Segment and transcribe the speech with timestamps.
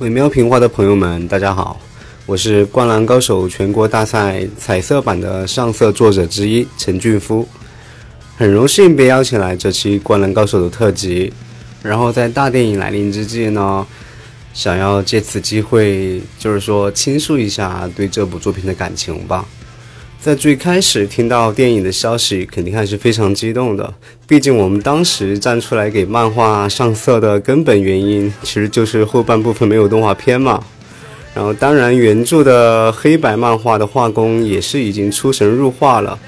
[0.00, 1.78] 伪喵评话的朋友们，大家好，
[2.24, 7.46] 我是《灌篮高手》全国大赛彩色版的上色作者之一陈俊夫，
[8.34, 11.30] 很荣幸被邀请来这期《灌篮高手》的特辑。
[11.82, 13.86] 然后在大电影来临之际呢，
[14.54, 19.44] 想要借此机会，就是说倾诉一下对这部作品的感情吧。
[20.22, 23.94] 在最开始听到电影的消息，肯定还是非常激动的。
[24.28, 30.62] 毕竟我们当时站出来给漫画上色的根本原因，其实就是后半部分没有动画片嘛。
[31.34, 36.18] 然后，当然原著的黑白漫画的画工也是已经出神入化了，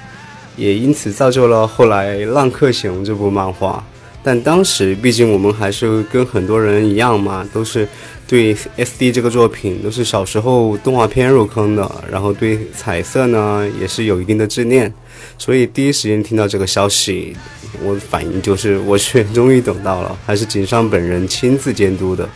[0.57, 3.85] 也因此造就了后来《浪客行》这部漫画。
[4.23, 7.85] 但当时，毕竟我们还是跟很多人一样嘛，都是
[8.25, 14.91] 对 SD 这个作品都是小时候动画片入坑的，然后对彩色呢也是有一定的执念，
[15.37, 17.35] 所以第一时间听到这个消息，
[17.83, 22.29] 我反应就是 我去，终于等到了，还是井上本人亲自监督的。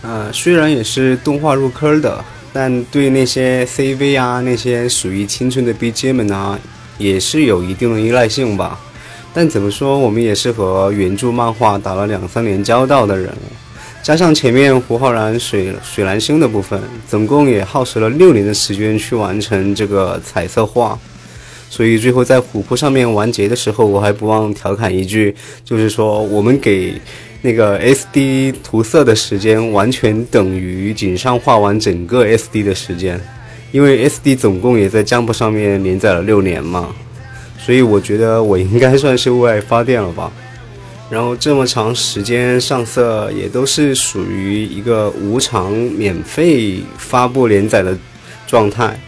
[0.00, 6.58] 呃，虽然也是动画入坑的，但对那些 CV 啊那些属于青春的 BGM 啊，
[6.96, 8.80] 也是有一定的依赖性吧。
[9.34, 13.28] 但怎么说，我们也是和原著漫画打了两三年交道的人，
[14.00, 20.96] 加上前面胡浩然水水蓝星的部分，总共也耗时了六年的时间去完成这个彩色画，
[21.68, 26.94] 所以最后在琥珀上面完结的时候，我还不忘调侃一句，就是说我们给
[27.42, 33.20] 那个 SD 涂色的时间，完全等于井上画完整个 SD 的时间，
[33.72, 36.94] 因为 SD 总共也在 Jump 上面连载了六年嘛。
[37.64, 40.30] 所以我觉得我应该算是为爱发电了吧。
[41.10, 47.96] 然后这么长时间上色也都是属于一个无偿免费发布连载的
[48.46, 48.98] 状态。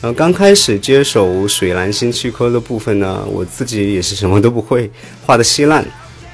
[0.00, 4.90] 然后刚开始接手水蓝星区科的部分呢，我自己也是什么都不会，
[5.24, 5.84] 画的稀烂。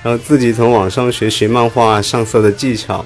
[0.03, 3.05] 然后自己从网上学习漫画上色的技巧，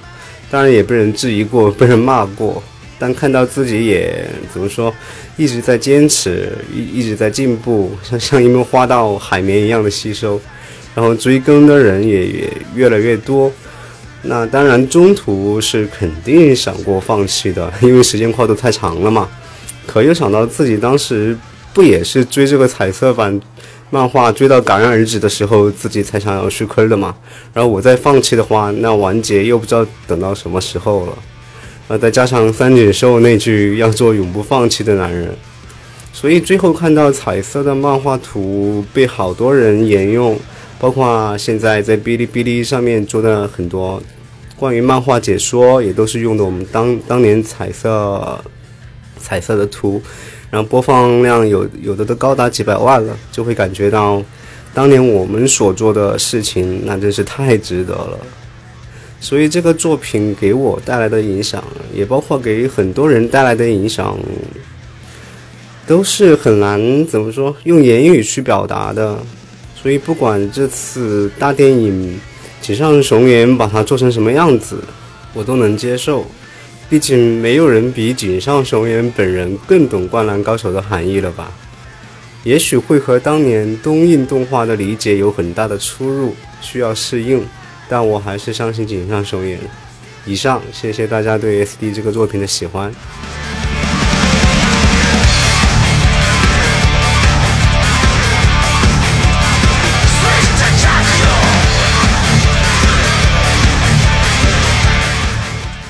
[0.51, 2.63] 当然也被人质疑过，被人骂过。
[3.03, 4.95] 但看到自己也怎么说，
[5.37, 10.41] 一直在坚持，一一直在进步，像像一枚花到海绵一样的吸收，
[10.95, 13.51] 然后追更的人也也越来越多。
[14.23, 19.29] 那当然中途是肯定想过放弃的，因为时间跨度太长了嘛。
[19.85, 21.37] 可又想到自己当时
[21.75, 23.41] 不也是追这个彩色版
[23.91, 27.17] 漫画追到戛然而止的时候，自己才想要续坑的嘛。
[27.53, 31.19] 然后我再放弃的话，那完结又不知道等到什么时候了。
[31.89, 35.35] 呃，再加上三井寿那句要做永不放弃的男人，
[36.13, 40.39] 所以最后看到彩色的漫画图被好多人沿用，
[40.79, 44.03] 包括现在在哔哩哔哩上面做的很多
[44.57, 48.43] 关于漫画解说，也都是用的我们当当年彩色
[49.19, 50.01] 彩色的图，
[50.51, 54.23] 然后播放量有有的都高达几百万了，就会感觉到
[54.73, 58.19] 当年我们所做的事情，那真是太值得了。
[59.23, 61.63] 所以这个作品给我带来的影响，
[61.95, 64.19] 也包括给很多人带来的影响，
[65.87, 69.17] 都是很难怎么说用言语去表达的。
[69.81, 72.21] 所以不管这次大电影
[72.61, 74.83] 井上雄彦把它做成什么样子，
[75.33, 76.27] 我都能接受。
[76.91, 81.51] 毕竟没有人比井上雄彦本人更懂《灌篮高手》的含义了吧？
[82.43, 87.41] 也许会和当年东映动画的理解有很大的出入，需要适应。
[87.93, 89.59] 但我还是相信井上雄彦。
[90.25, 92.91] 以上，谢谢大家对 SD 这个作品的喜欢。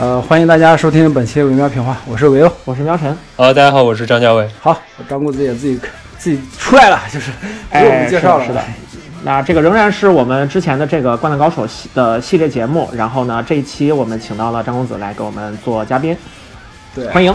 [0.01, 3.17] 呃，欢迎大家收听本期《微妙评话》，我是维欧，我是喵晨。
[3.37, 4.51] 呃，大家好，我是张家伟。
[4.59, 4.77] 好，
[5.09, 5.79] 张公子也自己
[6.19, 7.31] 自己出来了，就是
[7.71, 8.61] 不用我们介绍了，是的。
[9.25, 16.17] 那这个仍然是我们之前的这个《灌篮高手》系的系列节目，然后呢，这一期我们请到了张公子来给我们做嘉宾，
[16.95, 17.33] 对，欢迎。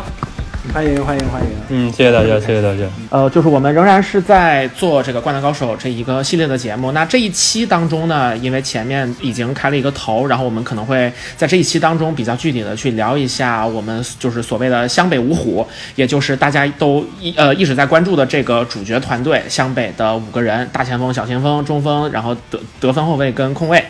[0.74, 1.50] 欢迎欢迎欢迎！
[1.70, 2.84] 嗯，谢谢大家，谢谢大家。
[3.10, 6.92] 呃，就是我们仍然是在做这个《灌篮高手》这一个系列的节目。
[6.92, 15.66] 那这一期当中呢，因为前面已经开了一个头，然后我们可能会在这一期当中比较具体的去聊一下我们就是所谓的湘北五虎，
[15.96, 23.84] 也就是大家都一呃一直在关注的这个主角团队——湘北的五个人：大前锋、小前锋、中锋，然后得得分后卫跟控卫。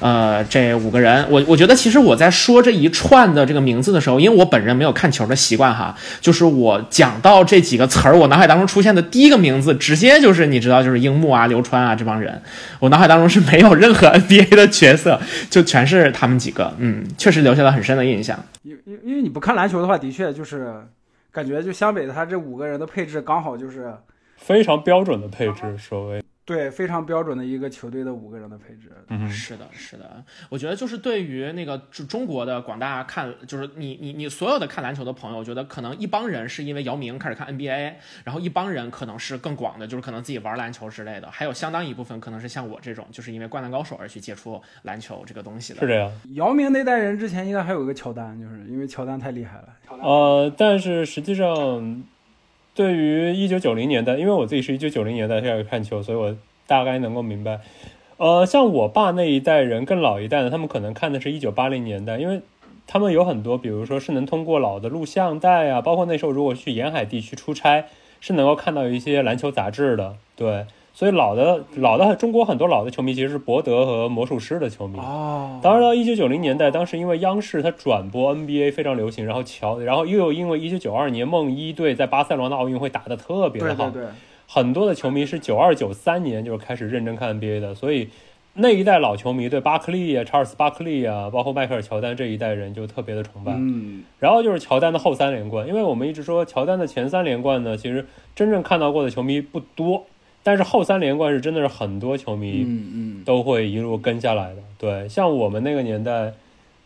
[0.00, 12.42] 呃，这五个人，我我觉得其实我在说这一串的这个名字的时候，因为我本人没有看球的习惯哈，就是我讲到这几个词儿，我脑海当中出现的第一个名字，直接就是你知道，就是樱木啊、流川啊这帮人，
[12.78, 18.38] 我脑海当中是没有任何 NBA 的角色，就全是他们几个，嗯，确实留下了很深的印象。
[18.62, 20.74] 因因因为你不看篮球的话，的确就是
[21.32, 23.94] 感觉就湘北的他这五个人的配置刚好就是
[24.36, 26.22] 非常标准的配置，所谓。
[26.44, 28.90] 对，非常标准的一个球队的五个人的配置。
[29.08, 37.94] 嗯，是的，是的，我觉得就是对于那个中中国的广大看，就是你你你所有的看篮球的朋友，我觉得可能一帮人是因为姚明开始看 NBA，
[38.24, 45.80] 然后一帮人可能是更广的，就是可能自己玩篮球之类的，还有相当一部分可能是像我这种，就是因为灌篮高手而去接触篮球这个东西的。
[45.80, 46.10] 是这样。
[46.34, 49.68] 姚明那代人之前应该还有一个乔丹，就是因为乔丹太厉害了。
[50.02, 52.02] 呃，但是实际上，
[52.74, 56.36] 对于一九九零年代，因为我自己是一九九零年代开始看球，所以我
[56.66, 57.60] 大概能够明白。
[58.16, 62.42] 呃，像我爸那一代人更老一代的，他们可能看的是一九八零年代，因为
[62.86, 67.86] 他们有很多，比如说是能通过老的录像带啊，包括那时候如果去沿海地区出差，
[68.20, 70.16] 是能够看到一些篮球杂志的。
[70.36, 70.66] 对，
[71.00, 74.98] 所以老的老的中国很多老的球迷其实是博德和魔术师的球迷。
[74.98, 84.12] 哦，当然到一九九零年代，当时因为央视它转播 NBA 非常流行，然后乔，然后又因为一九九二年梦一队在巴塞罗那奥运会打得特别的好，对对对，
[84.46, 88.10] 很多的球迷是九二九三年就是开始认真看 NBA 的，所以
[88.52, 93.54] 那一代老球迷对巴克利啊、查尔斯巴克利啊，包括迈克尔乔丹这一代人就特别的崇拜。
[93.56, 100.04] 嗯，然后就是乔丹的后三连冠，因为我们一直说乔丹的前三连冠呢，其实真正看到过的球迷不多，
[100.42, 104.62] 但是后三连冠是真的是很多球迷嗯嗯，都会一路跟下来的。
[104.78, 106.32] 对，像我们那个年代，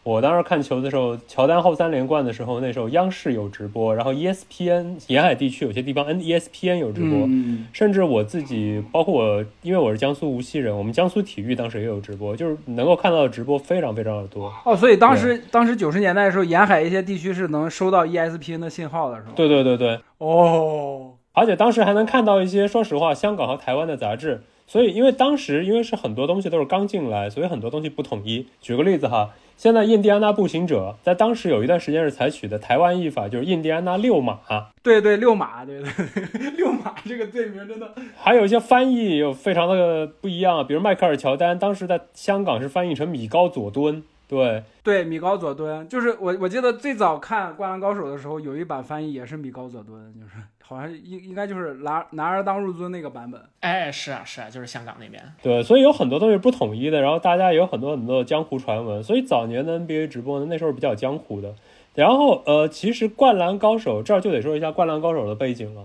[0.02, 14.52] 我当时看球的时候，乔丹后三连冠的时候，那时候央视有直播，然后 E ESPN 沿海地区有些地方 N ESPN 有直播，嗯甚至我自己，包括我，因为我是江苏无锡人，我们江苏体育当时也有直播，就是能够看到的直播非常非常的多。
[14.66, 19.32] 哦，所以当时当时九十年代的时候，沿海一些地区是能收到 ESPN 的信号的，是吧？
[19.34, 24.40] 对对对对，哦，而且当时还能看到一些，说实话，香港和台湾的杂志。
[24.66, 28.46] 所以，因为当时因为是很多东西都是刚进来，所以很多东西不统一。
[28.62, 34.38] 举个例子哈，现在印第安纳步行者在当时有一段时间是采取的台湾译法，就是印第安纳六马，
[34.82, 53.38] 对对，六马，对对对，六马这个队名真的，还有一些翻译又非常的不一样，比如迈克尔乔丹当时在香港是翻译成米高佐敦，对，对米高佐敦，就是我我记得最早看《灌篮高手》的时候，有一版翻译也是米高佐敦，就是好像应应该就是拿拿儿当入樽那个版本。
[53.60, 55.22] 哎，是啊，是啊，就是香港那边。
[55.42, 61.54] 对，所以有很多东西不统一的，然后大家也有很多很多的江湖传闻，所以早年的 NBA 直播呢，那时候比较江湖的。
[61.94, 65.82] 然后呃，其实《灌篮高手》这儿就得说一下《灌篮高手》的背景了。《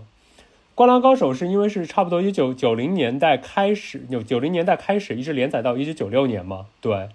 [0.73, 7.09] 灌篮高手》是因为是差不多一九九零年代开始，九九零年代开始一直连载到一九九六年嘛，对，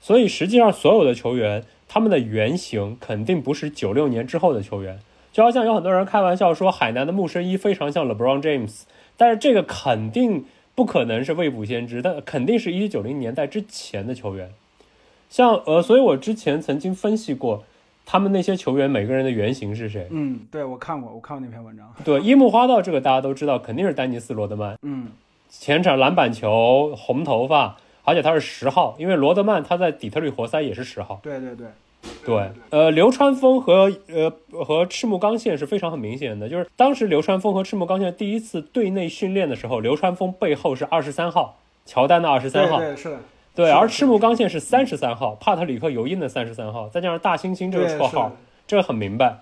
[0.00, 4.98] 所以实际上所有的球员他们的原型肯定不是九六年之后的球员，
[5.34, 8.82] 就好像有很多人开玩笑说海南的木生一非常像 LeBron James，
[9.16, 10.44] 但是这个肯定
[10.76, 14.52] 不可能是未卜先知，但肯定是一九九零年代之前的球员。
[15.28, 17.64] 像呃，所以我之前曾经分析过
[18.06, 20.06] 他们那些球员每个人的原型是谁。
[20.12, 21.92] 嗯，对我看过，我看过那篇文章。
[22.04, 25.08] 对，樱木花道这个大家都知道，肯定是丹尼斯罗德曼，嗯，
[25.50, 31.18] 前场篮板球，红头发，而且他是十号，因为罗德曼他在底特律活塞也是十号。
[31.24, 31.66] 对对对，
[32.24, 34.32] 对，呃，流川枫和呃
[34.64, 43.18] 和赤木刚宪是非常很明显的，就是当时流川枫和赤木刚宪第一次队内训练的时候，流川枫背后是二十三号，乔丹的二十三号，是的，
[43.54, 48.32] 对，而赤木刚宪是三十三号，帕特里克尤因的三十三号，再加上大猩猩这个绰号，
[48.66, 49.38] 这个很明白。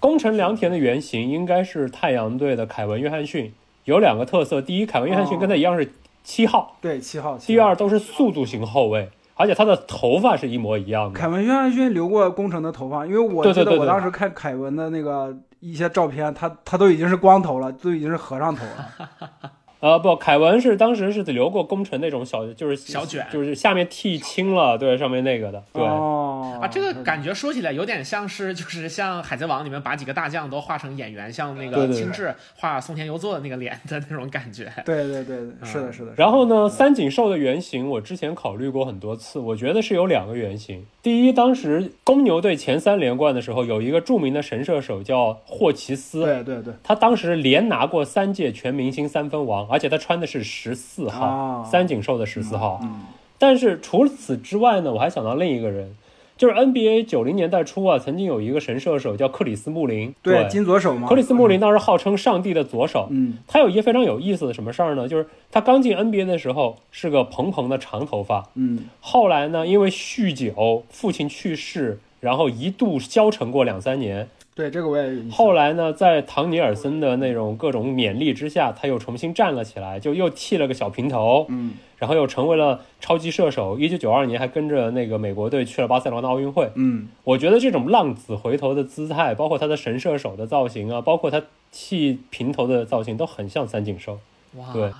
[0.00, 3.54] 宫城良田的原型应该是太阳队的凯文约翰逊，
[3.84, 5.40] 有两个特色：第一，凯文约翰逊哦。
[5.40, 5.92] 跟他一样是
[6.22, 7.38] 七号；对七号。
[7.38, 11.18] 七第二，都是速度型后卫，而且他的头发是一模一样的。
[11.18, 19.50] 凯文约翰逊留过工程的头发，因为我记得我当时看凯文的那个一些照片，他他都已经是光头了，都已经是和尚头了。
[19.84, 25.82] 呃，不，凯文是当时是留过工程那种小，就是小卷就是下面剃青了，对，上面那个的，对。
[25.82, 34.72] 哦啊，这个感觉说起来有点像是，就是像《海贼王》里面把几个大将都画成演员，像那对对对个青雉画松田优作的那个脸的那种感觉。
[34.86, 36.12] 对对对，对是的，是的。
[36.16, 40.82] 然后呢，三井寿的原型我之前考虑过很多次，我觉得是有两个原型。
[41.02, 52.78] 第一，当时公牛队前三连冠的时候，有一个著名的神射手叫霍奇斯，对对对，他当时连拿过三届全明星三分王，而且他穿的是十四号，哦三井寿的十四号。
[52.80, 53.00] 嗯，
[53.38, 55.96] 但是除此之外呢，我还想到另一个人，
[56.38, 61.08] 就是 NBA 九零年代初啊，曾经有一个神射手叫克里斯穆林，对，金左手嘛。
[61.08, 63.08] 克里斯穆林当时号称上帝的左手。
[63.10, 65.08] 嗯，他有一个非常有意思的什么事儿呢？
[65.08, 74.28] 就是他刚进 NBA 的时候是个蓬蓬的长头发，嗯后来呢，因为酗酒，父亲去世，然后一度消沉过两三年。
[74.54, 75.30] 对，这个我也有印象。
[75.32, 83.76] 后来呢，在唐尼尔森的那种各种勉励之下，他又重新站了起来，就又剃了个小平头，嗯，然后又成为了超级射手。
[83.78, 86.70] 一九九二年还跟着那个美国队去了巴塞罗那奥运会。
[86.76, 91.42] 嗯，我觉得这种浪子回头的姿态，包括他的神射手的造型啊，包括他
[91.72, 94.20] 剃平头的造型，都很像三井寿。
[94.54, 94.92] 哇，对，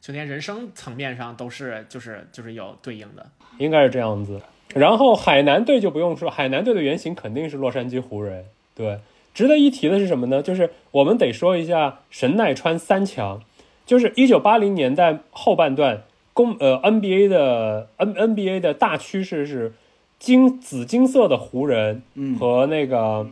[0.00, 3.30] 就连人生层面上都是就是就是有对应的。
[3.58, 4.40] 应该是这样子。
[4.74, 8.44] 然后海南队就不用说，海南队的原型肯定是洛杉矶湖人。
[8.74, 8.98] 对，
[9.32, 10.42] 值得一提的是什么呢？
[10.42, 13.40] 就是我们得说一下神奈川三强，
[13.86, 16.02] 就是一九八零年代后半段，
[16.32, 19.72] 公呃 NBA 的 N NBA 的大趋势是
[20.18, 23.28] 金紫金色的湖人嗯，和那个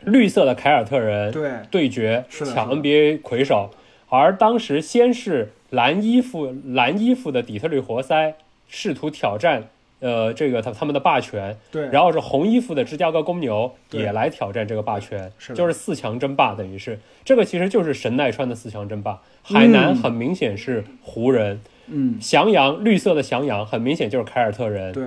[0.00, 3.70] 绿色的凯尔特人对，对决抢 NBA 魁首，
[4.08, 8.34] 而当时先是蓝衣服蓝衣服的底特律活塞
[8.68, 9.68] 试图挑战
[10.04, 19.22] 呃这个他他们的霸权，对，然后是红衣服的芝加哥公牛也来挑战这个霸权，是就是四强争霸，等于是这个其实就是神奈川的四强争霸。
[19.42, 25.06] 海南嗯很明显是湖人，嗯，翔阳绿色的翔阳很明显就是凯尔特人，对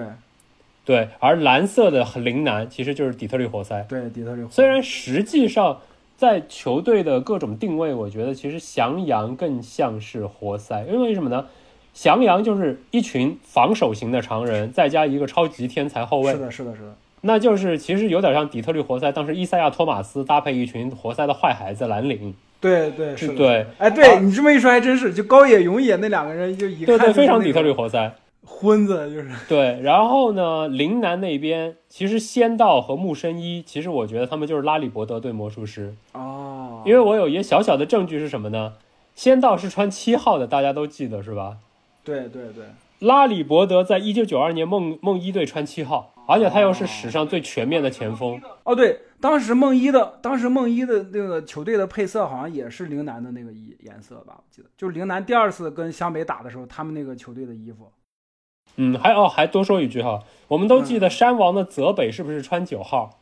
[0.83, 3.85] 对，而蓝色的陵南其实就是底特律活塞。
[3.87, 4.47] 对，底特律。
[4.49, 5.81] 虽然实际上
[6.15, 11.45] 在球队的各种定位，我觉得其实翔阳更像是活塞，因为什么呢？
[11.97, 23.29] 翔阳就是一群防守型的常人，再加一个超级天才后卫是，的，是的，是的，那就是其实有点像底特律活塞当时伊赛亚托马斯搭配一群活塞的坏孩子蓝领，对对是。
[23.29, 28.13] 对哎，对而你这么一说还真是，就高野永野那两个人，就一看对对，非常底特律活塞。
[28.45, 38.73] 昏子，就是对，然后呢，陵南那边其实仙道和木生一，其实我觉得他们就是拉里伯德对魔术师，哦，因为我有一个小小的证据是什么呢？
[39.15, 41.57] 仙道是穿七号的，大家都记得是吧？
[42.07, 42.65] 对对对，
[42.99, 48.41] 拉里伯德在一九九二年梦梦一队穿七号，而且他又是史上最全面的前锋。
[48.63, 57.91] 哦对，当时梦一的，当时梦一的那个球队的配色好像也是陵南的那个衣颜色吧，我记得，就是陵南第二次跟湘北打的时候，他们那个球队的衣服。
[58.77, 63.19] 嗯，还哦，还多说一句哈，我们都记得山王的泽北是不是穿九号？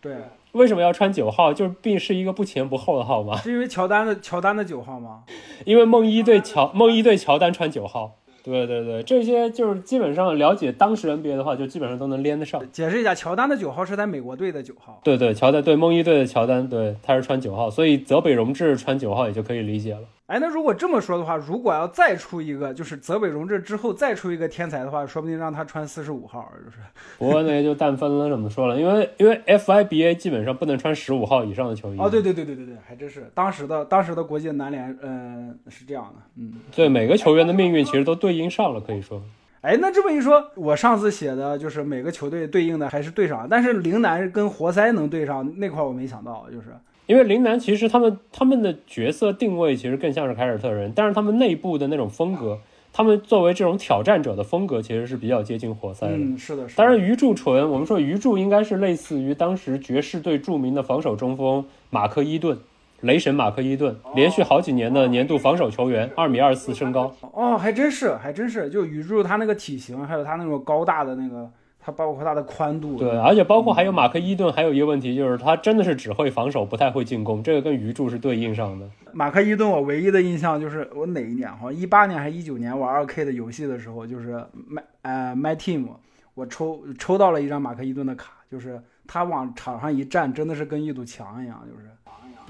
[0.00, 0.16] 对，
[0.56, 1.52] 为什么要穿九号？
[1.52, 3.36] 就是并是一个不前不后的号码。
[3.36, 5.22] 是因为乔丹的乔丹的九号吗？
[5.64, 8.16] 因为梦一对乔梦一对乔丹穿九号。
[8.42, 12.62] 对对对，这些就是基本上了解当时 NBA 的话，就基本上都能连得上。
[12.70, 15.00] 解释一下，乔丹的九号是在美国队的九号。
[15.02, 20.02] 对对，乔丹对梦一队的乔丹，对他是穿九号，所以泽北荣治穿九号也就可以理解了。
[20.26, 26.78] 哎，那如果这么说的话，如果要再出一个，就是泽北荣治之后再出一个天才的话，说不定让他穿四十五号，就是
[27.16, 28.76] 不过那就淡分了，怎么说了？
[28.76, 31.98] 因为因为 FIBA 基本上不能穿十五号以上的球衣。
[32.00, 36.54] 哦，对对对对对对，还真是当时的当时的国际男联，嗯、是这样的，嗯。
[36.74, 39.22] 对每个球员的命运其实都对应上了，可以说。
[39.60, 46.76] 哎，那这么一说，我上次写的就是每个球队对应的还是对上，但是陵南跟活塞能对上那块儿我没想到，就是
[47.06, 52.58] 因为林南其实他们他们的角色定位其实更像是凯尔特人，但是他们内部的那种风格，
[52.92, 56.16] 他们作为这种挑战者的风格其实是比较接近活塞的。
[56.16, 56.82] 嗯，是的，是的。
[56.82, 62.58] 当然，鱼柱纯，我们说鱼柱应该是类似于当时爵士队著名的防守中锋马克伊顿，
[63.02, 67.14] 雷神马克伊顿，连续好几年的年度防守球员，二米二四身高。
[67.32, 71.48] 哦，还真是，还真是，就宇柱他那个体型，还有他那种高大的那个，
[71.86, 78.90] 他包括它的宽度，对，而且包括还有马克伊顿，还有一个问题就是他真的是只会防守，不太会进攻，这个跟鱼柱是对应上的。
[79.12, 84.34] 马克伊顿，我唯一的印象就是我哪一年，好像一八年还是一九年玩二 K 的游戏的时候，就是
[84.68, 85.86] My 呃 My Team，
[86.34, 91.86] 我抽抽到了一张马克伊顿的卡，就是他往场上一站，真的是跟一堵墙一样，就是。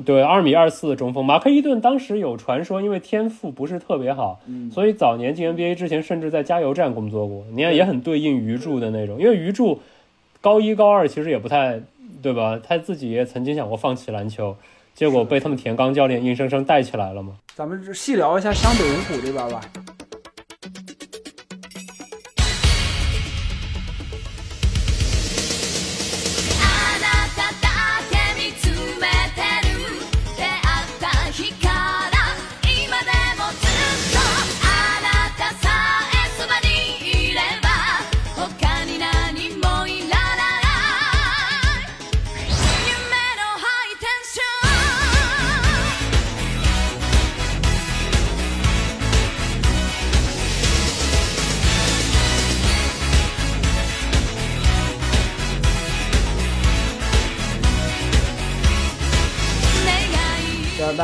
[0.04, 7.44] 对，二米二四的中锋马克伊顿当时有传说，因为天赋不是特别好，嗯所以早年进 NBA 之前甚至在加油站工作过。
[7.52, 9.80] 你看也很对应鱼柱的那种，因为鱼柱
[10.40, 11.80] 高一高二其实也不太
[12.22, 12.60] 对吧？
[12.62, 14.56] 他自己也曾经想过放弃篮球，
[14.94, 17.34] 结果被他们田刚教练硬生生带起来了嘛。
[17.54, 19.60] 咱们细聊一下湘北五虎这边吧。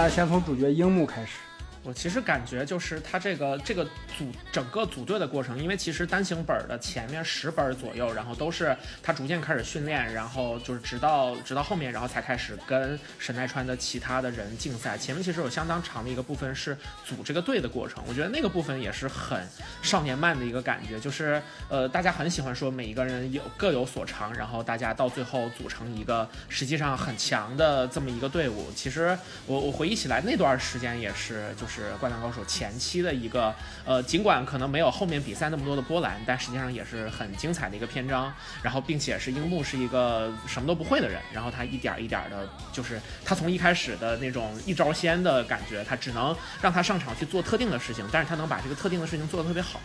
[0.03, 1.52] 大家先从主角樱木开始。
[1.85, 3.85] 我其实感觉就是他这个这个
[4.17, 14.97] 组整个组队的过程，因为其实单行本的前面十本左右，然后都是他逐渐开始训练，然后就是直到直到后面，然后才开始跟神奈川的其他的人竞赛。
[14.97, 19.45] 前面其实有相当长的一个部分是组这个队的过程，我觉得那个部分也是很
[19.83, 28.71] 少年漫的一个感觉，就是呃大家很喜欢说每一个人有各有所长，然后大家到最后组成一个实际上很强的这么一个队伍。
[28.77, 33.55] 其实我我回忆起来那段时间也是，就是是《灌篮高手》前期的一个，
[33.87, 38.33] 呃，尽管可能没有后面比赛那么多的波澜，但实际上也是很精彩的一个篇章。
[38.63, 49.81] 然后，并且是樱木是一个什么都不会的人，然后他一点儿一点儿的，就是他从一开始的那种一招鲜的感觉，他只能让他上场去做特定的事情，但是他能把这个特定的事情做得特别好。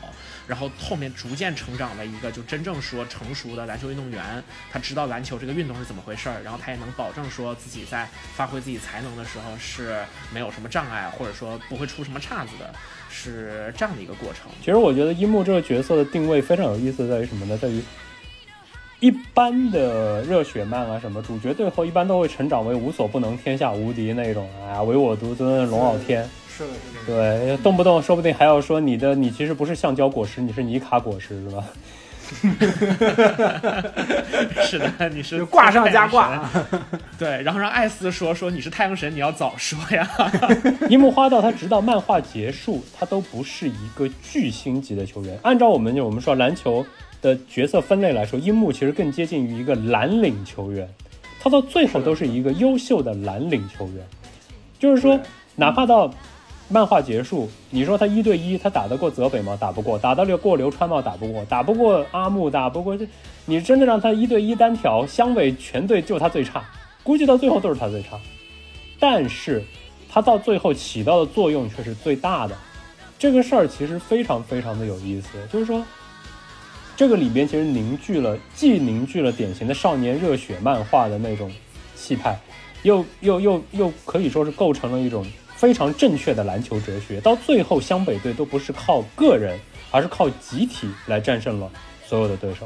[0.48, 4.42] 然后后面逐渐成长为一个就真正说成熟的篮球运动员，
[4.72, 10.04] 他知道篮球这个运动是怎么回事儿，然后他也能保证说自己在发挥自己才能的时候是
[10.34, 12.74] 没有什么障碍，或者说不会出什么岔子的，
[13.10, 14.52] 是这样的一个过程。
[14.60, 17.58] 其实我觉得樱木这个角色的定位非常有意思，在于什么呢？
[17.58, 17.82] 在于
[19.00, 26.28] 一般的热血漫啊，什么主角最后一般都会成长为无所不能、天下无敌那种啊，唯我独尊、龙傲天。
[26.50, 27.46] 是的，是的。
[27.46, 31.64] 对，动不动说不定还要说你的你其实不是橡胶果实，你是尼卡果实，是吧？
[34.62, 36.50] 是的，你是挂上加挂，
[37.18, 40.08] 对，然后让艾斯说说你是太阳神，你要早说呀。
[40.90, 45.38] 樱木花道他直到漫画结束，他都不是一个巨星级的球员。
[45.44, 46.86] 按照我们我们说篮球
[47.22, 50.88] 的角色分类来说，樱木其实更接近于一个蓝领球员，
[51.40, 54.06] 他到最后都是一个优秀的蓝领球员。
[54.80, 55.20] 就是说，
[55.56, 56.14] 哪怕到
[56.70, 59.58] 漫画结束，你说他一对一，他打得过泽北吗？
[59.60, 59.98] 打不过。
[59.98, 61.02] 打得了过流川吗？
[61.02, 61.46] 打不过。
[61.46, 63.08] 打不过阿木，打不过这，
[63.46, 66.62] 你真的让他一对一单挑，湘北全队就他最差，
[67.04, 68.20] 估计到最后都是他最差。
[69.00, 69.64] 但是
[70.10, 72.58] 他到最后起到的作用却是最大的。
[73.18, 75.82] 这个事儿其实非常非常的有意思，就是说，
[76.98, 81.50] 这个里边其实凝聚了，既凝聚了典型的少年热血漫画的那种
[81.96, 82.38] 气派，
[82.84, 85.26] 又又又又可以说是构成了一种
[85.58, 87.20] 非常正确的篮球哲学。
[87.20, 89.60] 到最后，湘北队都不是靠个人，
[89.92, 91.70] 而是靠集体来战胜了
[92.06, 92.66] 所有的对手。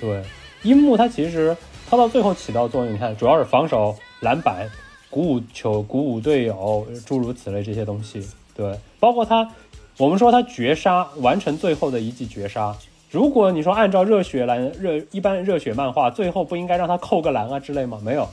[0.00, 0.22] 对，
[0.62, 1.54] 樱木他其实
[1.90, 4.70] 他到最后起到作用，你看主要是防守、篮板、
[5.10, 8.26] 鼓舞球、鼓舞队友，诸如此类这些东西。
[8.54, 9.50] 对，包括他，
[9.98, 12.74] 我们说他绝杀完成最后的一记绝杀。
[13.10, 17.98] 如果你说按照热血篮热一般热血漫画，最后不应该让他扣个篮啊之类吗？
[18.04, 18.28] 没有，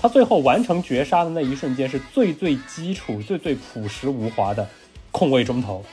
[0.00, 4.66] 他最后完成绝杀的那一瞬间是最最基础、最最朴实无华的
[5.10, 5.84] 空位中投，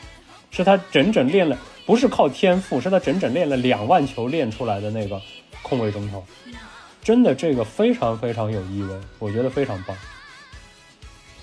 [0.52, 5.20] 是他整整练了，不是靠天赋，是他整整练了两万球练出来的那个
[5.64, 6.24] 空位中投。
[7.04, 9.96] 真的，这个非常非常有意味，我觉得非常棒。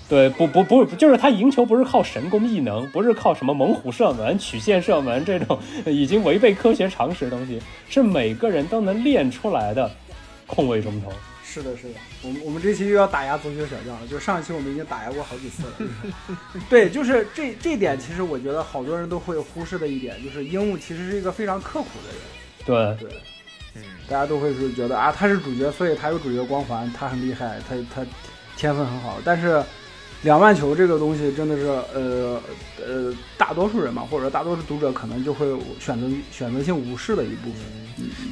[0.09, 9.89] 对，不不不，就是他赢球不是靠神功异能，不是靠什么猛虎射门、曲线射门这种 已经违背科学常识的东西，是每个人都能练出来的
[10.45, 11.11] 空位中投。
[11.53, 15.73] 是的，是的，我们我们这期又要打压足球小将了，就上一期我们已经打压过好几次了。
[16.67, 22.97] 对，就是这这点，其实我觉得好多人都会忽视的一点，就是樱木其实是一个非常刻苦的人。
[22.97, 23.17] 对，对，
[23.75, 28.03] 嗯，大家都会是觉得啊，他是主角，所以他有主角光环，他很厉害，他他
[28.57, 29.63] 天分很好，但是。
[30.23, 32.41] 两万球这个东西真的是，呃
[32.79, 35.45] 呃，大多数人嘛，或者大多数读者可能就会
[35.81, 37.61] 选择选择性无视的一部分。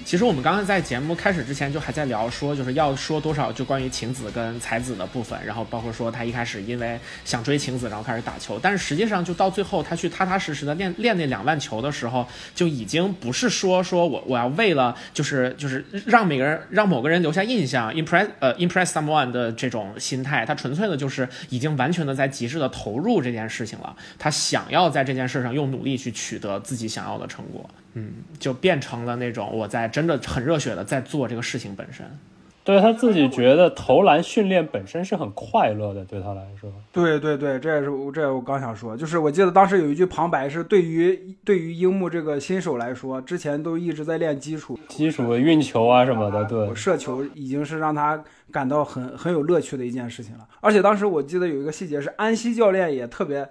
[0.05, 27.69] 其实我们刚刚在节目开始之前就还在聊说，就是要说多少就关于晴子跟才子的部分，然后包括说他一开始因为想追晴子，然后开始打球，但是实际上就到最后他去踏踏实实的练练那两万球的时候，就已经不是说说我我要为了就是就是让每个人让某个人留下印象，impress 呃 impress someone 的这种心态，他纯粹的就是已经完全的在极致的投入这件事情了，他想要在这件事上用努力去取得自己想要的成果。
[27.93, 32.05] 嗯，就变成了那种我在真的很热血的在做这个事情本身。
[32.63, 36.71] 对他自己觉得投篮训练本身是很快乐的，对他来说。
[36.91, 50.47] 对对对，这也是我这我刚想说，就是我记得当时有一句旁白是对于对于樱木这个新手来说，之前都一直在练基础，基础运球啊什么的，对，射球已经是让他感到很很有乐趣的一件事情了。
[50.59, 53.49] 而且当时我记得有一个细节是安西教练也特别。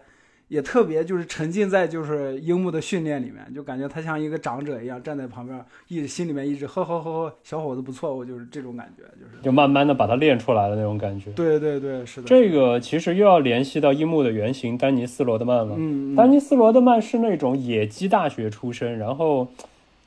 [0.51, 11.31] 也特别就是沉浸在就是樱木的训练里面，就感觉他像一个长者一样站在旁边，一直心里面一直呵呵呵呵，小伙子不错，我就是这种感觉，就是就慢慢的把他练出来的那种感觉。
[11.31, 12.27] 对对对，是的。
[12.27, 15.77] 这个其实又要联系到樱木的原型丹尼斯罗德曼了。
[15.79, 19.47] 嗯，嗯丹尼斯罗德曼是那种野鸡大学出身，然后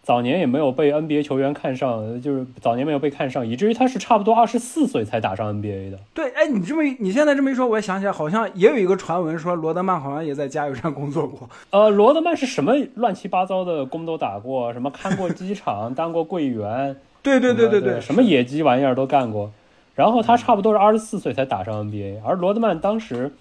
[0.04, 6.00] 早年也没有被 NBA 球员看上，就是早年没有被看上，以至于他是差不多二十四岁才打上 NBA 的。
[6.13, 11.50] 对，哎，你这么你现在这么一说，我也想起来，好像也有一个传闻说罗德曼好像也在加油站工作过。
[11.70, 19.52] 呃，罗德曼是什么乱七八糟的工都打过，什么看过机场， 当过柜员，对对对对对，什么野鸡玩意儿都干过。
[19.96, 23.32] 然后他差不多是二十四岁才打上 NBA，而罗德曼当时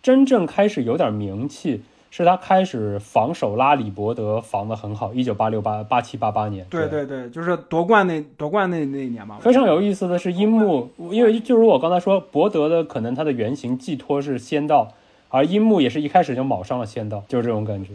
[0.00, 1.82] 真正开始有点名气，
[2.16, 6.66] 是他开始防守拉里伯德防得很好，一九八六八八七八八年。
[6.70, 9.36] 对对对，就是夺冠那夺冠那那一年嘛。
[9.38, 14.88] 非常有意思的是，樱木，因为就如我刚才说，伯德的可能他的原型寄托是仙道
[15.28, 17.90] 而樱木也是一开始就卯上了仙道，就是这种感觉。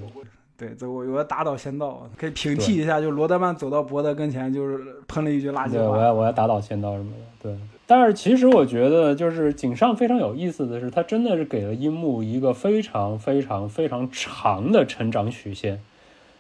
[0.56, 5.98] 对，这我有个打倒仙道，可以平替一下，就罗德曼走到伯德跟前，就是喷了一句垃圾对，我。
[5.98, 7.58] 要我要打倒仙道什么的，对。
[7.92, 15.82] 但是其实我觉得，就是井上非常有意思的是，他真的是给了樱木一个非常非常非常长的成长曲线。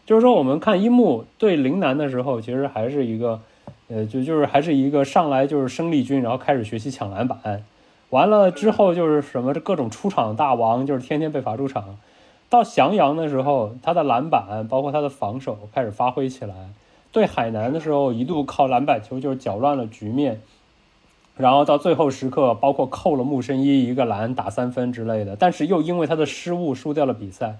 [0.05, 3.41] 就是说，我们看樱木对陵南的时候，其实还是一个，
[3.89, 7.65] 呃，就就是还是一个上来就是生力军，然后开始学习抢篮板，
[8.11, 11.97] 完了之后就是什么各种出场大王，就是天天被罚出场。
[12.47, 16.55] 到翔阳的时候，他的篮板包括他的防守开始发挥起来。
[17.11, 20.39] 对海南的时候，一度靠篮板球就是搅乱了局面，
[21.41, 27.57] 然后到最后时刻，包括扣了木生一一个篮打三分之类的，但是又因为他的失误输掉了比赛。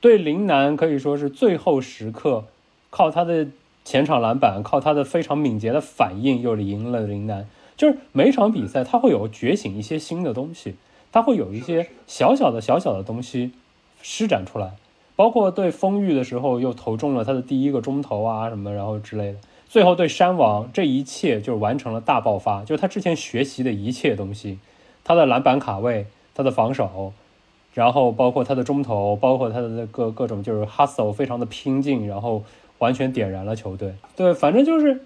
[0.00, 2.46] 对林南可以说是最后时刻，
[2.88, 3.46] 靠他的
[3.84, 7.46] 前场篮板，靠他的非常敏捷的反应，又赢了林南。
[7.76, 10.76] 就是每场比赛他会有觉醒一些新的东西，
[11.12, 13.52] 他会有一些小小的小小的东西
[14.00, 14.72] 施展出来。
[15.14, 19.38] 包括对丰裕的时候，又投中了他的第一个中投啊什么，然后之类的。
[19.70, 24.58] 最后对山王，这一切就完成了大爆发，就是他之前学习的一切东西，
[25.04, 27.12] 他的篮板卡位，他的防守，
[27.72, 32.42] 然后包括他的中投，包括他的各各种就是 hustle 非常的拼劲，然后
[32.78, 33.94] 完全点燃了球队。
[34.16, 35.02] 对，反正就是，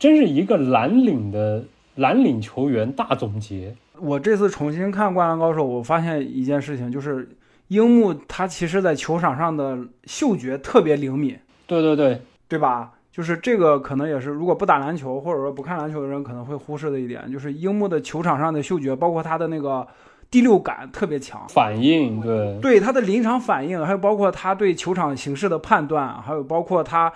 [0.00, 1.62] 真是一个蓝领的
[1.94, 3.76] 蓝领球员大总结。
[4.00, 7.28] 我这次重新看《灌篮高手》，我发现一件事情，就是
[7.68, 12.93] 樱木他其实在球场上的嗅觉特别灵敏，对对对，对吧？
[13.14, 19.86] 就是这个可能也是，如果不打篮球或者说不看篮球的人可能会忽视的一点，就是樱木的球场上的嗅觉，包括他的那个
[20.28, 21.46] 第六感特别强。
[21.48, 27.12] 反应对对他的临场反应，还有包括他对球场形势的判断，还有包括他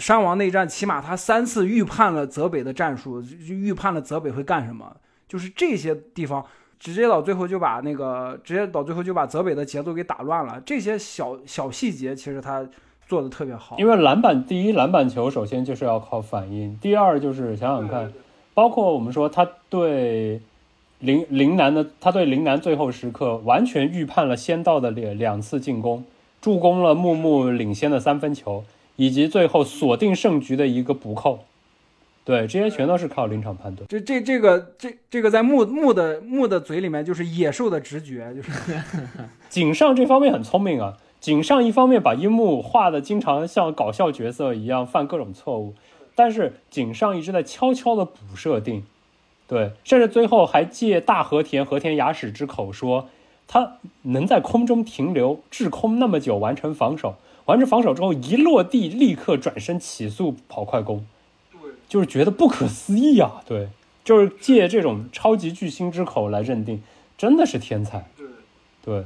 [0.00, 4.96] 山王内战，起码他三次预判了泽北的战术，预判了泽北会干什么，
[5.28, 6.44] 就是这些地方
[6.80, 10.60] 直接到最后就把那个直接到最后就把泽北的节奏给打乱了。
[10.66, 12.68] 这些小小细节其实他
[13.08, 13.76] 做的特别好。
[13.78, 18.12] 因为篮板第一，篮板球首先就是要靠反应；第二就是想想看，
[18.54, 20.40] 包括我们说他对
[21.00, 26.04] 林林南的，他对林南最后时刻完全预判了先到的两两次进攻，
[26.40, 28.64] 助攻了木木领先的三分球，
[28.96, 31.40] 以及最后锁定胜局的一个补扣。
[32.24, 33.86] 对，这些全都是靠临场判断。
[33.86, 38.50] 这这这个这这个在木木的木的嘴里面就是野兽的直觉，就是
[39.50, 40.96] 井上这方面很聪明啊。
[41.24, 45.72] 井上一方面把樱木画的经常像搞笑角色一样犯各种错误，
[46.14, 48.84] 但是井上一直在悄悄的补设定，
[49.48, 53.08] 对，甚至最后还借大和田和田雅史之口说，
[53.48, 57.14] 他能在空中停留滞空那么久完成防守，
[57.46, 61.06] 完成防守之后一落地立刻转身起速跑快攻，
[61.88, 63.68] 就是觉得不可思议啊，对，
[64.04, 66.82] 就是借这种超级巨星之口来认定，
[67.16, 68.06] 真的是天才，
[68.84, 69.02] 对。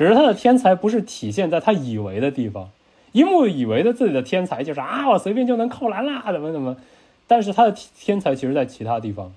[0.00, 2.70] 只是他的天才不是体现在他以为的地方，
[3.12, 6.74] 樱木以为的自己的天才就是啊，我随便就能扣篮啦，怎么怎么，
[7.26, 9.34] 但是他的天才其实在其他地方，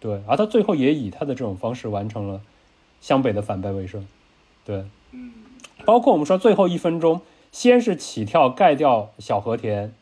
[0.00, 2.42] 对，而他最后也以他的这种方式完成了
[3.00, 4.06] 湘北的反败为胜，
[4.66, 4.84] 对，
[5.86, 9.94] 包括我们说最后一分钟，先是起跳盖掉小和田，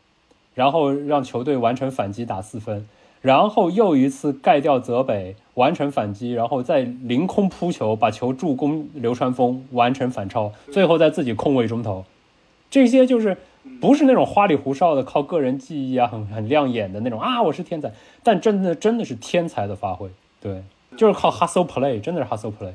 [0.56, 2.88] 然后让球队完成反击打四分，
[3.20, 12.04] 然后又一次盖掉泽北，完成反击，然后再凌空扑球，把球助攻流川枫，完成反超，最后在自己空位中投。
[12.70, 13.36] 这些就是
[13.80, 20.08] 不是那种花里胡哨的，靠个人技艺啊，很很亮眼的那种啊，我是天才，但真的真的是天才的发挥，
[20.40, 20.62] 对，
[20.96, 22.72] 就是靠 hustle play，真的是 hustle play。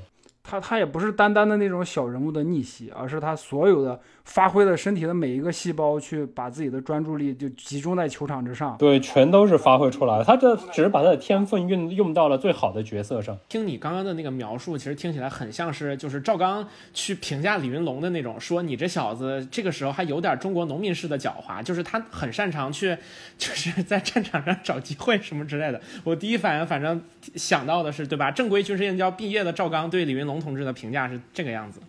[0.47, 8.77] 他他也不是单单的那种小人物的逆袭，而是他所有的发挥了身体的每一个细胞，去把自己的专注力就集中在球场之上。
[8.77, 10.23] 对，全都是发挥出来了。
[10.23, 13.37] 他这只是把他的天分运用到了最好的角色上。
[13.49, 22.95] 听你刚刚的那个描述，其实听起来很像是就是赵刚去评价李云龙的那种，说你这小子这个时候还有点中国农民式的狡猾，就是他很擅长去
[23.37, 25.81] 就是在战场上找机会什么之类的。
[26.03, 27.01] 我第一反应反正
[27.35, 28.29] 想到的是，对吧？
[28.29, 31.79] 正规军事院校毕业的赵刚对李云龙同志的评价是这个样子。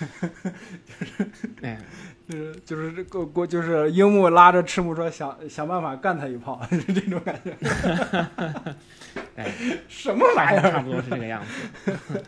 [1.60, 1.78] 哎，
[2.26, 7.54] 就是就是这个国就是樱木拉着赤木说想想办法干他一炮， 是这种感觉。
[9.36, 9.52] 哎，
[9.88, 10.70] 什么玩意儿？
[10.70, 12.24] 差不多是这个样子。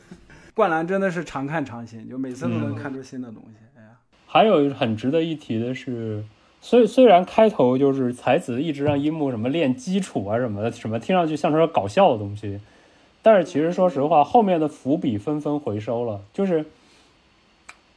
[0.55, 3.57] 灌篮真的是常看常新，就每次都能看出新的东西。
[3.79, 3.89] 哎呀，
[4.27, 6.23] 还有很值得一提的是，
[6.61, 12.61] 虽虽然开头就是才子一直让樱木什么练基础啊什么的，什么听上去像是搞笑的东西，
[13.23, 16.21] 但是其实说实话，后面的伏笔纷纷回收了。
[16.33, 16.67] 就是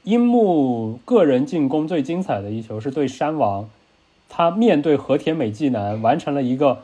[0.03, 3.67] 樱木个人进攻最精彩的一球是对山王，
[4.29, 6.83] 他面对和田美纪男完成了一个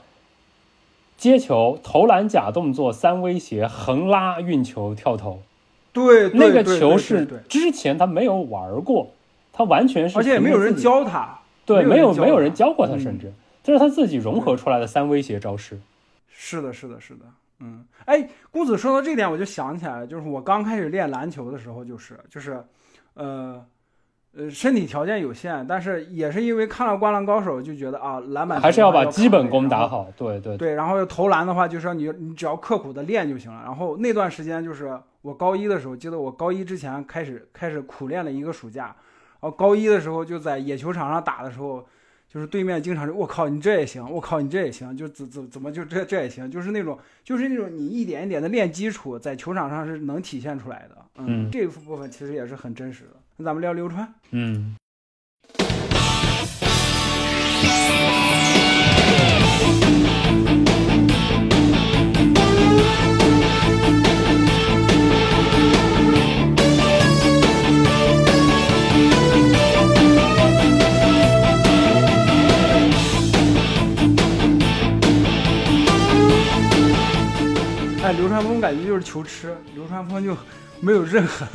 [1.18, 5.42] 接球投篮假动作三威胁横拉运球跳投，
[5.94, 9.12] 对，对那个球是之前他没有玩过，
[9.54, 13.00] 他完全是而且也没有人教他，对，没有没有人教过他，嗯。
[13.00, 13.32] 甚至
[13.64, 15.80] 这是他自己融合出来的三威胁招式。
[16.32, 17.26] 是的，是的，是的，
[17.62, 22.64] 嗯，哎，姑子说到这点，我就想起来了，就是我刚开始练篮球的时候，就是就是，
[23.14, 23.64] 呃。
[24.34, 30.08] 呃，身体条件有限，但是也是因为看了《灌篮高手》，就觉得啊，篮板还是要把基本功打好。
[30.16, 33.62] 对对对，然后要投篮的话，就是说你你只要刻苦的练就行了。
[33.62, 38.86] 然后那段时间就是我高一的时候，记得我高一之前开始开始苦练了一个暑假，
[39.42, 41.86] 然后高一的时候就在野球场上打的时候，
[42.34, 50.98] 就是对面经常是我靠你这也行，我靠你这也行，就怎怎怎么就这这也行，就是那种就是那种你一点一点的练基础，在球场上是能体现出来的。
[51.18, 53.20] 嗯这个部分其实也是很真实的。
[53.36, 54.78] 那咱们聊流川，嗯，
[78.14, 80.36] 流川枫感觉就是求吃，流川枫就
[80.80, 81.46] 没有任何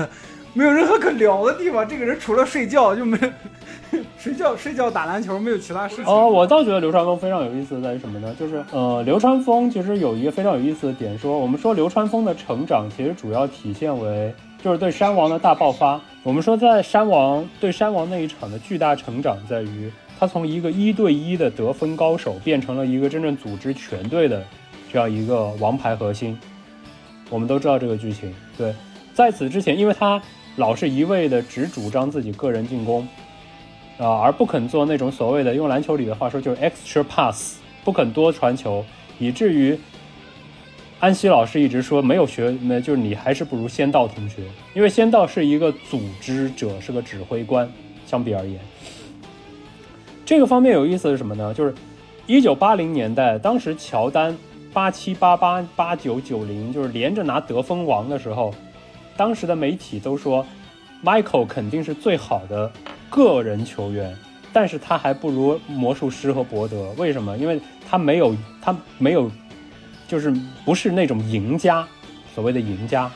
[0.55, 1.87] 没有任何可聊的地方。
[1.87, 3.19] 这个人除了睡觉就没
[4.19, 6.07] 睡觉、睡觉、打篮球，没有其他事情。
[6.07, 8.35] 哦，我倒觉得流川枫非常有意思在于什么呢？
[8.39, 16.01] 就是呃，流川枫其实有一个非常有意思的点，说我们说流川枫的成长其实主要体现为就是对山王的大爆发。
[16.23, 24.43] 我们说在山王对山王那一场的巨大成长在于他从一个一对一的得分高手变成了一个真正组织全队的
[24.93, 26.37] 这样一个王牌核心。
[27.29, 28.75] 我们都知道这个剧情，对，
[29.13, 30.21] 在此之前，因为他
[30.57, 33.07] 老是一味的只主张自己个人进攻，
[33.99, 38.85] 啊、而不肯做那种所谓的用篮球里的话说就是 extra pass，不肯多传球，
[39.19, 39.79] 以至于
[40.99, 44.43] 安西老师一直说没有学，那就是你还是不如仙道同学，
[44.75, 47.71] 因为仙道是一个组织者，是个指挥官，
[48.07, 48.59] 相比而言，
[50.25, 51.53] 这个方面有意思是什么呢？
[51.53, 51.75] 就是
[52.27, 54.37] 一九八零年代，当时乔丹
[54.77, 58.53] 八七八八八九九零就是连着拿得分王的时候，
[59.17, 60.45] 当时的媒体都说
[61.03, 62.71] Michael 肯定是最好的
[63.09, 64.15] 个人球员，
[64.53, 66.93] 但是他还不如魔术师和伯德。
[66.99, 67.39] 为什么？
[67.39, 67.59] 因为
[67.89, 69.31] 他没有他没有，
[70.07, 70.31] 就是
[70.63, 71.89] 不是那种赢家，
[72.35, 73.11] 所谓的赢家。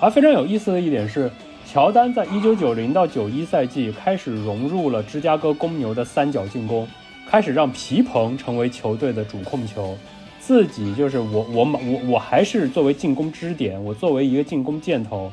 [0.00, 1.30] 而非常有意思的一点是，
[1.64, 6.88] 乔丹在一九九零到九一赛季开始融入了芝加哥公牛的三角进攻，
[7.30, 9.96] 开始让皮蓬成为球队的主控球。
[10.46, 15.32] 自己就是我我我我还是作为进攻支点，我作为一个进攻箭头，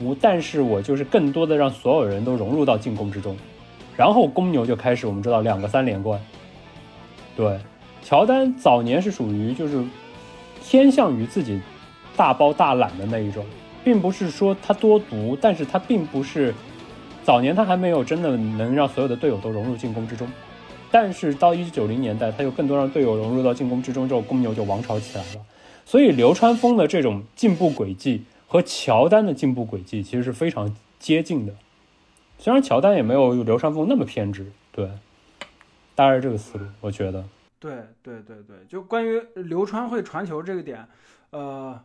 [0.00, 3.36] 我但是我就是更多的让所有人都融入到进攻之中，
[3.96, 6.20] 然后公牛就开始我们知道两个三连冠，
[7.36, 7.56] 对，
[8.02, 9.80] 乔丹早年是属于就是
[10.60, 11.60] 偏向于自己
[12.16, 13.46] 大包大揽的那一种，
[13.84, 16.52] 并不是说他多毒，但是他并不是
[17.22, 20.26] 早年他还没有真的能让所有的队友都融入进攻之中。
[20.98, 25.42] 但是到一九九零年代，他又更多让队友融入到进攻之中之后，公牛就王朝起来了。
[25.84, 31.52] 所以流川枫的这种进步轨迹和乔丹的进步轨迹其实是非常接近的。
[32.38, 34.88] 虽然乔丹也没有流川枫那么偏执，对，
[35.94, 37.22] 大概是这个思路，我觉得。
[37.60, 40.82] 对对对对，就关于流川会传球这个点，
[41.28, 41.78] 呃，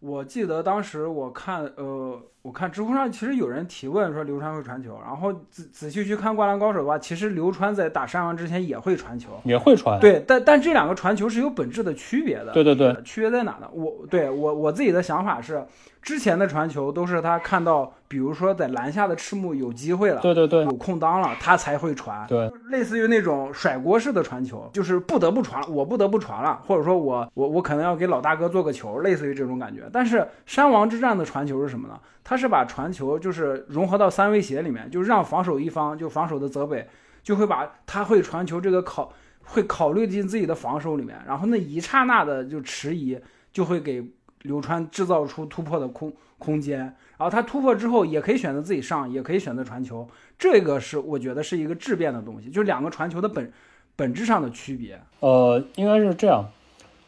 [0.00, 9.38] 我记得当时我看，呃，我看知乎上其实有人提问说流川会传球，然后仔仔细去看《灌篮高手》的话，其实流川在打山王之前也会传球。
[9.44, 12.52] 也会传，对，但但这两个传球是有本质的区别的。
[12.52, 13.68] 对对对，区别在哪呢？
[13.70, 15.62] 我对我我自己的想法是，
[16.00, 22.26] 之前的传球都是他看到，比如说在篮下的赤木有机会了，对对对有空当了，他才会传。
[22.26, 29.82] 对，类似于那种甩锅式的传球，就是不得不传，我不得不传了，或者说我我我可能要给老大哥做个球，类似于这种感觉。
[29.92, 31.98] 但是山王之战的传球是什么呢？
[32.28, 36.86] 他是把传球就是融合到三威胁里面，就是让防守一方就防守的泽北
[37.22, 39.10] 就会把他会传球这个考
[39.44, 43.18] 会考虑进自己的防守里面，然后那一刹那的就迟疑
[43.50, 44.04] 就会给
[44.42, 50.06] 流川制造出突破的空空间，然后他突破之后也可以选择自己上，也可以选择传球，
[50.38, 53.50] 这个是我觉得是一个质变的东西，就两个传球的本
[53.96, 55.00] 本质上的区别。
[55.20, 56.44] 呃，应该是这样。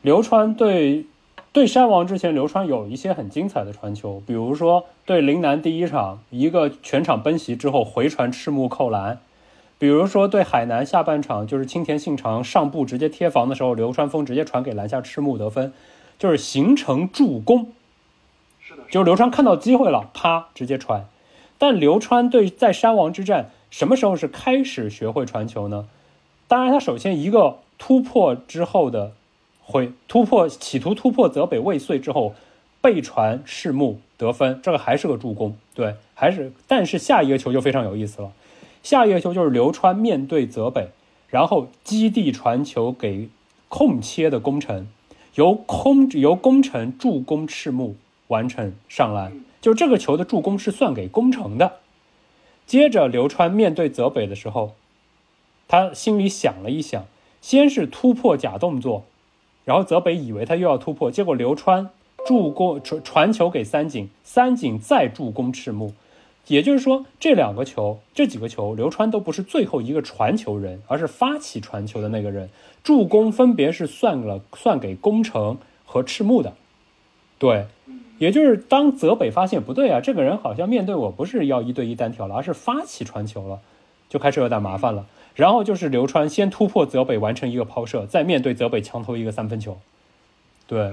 [0.00, 1.04] 流川对
[1.52, 9.18] 对山王之前，流川有一些很精彩的传球，比如说对陵南第一场一个全场奔袭之后回传赤木扣篮，
[9.76, 15.72] 比如说对海南下半场就是青田信长上步直接贴防的时候，流川枫直接传给篮下赤木得分，
[16.18, 17.72] 就是形成助攻。
[18.60, 21.06] 是的，就流川看到机会了，啪直接传。
[21.58, 25.88] 但流川对在山王之战什么时候是开始学会传球呢？
[26.46, 29.12] 当然，他首先一个突破之后的
[29.70, 32.34] 回突破，企图突破泽北未遂之后，
[32.82, 38.32] 背传赤木得分，这个还是个助攻，对，还是，但是下一个球就非常有意思了，
[38.82, 40.88] 下一个球就是流川面对泽北，
[41.28, 43.28] 然后基地传球给
[43.68, 44.88] 空切的宫城，
[45.36, 47.96] 由空由宫城助攻赤木
[48.28, 51.74] 完成上篮，就这个球的助攻是算给宫城的。
[52.66, 54.72] 接着流川面对泽北的时候，
[55.68, 57.06] 他心里想了一想，
[57.40, 59.04] 先是突破假动作，
[59.64, 61.90] 然后泽北以为他又要突破，结果流川
[62.26, 65.92] 助攻传传球给三井，三井再助攻赤木。
[66.46, 72.48] 也就是说，这两个球，这几个球，流川都不是最后一个传球人，而是发起传球的那个人。
[72.82, 76.54] 助攻分别是算了算给宫城和赤木的。
[77.38, 77.66] 对，
[78.18, 83.60] 也就是当泽北发现不对啊，这个人好像面对我不是要一对一单挑了，而是发起传球了，
[84.08, 85.06] 就开始有点麻烦了。
[85.34, 89.78] 然后就是刘川先突破泽北完成一个抛射，再面对泽北强投一个三分球。
[90.66, 90.92] 对，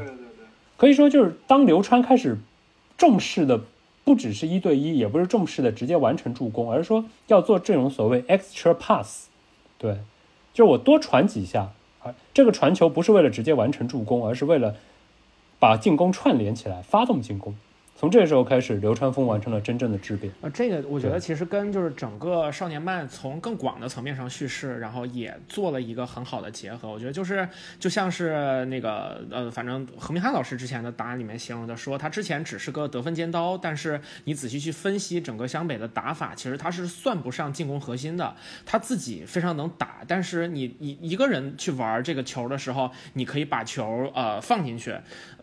[0.77, 2.37] 可以说就是当刘川开始
[2.97, 3.61] 重视的
[4.03, 9.27] 不只是一对一，也不是重视的直接完成助攻，而是说要做这种所谓 extra pass。
[9.77, 9.97] 对，
[10.53, 11.71] 就是我多传几下
[12.01, 14.75] 啊，这个传球不是为了直接完成助攻，而是为了
[15.59, 17.55] 把进攻串联起来，发动进攻。
[17.99, 20.31] 从这个时候开始，流川枫完成了真正的质变。
[20.41, 26.87] 呃，这个我觉得其实跟就是整个少年漫从更广的层面上叙事，然后也做了一个很好的结合。
[26.87, 38.35] 我觉得就是就像是那个呃，反正何明翰老师之前的答案里面形容的说，他之前只是个得分尖刀，但是你仔细去分析整个湘北的打法，其实他是算不上进攻核心的。
[38.63, 44.95] 他自己非常能打，但是你你一个人去玩这个球的时候，你可以把球呃放进去，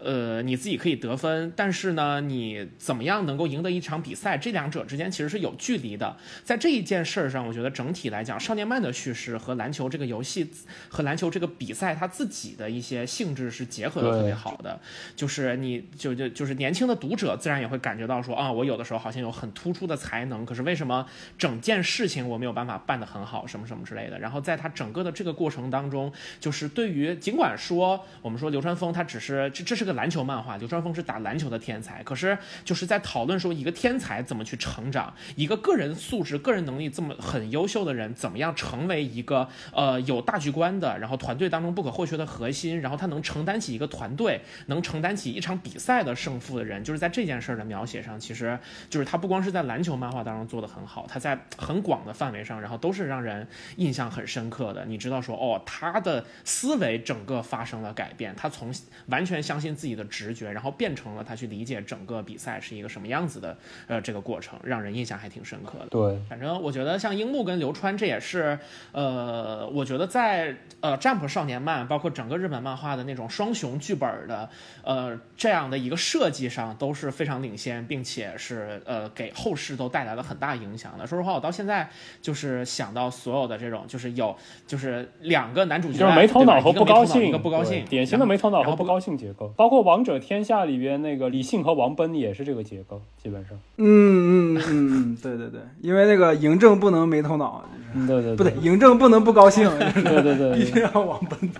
[0.05, 6.17] 呃，你自己可以得分，但是呢，你怎么样能够赢得一场比赛，这两者之间其实是有距离的。
[6.43, 10.51] 在这一件事儿上，我觉得整体来讲，少年漫的叙事和篮球这个游戏
[10.89, 14.79] 和篮球这个比赛它自己的一些性质是结合的特别好的。
[15.17, 21.07] 就是你就就就是年轻的读者自然也会感觉到说啊，我有的时候好像有很突出的才能，可是为什么
[21.39, 24.19] 整件事情我没有办法办得很好，什么什么之类的。
[24.19, 48.59] 然后在他整个的这个过程当中，就是对于尽管说我们说流川枫他只是这这是个篮球漫画，流川枫是打篮球的天才，可是就是在讨论说一个天才怎么去成长，一个个人素质、个人能力这么很优秀的人，怎么样成为一个呃有大局观的，然后团队当中不可或缺的核心，然后他能承担起一个团队，能承担起一场比赛的胜负的人，就是在这件事的描写上，其实
[48.91, 54.85] 就是他不光是在篮球漫画当中做得很好，他在很广的范围上，然后都是让人印象很深刻的。
[54.85, 58.73] 你知道说哦，他的思维整个发生了改变，他从
[59.07, 65.87] 完全相信自己的直觉，然后变成了他去理解整个比赛是一个什么样子的，呃，这个过程让人印象还挺深刻的。
[65.91, 68.59] 对，反正我觉得像樱木跟流川，这也是
[68.93, 74.49] 呃，我觉得在呃 Jump 少年漫，包括整个日本漫画的那种双雄剧本的
[74.83, 81.07] 呃这样的一个设计上，都是非常领先，并且是呃给后世都带来了很大影响的。
[81.07, 81.89] 说实话，我到现在
[82.23, 89.49] 就是想到所有的这种，就是有就是两个男主角，就是没头脑和不高兴，一个不高兴，典型的没头脑和不高兴结构。
[89.57, 93.59] 包括《王者天下》里边那个李信和王奔也是这个结构，基本上。
[93.77, 101.51] 嗯嗯嗯嗯，对对对，因为那个嬴政不能没头脑，嗯，对对不对，嬴政不能不高兴，就 是对对对对 对须要王奔。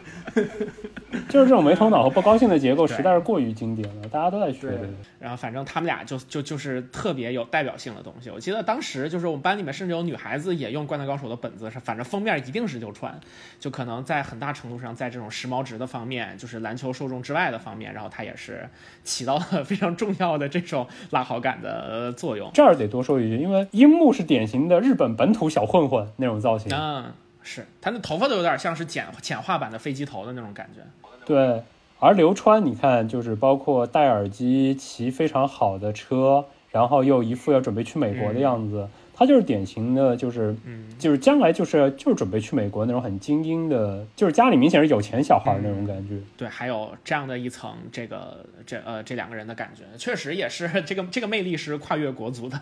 [1.35, 4.79] 就是这种没头脑和不高兴的结构实在是过于经典了，大家都在学。
[5.19, 8.31] 然后反正他们俩就就就是特别有代表性的东西。
[8.31, 13.19] 我记得当时就是我们班里面甚至有女孩子也用《灌篮高手》的本子，是反正封面一定是流川，
[13.59, 18.69] 就可能在很大程度上在这种时髦值的方面，就是篮球受众之外的方面，然后它也是
[19.03, 22.49] 起到了非常重要的这种拉好感的呃作用。
[22.55, 30.81] 这儿得多说一句，因为樱木是典型的日本本土小混混那种造型，嗯，是他那头发都有点像是简简化版的飞机头的那种感觉。
[31.27, 31.63] 对。
[32.01, 46.19] 而刘川，你看，就是包括戴耳机、骑非常好的车，然后又一副要准备去美国的样子，他就是典型的，就是嗯，就是将来就是就是准备去美国那种很精英的，就是家里明显是有钱小孩儿那种感觉。
[46.37, 52.59] 对，还有这样的一层这个这呃这两个人的感觉，确实也是这个这个魅力是跨越国足的。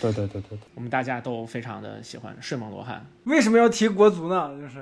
[0.00, 3.06] 对对对对对，我们大家都非常的喜欢睡梦罗汉。
[3.24, 4.50] 为什么要提国足呢？
[4.60, 4.80] 就是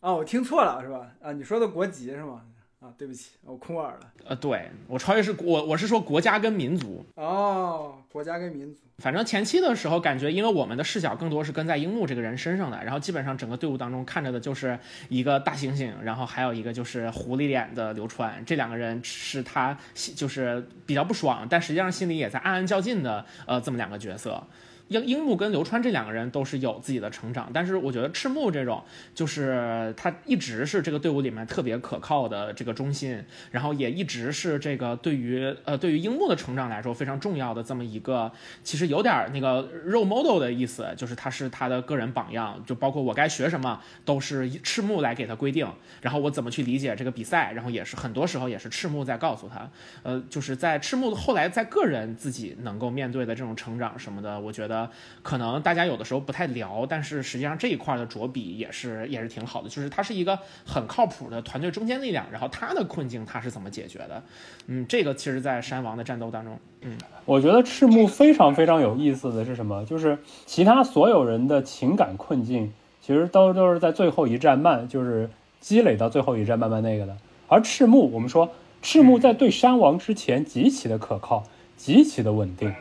[0.00, 1.06] 啊， 我听错了是吧？
[1.22, 2.40] 啊，你说的国籍是吗？
[2.84, 4.00] 啊，对不起，我空耳了。
[4.26, 7.02] 呃，对我超越是我我是说国家跟民族。
[7.14, 8.80] 哦，国家跟民族。
[8.98, 14.78] 反正前期的时候，感觉因为我们的视角更多是跟在樱木这个人身上的，然后基本上整个队伍当中看着的就是
[15.08, 19.74] 一个大猩猩，然后还有一个就是狐狸脸的流川，这两个人是他
[20.14, 24.46] 就是比较不爽，但实际上心里也在暗暗较劲的呃这么两个角色。
[24.94, 28.80] 樱樱木跟流川这两个人都是有自己的成长，但是我觉得赤木这种，
[29.14, 33.20] 就是他一直是这个队伍里面特别可靠的这个中心，
[33.50, 38.30] 然后也一直是这个对于呃对于樱木的成长来说非常重要的这么一个，
[38.62, 45.66] 其实有点那个 role model 的意思，就是他是他的个人榜样，就包括我该学什么都是赤木来给他规定，
[46.00, 49.68] 然后我怎么去理解这个比赛，然后也是很多时候也是赤木在告诉他，
[50.02, 54.83] 呃，就是在赤木后来在个人自己能够面对的这种成长什么的，我觉得
[55.22, 64.22] 可能大家有的时候不太聊，但是实际上这一块的着笔也是也是挺好的，就是他是一个很靠谱的团队中坚力量，然后他的困境他是怎么解决的？
[64.66, 69.84] 嗯，这个其实，在山王的战斗当中，嗯，我觉得赤木非常非常有意思的是什么？
[69.84, 75.28] 就是其他所有人的情感困境，其实都都是在最后一战慢，就是
[75.60, 77.16] 积累到最后一战慢慢那个的。
[77.48, 81.44] 而赤木，我们说赤木在对山王之前极其的可靠，
[81.76, 82.74] 极其的稳定。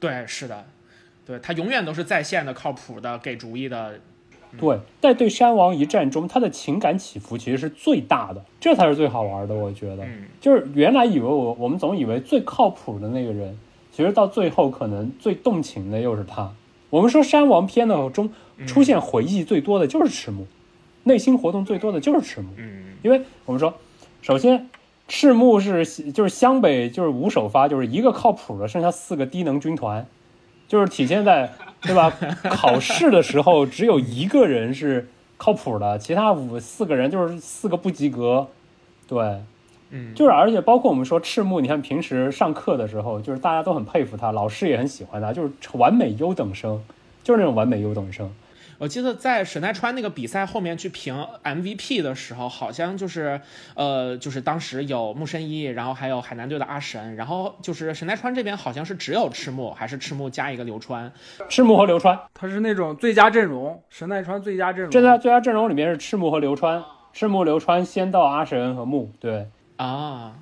[0.00, 0.64] 对，是的，
[1.24, 4.00] 对他永远都是在线的、靠谱的、给主意的。
[4.58, 9.54] 对，在对山王一战中，他的情感起伏其实是最大的，这才是最好玩的。
[9.54, 13.58] 我觉得，嗯就是原来以为我我们总以为最靠谱的那个人，
[13.90, 16.52] 其实到最后可能最动情的又是他。
[16.90, 18.28] 我们说山王篇的中
[18.66, 20.46] 出现回忆最多的就是赤木，
[21.04, 23.72] 内心活动最多的就是赤木，嗯因为我们说，
[24.20, 24.68] 首先
[25.08, 30.06] 赤木是就是湘北就是五首发，就是一个靠谱的，剩下四个低能军团，
[30.72, 31.52] 就是体现在
[31.82, 32.10] 对吧？
[32.44, 35.06] 考试的时候只有一个人是
[35.36, 38.46] 靠谱的，其他五四个人就是四个不及格，
[39.06, 39.38] 对，
[39.90, 46.82] 嗯，就是而且包括我们说赤木，你看平时上课的时候，就是大家都很佩服他，老师也很喜欢他，就是完美优等生，
[47.22, 48.32] 就是那种完美优等生。
[48.78, 51.14] 我记得在神奈川那个比赛后面去评
[51.44, 53.40] MVP 的时候，好像就是
[53.74, 61.12] 呃，就是当时有木申一，然后还有海南队的阿神，然后就是神奈川这边好像是只有赤木，还是赤木加一个流川。
[61.48, 64.90] 赤木和流川，他是那种最佳阵容，神奈川最佳阵容。
[64.90, 69.46] 这在最佳阵容里面是赤木和流川，赤木、流川先到阿神和木，对，
[69.76, 70.32] 啊，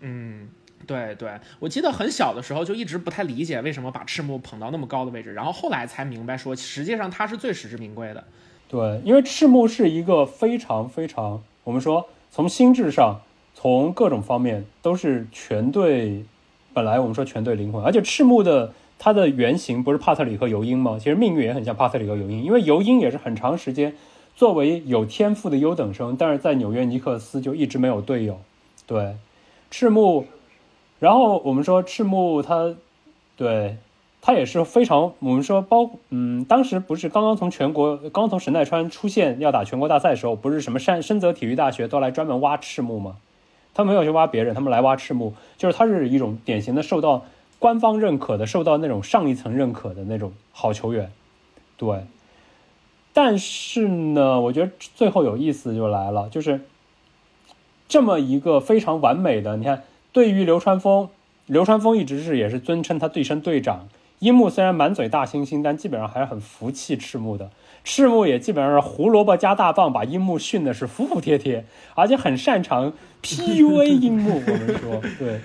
[0.00, 0.48] 嗯，
[0.86, 8.24] 对对，我记得很小的时候就一直不太理解为什么把赤木捧到那么高的位置，然后后来才明白说，实际上他是最实至名归的。
[8.68, 13.20] 对，因为赤木是一个非常非常，我们说从心智上，
[13.54, 16.24] 从各种方面都是全队，
[16.72, 20.96] 本来我们说全队灵魂，而且赤木的他的原型不是帕特里克尤因吗？
[20.98, 23.94] 其实命运也很像帕特里克尤因，因为尤因也是很长时间
[24.34, 28.40] 作为有天赋的优等生，但是在纽约尼克斯就一直没有队友。
[28.86, 29.16] 对，
[29.70, 30.26] 赤木，
[31.04, 32.74] 然后我们说赤木他，
[33.36, 33.76] 对。
[34.26, 43.16] 他也是非常，我们说包，嗯，当时不是刚刚从全国，刚从神奈川出现要打全国大赛的时候，不是什么山深泽体育大学都来专门挖赤木吗？
[43.74, 47.26] 他没有去挖别人，他们来挖赤木，就是他是一种典型的受到
[47.58, 51.12] 官方认可的、受到那种上一层认可的那种好球员，
[51.76, 52.06] 对。
[53.12, 56.62] 但是呢，我觉得最后有意思就来了，就是
[57.88, 59.84] 这么一个非常完美的，你看，
[60.14, 61.08] 对于流川枫，
[61.46, 63.88] 流川枫一直是也是尊称他对称队长。
[64.20, 67.50] 樱木虽然满嘴大猩猩，但基本上还是很服气赤木的。
[67.82, 71.64] 赤木也基本上是胡萝卜加大棒，把樱木训的是服服帖帖，
[71.96, 72.92] 而且很擅长
[73.24, 74.40] PUA 樱木。
[74.46, 75.40] 我们说，对，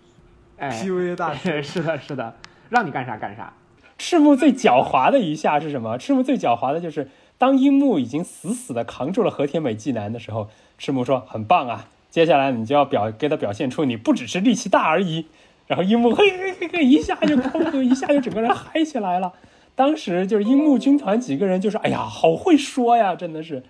[0.56, 2.34] 哎，PUA 大 师，是的，是的，
[2.70, 3.52] 让你干啥干啥。
[3.98, 5.98] 赤木最狡猾的一下是什么？
[5.98, 10.48] 赤木最狡猾的就是当樱木已经死死的扛住了和田美纪男的时候，
[10.78, 15.26] 赤木说：“很棒啊，接下来你就要表给他表现出你不只是力气大而已。”
[15.68, 19.34] 然后樱木嘿嘿嘿嘿一下就砰，一下就整个人嗨起来了。
[19.74, 23.62] 当时就是樱木军团几个人就是哎呀，好会说呀，真的是。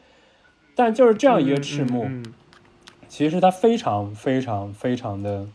[0.76, 2.34] 但就是这样一个赤木，嗯嗯
[3.09, 5.49] 其实他非常非常非常的，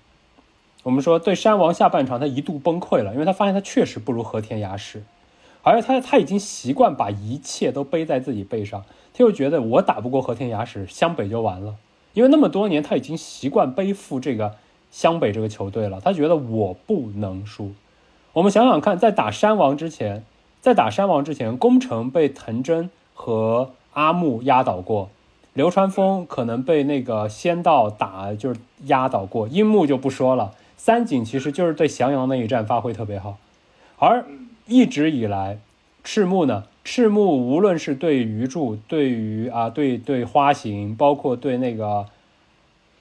[0.83, 5.01] 我们说对山王下半场他一度崩溃了，因为他发现他确实不如和田雅史，
[5.61, 8.83] 而且他他已经习惯把一切都背在自己背上，
[9.13, 11.75] 他又觉得我打不过和田雅史，湘北就完了，
[12.13, 14.55] 因为那么多年他已经习惯背负这个
[14.91, 17.71] 湘北这个球队了，他觉得我不能输。
[18.33, 20.23] 我们想想看，在打山王之前，
[20.59, 25.09] 在打山王之前，宫城被藤真和阿木压倒过，
[25.53, 30.53] 流川枫可能被那个仙道打就是压倒过，樱木就不说了。
[30.77, 33.37] 三井其实就是对翔阳那一战发挥特别好，
[33.97, 34.25] 而
[34.65, 35.59] 一直以来，
[36.03, 42.05] 赤木呢，赤木无论是对鱼柱，对于啊对对花形，包括对那个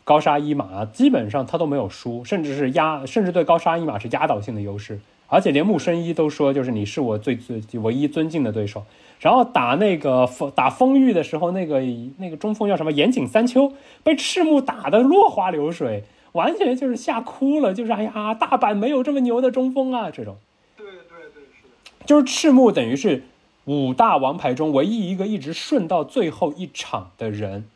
[0.05, 5.01] 高沙一马，基本上他都没有输，甚至是压，甚至对高沙一马是压倒性的优势。
[5.29, 8.85] 而且连木生一都说，就是你是我最最唯一尊敬的对手。
[9.21, 11.81] 然后打那个风打风玉的时候，那个
[12.19, 13.73] 那个中锋叫什么岩井三秋，
[14.03, 16.03] 被赤木打得落花流水，
[16.33, 20.37] 完全就是吓哭了，就是哎呀，大阪没有这么牛的中锋啊，这种。
[20.77, 20.95] 对对
[21.33, 22.07] 对，是的。
[22.07, 23.23] 就是赤木等于是
[23.71, 27.69] 五大王牌中唯一一个一直顺到最后一场的人，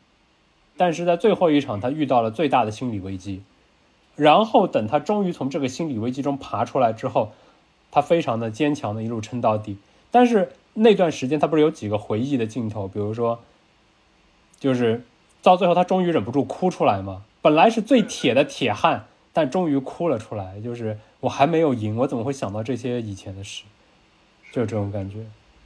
[0.75, 3.43] 但是在最后一场他遇到了最大的心理危机，
[4.17, 7.31] 然后等他终于从这个心理危机中爬出来之后，
[7.91, 9.77] 他非常的坚强的一路撑到底。
[10.11, 13.39] 但是那段时间他不是有几个回忆的镜头，比如说，
[14.59, 15.05] 就是
[15.41, 23.63] 到最后他终于忍不住哭出来嘛，本来是最铁的铁汉，但终于哭了出来，就是我还没有赢，我怎么会想到这些以前的事？
[24.51, 25.25] 就这种感觉。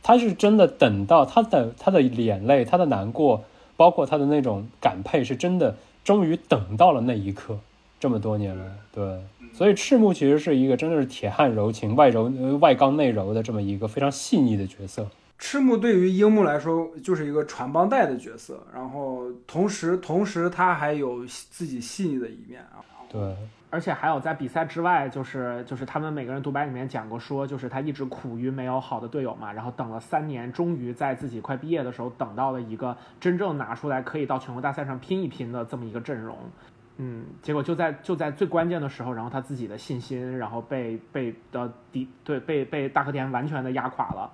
[0.10, 3.44] 他是真的等到他的他的眼泪，他的难过，
[3.78, 7.60] 包括他的那种感佩，是真的终于等到了那一刻。
[8.00, 9.22] 这么多年了，对，
[9.54, 15.06] 所以赤木其实是一个真的是铁汉柔情，外柔呃外刚内柔的这么一个非常细腻的角色。
[15.38, 22.82] 赤木对于樱木来说就是一个传帮带的角色，然后同时同时他还有自己细腻的一面啊。
[23.12, 23.22] 对，
[23.72, 36.36] 而且还有在比赛之外，就是就是他们每个人独白里面讲过说，就是他一直苦于没有好的队友嘛，然后等了三年，终于在自己快毕业的时候等到了一个真正拿出来可以到全国大赛上拼一拼的这么一个阵容。
[36.98, 44.30] 嗯，结果就在就在最关键的时候，然后他自己的信心，然后被被的敌对被被大和田完全的压垮了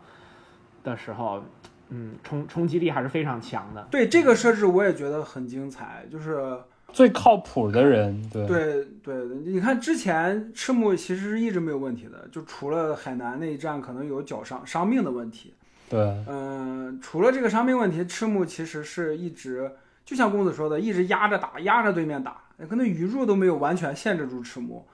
[0.83, 1.43] 的时候，
[1.89, 3.85] 嗯，冲冲击力还是非常强的。
[3.91, 6.57] 对这个设置我也觉得很精彩，就是
[6.95, 15.53] 最靠谱的人，对对对，你看之前赤木其实是一直没有问题的，就除了海南那一战可能有脚伤伤病的问题，
[15.89, 19.69] 对嗯，除了这个伤病问题，赤木其实是一直
[20.05, 22.37] 就像公子说的，一直压着打，压着对面打，
[22.69, 24.85] 可能语助都没有完全限制住赤木。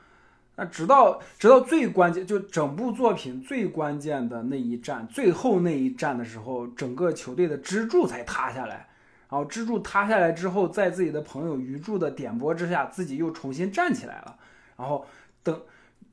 [0.56, 8.88] 那直到直到最关键，就整部作品最关键的那一战，最后那一战的时候，整个球队的支柱才塌下来。
[9.32, 14.38] 然后支柱塌下来之后，在自己的朋友鱼柱的点拨之下，自己又重新站起来了。
[14.78, 15.06] 然后
[15.42, 15.58] 等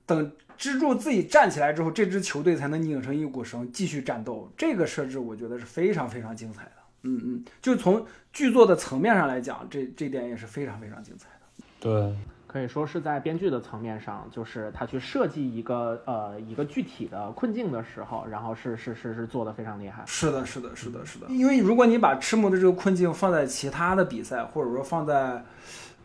[0.06, 4.48] 等支柱自己站起来之后，这支球队才能拧成一股绳，继续战斗。
[4.56, 6.72] 这个设置我觉得是非常非常精彩的。
[7.02, 11.64] 嗯嗯，就从剧作的层面上来讲，这这点也是非常非常精彩的。
[11.80, 12.16] 对
[12.48, 20.02] 可以说是在编剧的层面上，就是他去设计一个呃一个具体的困境的时候，然后是是是是做的非常厉害。
[20.06, 21.26] 是的，是的，是的，是的。
[21.28, 25.44] 因为如果你把赤木的这个困境放在其他的比赛，或者说放在，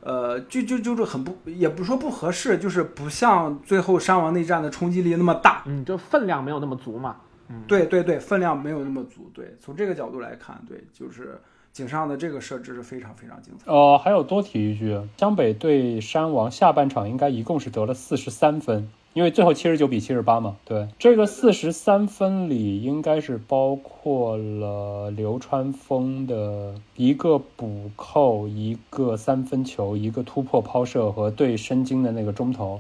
[0.02, 5.64] 呃，就就就是很不，也不说不合适，就是不像最后山王内战的冲击力那么大。
[5.66, 7.16] 嗯，就分量没有那么足嘛。
[7.48, 9.32] 嗯，对对对，分量没有那么足。
[9.34, 11.40] 对，从这个角度来看，对，就是
[11.74, 13.72] 井上的这个设置是非常非常精彩。
[13.72, 20.56] 呃，还有多提一句，湘北对山王下半场应该一共是得了四十三分，因为最后七十九比七十八嘛。
[20.66, 32.80] 对，这个四十三分里应该是包括了流川枫的一个补扣、一个三分球、一个突破抛射和对申京的那个中投。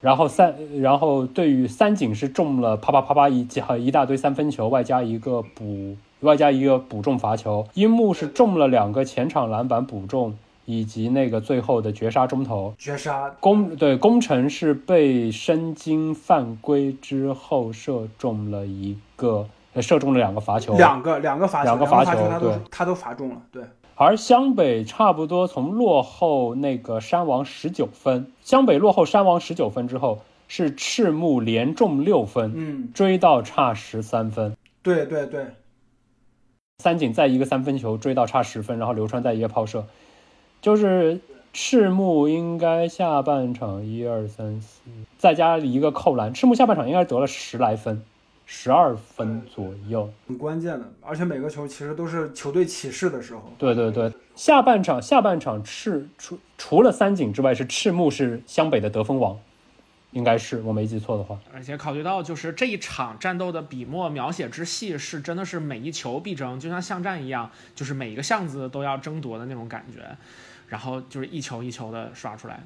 [0.00, 7.66] 然后三，然后对于三井是中了啪啪啪啪一加一大堆三分球，外加一个补，外加一个补中罚球。
[7.74, 12.74] 樱木是中了两个前场篮板补中，以及那个最后的绝杀中投。
[12.78, 20.74] 绝杀，攻对攻城是被申京犯规之后射中了一个，呃射中了两个罚球。
[20.76, 23.36] 两个两个罚球，两个罚罚球他都对他都罚中了。
[23.52, 23.62] 对，
[23.94, 34.56] 而湘北差不多从落后那个山王十九分，湘北落后山王十九分之后，是赤木连中六分，嗯，追到差十三分。
[34.82, 35.46] 对对对，
[36.80, 39.84] 三井再一个三分球追到差十分，然后流川再一个抛射，
[40.62, 41.18] 就是
[41.52, 44.82] 赤木应该下半场一二三四，
[45.18, 48.00] 再加一个扣篮，赤木下半场应该得了十来分，
[48.46, 50.08] 十二分左右。
[50.28, 53.42] 很关键的，而且每个球其实都是球队起势的时候。
[53.58, 59.36] 对对对，下半场下半场赤除除了三井之外，是赤木是湘北的得分王，
[60.12, 61.38] 应该是我没记错的话。
[61.52, 70.16] 而且考虑到就是这一场战斗的笔墨描写之细，是真的是每一球必争，就像巷战一样，就是每一个巷子都要争夺的那种感觉，
[70.68, 72.60] 然后就是一球一球的刷出来。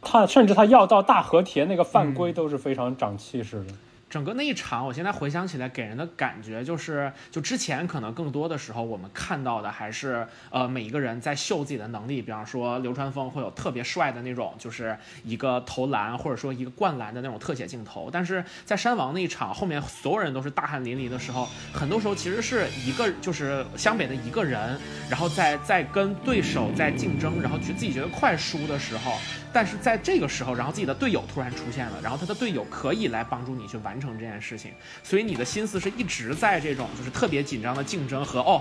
[0.00, 3.74] 他甚至他要到大和田那个犯规都是非常长气势的。
[4.14, 18.08] 整个那一场，我现在回想起来，给人的感觉就是，就之前可能更多的时候，我们看到的还是呃每一个人在秀自己的能力，比方说流川枫会有特别帅的那种，就是一个投篮或者说一个灌篮的那种特写镜头。
[18.08, 24.78] 但是在山王那一场，后面所有人都是大汗淋漓的时候，很多时候其实是一个就是湘北的一个人，
[25.10, 29.18] 然后在在跟对手在竞争，然后去自己觉得快输的时候，
[29.54, 34.72] 但是在这个时候，然后自己的队友突然出现了，然后他的队友可以来帮助你去完成这件事情，
[35.04, 38.60] 所以你的心思是一直在这种就是特别紧张的竞争和哦。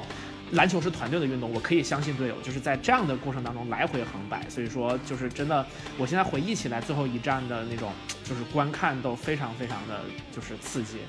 [0.52, 5.66] 篮球是团队的运动，我可以相信队友，就是在这样的过程当中来回横摆，所以说就是真的，
[5.98, 7.92] 我现在回忆起来最后一战的那种
[8.24, 11.00] 就是观看都非常非常的就是刺激。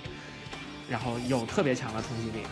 [0.88, 2.42] 然后有特别强的冲击力。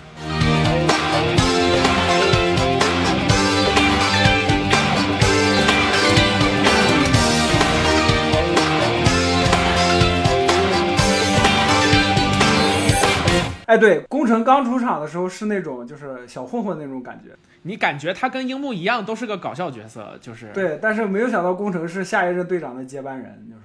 [13.72, 23.62] 哎，对，工程刚出场的时候是那种就是小混混那种感觉，你感觉他跟樱木一样，都是个搞笑角色，就是对，但是没有想到工程是下一任队长的接班人，就是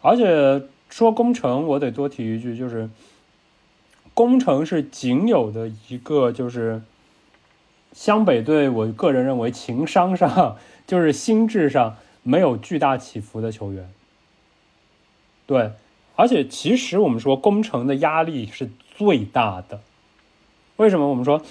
[0.00, 2.88] 而且说工程，我得多提一句，就是
[4.14, 6.80] 工程是仅有的一个，就是
[7.92, 13.86] 湘北队，我个人认为情商上就是心智上没有巨大起伏的球员。
[15.44, 15.72] 对，
[16.16, 18.70] 而且其实我们说工程的压力是
[19.04, 19.80] 最大的，
[20.76, 21.08] 为什么？
[21.08, 21.42] 我们说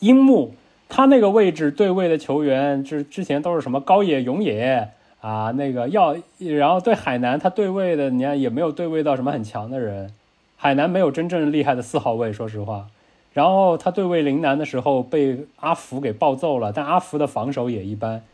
[0.00, 0.54] 樱木
[0.88, 4.90] 他那个位置对位的球员，就是之前都是什么高野永野。
[5.22, 10.12] 啊，那个要，然后对海南他对位的，你看也没有对位到什么很强的人，
[10.56, 12.88] 海南没有真正厉害的四号位，说实话。
[13.32, 18.24] 然后他对位陵南的时候被阿福给暴揍了，但阿福的防守也一般。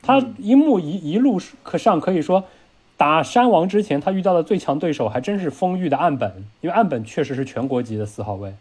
[0.00, 2.44] 他樱木一一路可上可以说，
[2.96, 8.54] 打山王之前他遇到的最强对手还真是丰裕的岸本，因为岸本确实是全国级的四号位，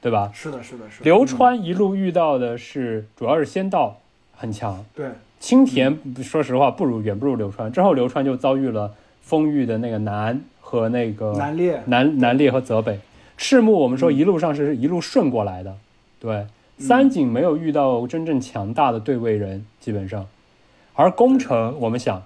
[0.00, 0.30] 对吧？
[0.32, 1.04] 是的，是的，是的。
[1.04, 3.98] 流嗯川一路遇到的是主要是仙道
[4.36, 5.08] 很强，对，
[5.40, 13.00] 青田说实话不如远不如流川，之后流川就遭遇了丰裕的那个南和那个南烈，南南烈和泽北。
[13.36, 15.74] 赤木我们说一路上是一路顺过来的，
[16.20, 16.46] 对，
[16.78, 20.26] 三井没有遇到真正强大的对位人，基本上。
[20.94, 22.22] 而宫城我们想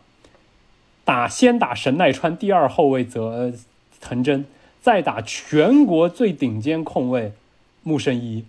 [1.05, 3.53] 打先打神奈川第二后卫泽呃
[4.01, 4.45] 藤真，
[4.81, 7.33] 再打全国最顶尖控卫
[7.83, 8.45] 木生一，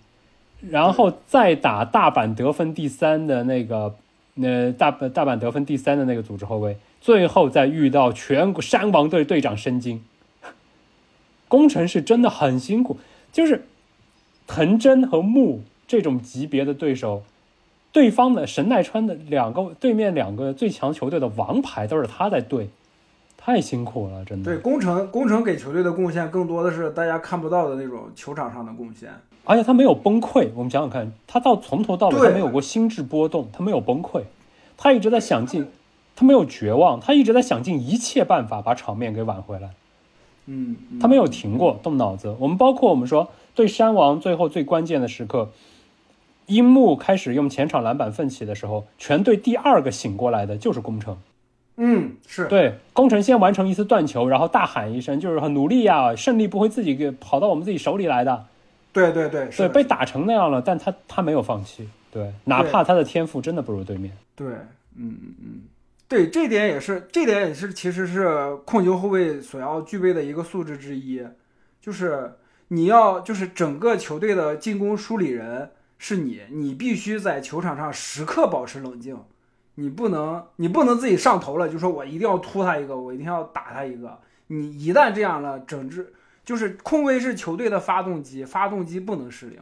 [0.70, 3.94] 然后再打大阪得分第三的那个
[4.40, 10.02] 呃大大阪得分第三的那个组织后卫，最后再遇到全国山王队队长申京。
[11.48, 12.98] 工程是真的很辛苦，
[13.30, 13.66] 就是
[14.46, 17.22] 藤真和木这种级别的对手，
[17.96, 22.68] 对方的神奈川的两个对面两个最强球队的王牌都是他在对，
[23.38, 24.52] 太辛苦了，真的。
[24.52, 29.08] 对，工程工程给球队的贡献更多的是大家看不到的那种球场上的贡献。
[29.46, 34.24] 而且他没有崩溃，我们想想看，他到从头到尾对他没有过心智波动，他没有崩溃，
[34.76, 35.66] 他一直在想尽，
[36.14, 39.70] 他没有绝望，他一直在想尽一切办法把场面给挽回来。
[40.44, 42.36] 嗯，嗯他没有停过动脑子。
[42.38, 45.48] 我们包括我们说对山王最后最关键的时刻，
[46.46, 51.18] 樱木开始用前场篮板奋起的时候，全队第二个醒过来的就是宫城。
[51.78, 58.46] 嗯是，对，宫城先完成一次断球，然后大喊一声，就是很努力呀、胜利不会自己给跑到我们自己手里来的。
[58.92, 61.86] 对对对是对，被打成那样了，但他他没有放弃。
[62.10, 64.10] 对，哪怕他的天赋真的不如对面。
[64.34, 64.46] 对，
[64.94, 65.60] 嗯嗯嗯，
[66.08, 71.22] 对，这点也是，这点也是，其实是控球后卫所要具备的一个素质之一，
[71.78, 72.32] 就是
[72.68, 75.68] 你要，就是整个球队的进攻梳理人
[75.98, 79.16] 是你，你必须在球场上时刻保持冷静，
[79.76, 84.18] 你不能，你不能自己上头了，就说我一定要突他一个，我一定要打他一个，
[84.48, 86.12] 你一旦这样了，整支
[86.44, 89.58] 就是控卫是球队的发动机，发动机不能失灵。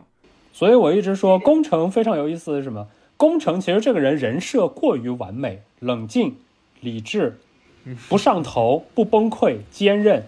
[0.53, 2.89] 所以我一直说，宫城非常有意思的是什么？
[3.17, 6.37] 宫城其实这个人人设过于完美，冷静、
[6.81, 7.39] 理智，
[8.09, 10.27] 不上头、不崩溃、坚韧。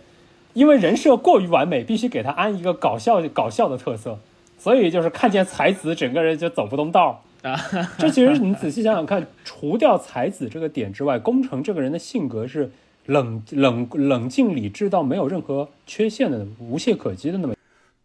[0.54, 4.18] 因为人设过于完美，必须给他安一个搞笑、搞笑的特色，
[4.58, 7.50] 所以就是看见才子，整个人就走不动道儿。
[7.50, 7.56] 啊，
[7.98, 12.70] 这其实你仔细想想看，除掉才子这个点之外，宫城这个人的性格是
[13.06, 17.54] 冷冷冷静理智到没有任何缺陷的、无懈可击的那么。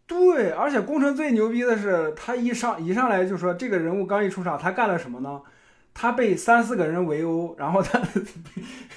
[0.06, 5.40] 对，而且工程最牛逼的是，他一上一上来就说这个人物刚一出场，他干了什么呢？
[5.94, 7.98] 他被三四个人围殴，然后他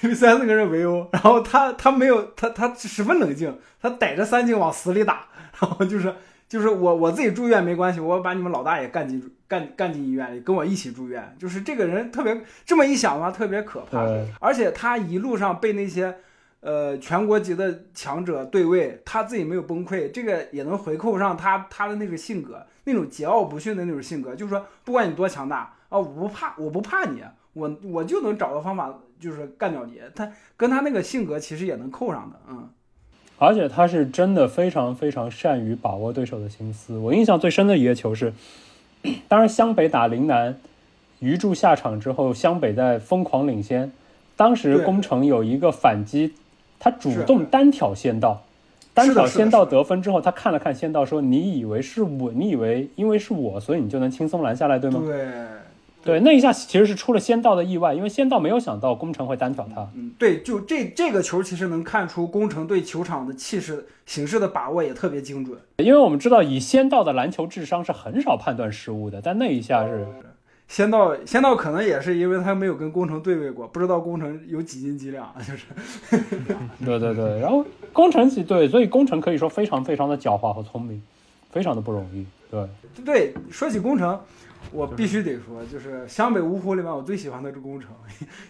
[0.00, 5.26] 被 三四个人围殴，然后他他没有他他十分冷静，他逮着三井往死里打，
[5.60, 6.14] 然后就是
[6.48, 11.34] 就是我我自己住院没关系，我把你们老大也干进干干进医院里，跟我一起住院。
[11.38, 14.06] 就是这个人特别这么一想的话，特别可怕。
[14.40, 16.18] 而且他一路上被那些
[16.60, 27.22] 呃全国级的强者对位，他自己没有崩溃，这个也能回扣上他他的那个性格，那种桀骜不驯的那种性格，就是说不管你多强大啊，我不怕，我不怕你，
[27.54, 30.00] 我我就能找到方法，就是干掉你。
[30.14, 32.70] 他跟他那个性格其实也能扣上的，嗯。
[33.38, 36.96] 而且他是真的非常非常善于把握对手的心思。
[36.96, 38.32] 我印象最深的一个球是，
[39.28, 40.56] 当然湘北打陵南，
[41.20, 43.92] 鱼柱下场之后，湘北在疯狂领先。
[44.36, 46.34] 当时对工程有一个反击，
[46.78, 48.42] 他主动单挑仙道，
[48.92, 52.30] 单挑仙道是的是的得分之后，他看了看仙道说：“你以为是我？
[52.32, 55.26] 你以为因为是我，所以你就能轻松拦下来，对吗？”对
[56.06, 59.86] 对，那一下其实是出了仙道的意外，因为仙道没有想到工程会单挑他。
[59.94, 65.58] 嗯，对，就这这个球其实能看出宫城对球场的气势形势的把握也特别精准。
[65.78, 70.06] 因为我们知道以仙道的篮球智商是很少判断失误的，但那一下是
[70.68, 75.66] 仙道仙道可能也是因为他没有跟宫城对位过，不知道宫城有几斤几两，就是
[76.84, 81.02] 对对对，然后宫城其对，所以宫城可以说非常非常的狡猾和聪明，
[81.50, 82.26] 非常的不容易。
[82.48, 82.64] 对，
[83.04, 83.34] 对。
[83.50, 84.18] 说起宫城，
[84.72, 87.90] 我必须得说，就是湘北五虎里面我最喜欢的是工程，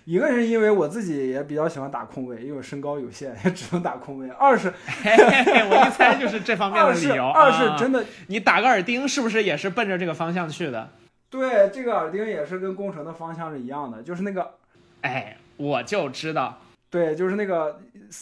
[0.04, 7.28] 一个是因为我自己也比较喜欢打空位，因为我身高有限，也只能打空位；二是嘿嘿嘿我一猜就是这方面的理由。
[7.28, 10.88] 二是啊真的你打个耳钉是不是也是奔着这个方向去的？
[11.28, 14.54] 对这个耳钉也是跟工程的方向是一样的，就是那个
[15.02, 17.80] 哎，我就知道，对，就是那个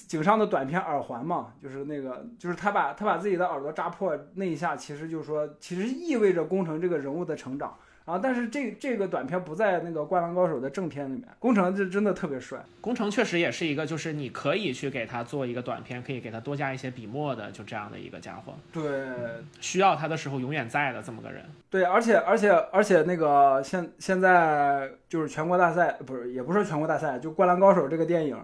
[0.08, 8.18] 井上的短片耳环嘛，就是那个，就是他把他把自己的耳朵扎破那一下，其实就是说，其实意味着工程这个人物的成长啊。
[8.22, 12.58] 但是这这个短片不在那个《灌篮高手》的正片里面，宫城就真的特别帅。
[12.80, 18.54] 宫城确实也是一个，就是你可以去给他做一个短片，可以给他多加一些笔墨的，就这样的一个家伙。
[18.72, 19.06] 对
[19.60, 21.44] 需要他的时候永远在的这么个人。
[21.70, 28.36] 对，而且而且而且那个现现在就是全国大赛，不是也不是全国大赛，就《灌篮高手》这个电影。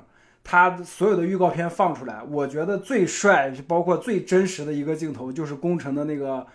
[0.43, 6.47] 他所有的预告片放出来，我觉得最帅，包括最真实的一个镜头，就是宫城的那个，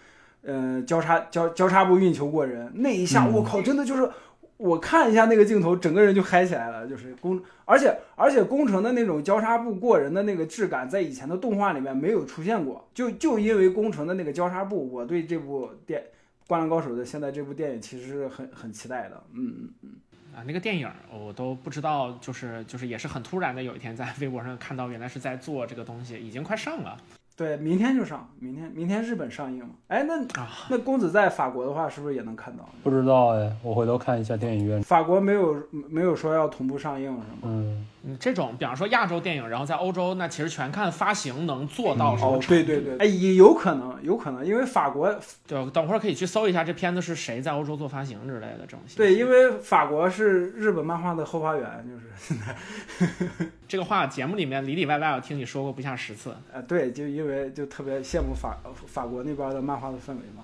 [0.45, 3.33] 呃，交叉交交叉步运球过人那一下，嗯。
[3.33, 4.09] 我靠，真的就是
[4.57, 15.99] 我看一下那个镜头，整个人就嗨起来了，就是工，而且而且宫城的那种交叉步过人的那个质感，在以前的动画里面没有出现过，就就因为宫城的那个交叉步，我对这部电
[16.47, 19.89] 《灌篮高手》的现在这部电影其实是很很期待的，嗯嗯嗯。
[20.35, 26.97] 啊，那个电影我都不知道，就是就是也是很突然的，有一天在微博上看到，原来是在做这个东西，已经快上了
[27.36, 30.47] 对，明天就上，明天明天日本上映嘛，哎，那啊。
[30.69, 32.67] 那公子在法国的话，是不是也能看到？
[32.81, 34.81] 不知道哎，我回头看一下电影院。
[34.81, 37.25] 法国没有没有说要同步上映是吗？
[37.43, 42.47] 嗯，嗯，这种比方说亚洲电影，然后在欧洲，那其实全看发行能做到什么哦，程度。
[42.47, 45.13] 对对对，哎，也有可能，有可能，因为法国
[45.47, 48.79] 对，等会儿可以去搜一下这片子是谁在欧洲做发行之类的这种。
[48.95, 60.43] 对，因为法国是日本漫画的后花园，就是现在 这个话节目里面里里外外我听你说过不下十次， 呃，对，就因为就特别羡慕法法国那边的漫画的氛围嘛。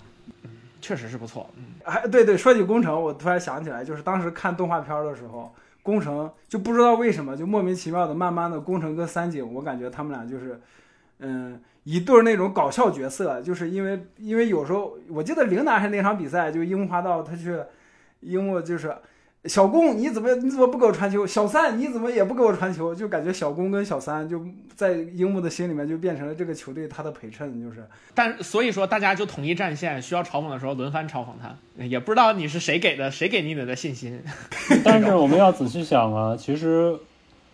[0.82, 1.48] 确实是不错。
[1.58, 5.54] 嗯，哎，对对，说起工程，我突然想起来，就是当时看动画片的时候，
[5.84, 10.60] 攻城就不知道为什么就莫名其妙的，慢慢的攻城跟三井，我感觉他们俩就是，
[11.20, 17.60] 嗯，一对那种搞笑角色，就是因为因为有时候我记得陵南还是那场比赛，就樱木花道他去，
[18.22, 18.96] 樱木就是。
[19.46, 21.26] 小宫，你怎么你怎么不给我传球？
[21.26, 22.94] 小三，你怎么也不给我传球？
[22.94, 24.40] 就感觉小宫跟小三就
[24.76, 27.84] 在樱木的心里面就变成了这个球队他的陪衬，就是
[28.14, 34.22] 但所以说大家就统一战线，需要嘲讽的时候轮番嘲讽他，也不知道你是谁给的，谁给你的信心。
[34.86, 36.96] 但是我们要仔细想啊，其实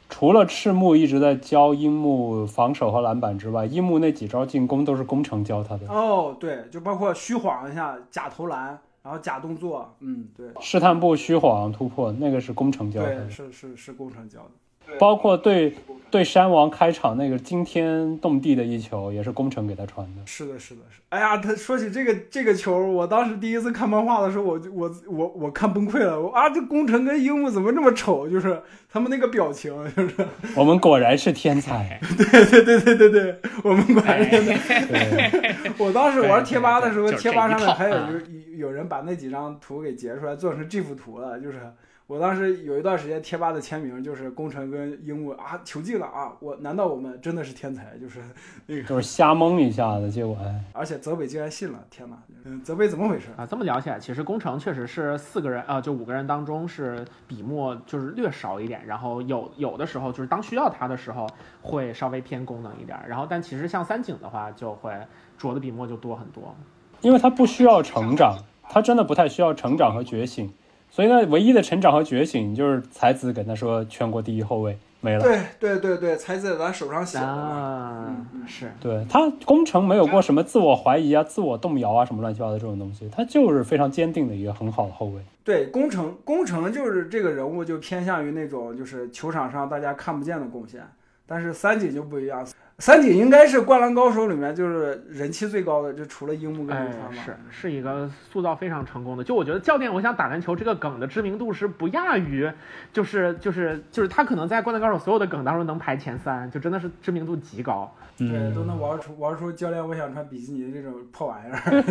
[0.09, 5.87] 除了赤木一直在教樱木防守和篮板之外，樱木那几招进攻都是宫城教他的。
[5.87, 8.77] 哦，对，就包括虚晃一下假投篮，
[9.07, 13.29] 然后假动作，嗯，对，试探步虚晃突破，那个是工程教的对，的。
[13.29, 14.51] 是是是工程教的。
[14.99, 15.75] 包括对
[16.09, 20.21] 对山王开场那个惊天动地的一球，也是宫城给他传的。
[20.25, 21.01] 是的，是的，是。
[21.09, 26.19] 哎呀，他说起这个这个球，我当时第一次看漫画的时候，我就我我我看崩溃了。
[26.19, 28.27] 我啊，这宫城跟樱木怎么这么丑？
[28.29, 30.15] 就是他们那个表情，就是
[30.55, 31.99] 我们果然是天才。
[32.17, 34.43] 对对对对对对，我们果然是。
[34.87, 41.39] 对， 我当时玩贴吧的时候，贴吧上面还有就是这有有人把那几张图给截出来，做成这幅图了。
[41.39, 41.59] 就是
[42.07, 47.97] 我当时有一段时间贴吧的签名就是宫城跟樱木啊球进了啊，我难道我们真的是天才？
[47.99, 48.21] 就是
[48.65, 52.17] 那个就是瞎蒙一下子，结果哎，而且泽北竟然信了，天哪！
[52.45, 53.27] 嗯，泽北怎么回事？
[53.35, 61.27] 啊，这么聊起来，其实工程确实是四个人啊、就五个人当中是笔墨就是略少一点，然后有有的时候就是当需要他的时候
[61.61, 64.93] 会稍微偏功能一点，然后但其实像三井的话就会
[65.37, 66.55] 着的笔墨就多很多。
[67.01, 70.49] 因为他不需要成长，他真的不太需要成长和觉醒，
[70.97, 75.21] 所以呢，唯一的成长和觉醒就是才子跟他说全国第一后卫没了。
[75.21, 77.31] 对对对对，才子在咱手上写的嘛。
[77.33, 85.21] 啊是对他工程没有过什么自我怀疑啊、自我动摇啊什么乱七八糟这种东西，他就是非常坚定的一个很好的后卫。
[85.43, 90.81] 对，工程工程就是这个人物就偏向于那种就是球场上大家看不见的贡献，
[91.27, 92.43] 但是三井就不一样。
[92.79, 97.23] 三井应该是《灌篮高手》里面就是人气最高的，就除了樱木跟川嘛。
[97.23, 99.23] 是是一个塑造非常成功的。
[99.23, 102.47] 就我觉得教练，我想打篮球这个梗的知名度是不亚于，
[102.93, 107.91] 就是就是就是他可能在《灌篮高手》所有的梗当中能排前三，就真的是知名度极高。
[108.15, 111.83] 对，嗯，都能玩出玩出教练我想穿比基尼这种破玩意儿。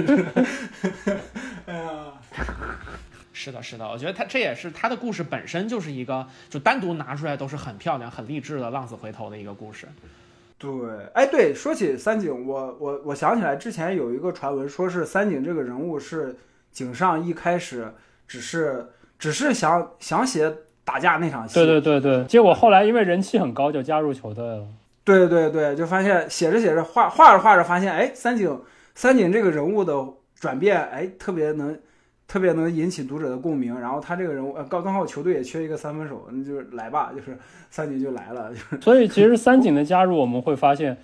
[1.67, 2.13] 哎呀，
[3.33, 9.89] 是的，是的，我觉得他这也是他的故事本身就是一个，就单独拿出来都是很漂亮、很励志的浪子回头的一个故事。
[10.67, 16.35] 对，哎，对，说起三井，我我我想起来之前有一个传闻，说是三井这个人物是
[16.73, 17.95] 井上一开始
[18.27, 18.85] 只是
[19.19, 20.53] 只是想想写
[20.85, 24.67] 打架那场戏，对对对对，结果后来因为人气很高，就加入球队了。
[25.05, 28.61] 对对对，就发现写着写着画画着画着，发现哎，三井
[28.95, 29.95] 三井这个人物的
[30.35, 31.79] 转变，哎，特别能
[32.29, 33.79] 特别能引起读者的共鸣。
[33.79, 37.37] 然后他这个人物，呃，刚刚好球队也缺一个三分手，那就是来吧，就是
[37.71, 40.97] 三井就来了，就 是所以其实三井的加入，我们会发现，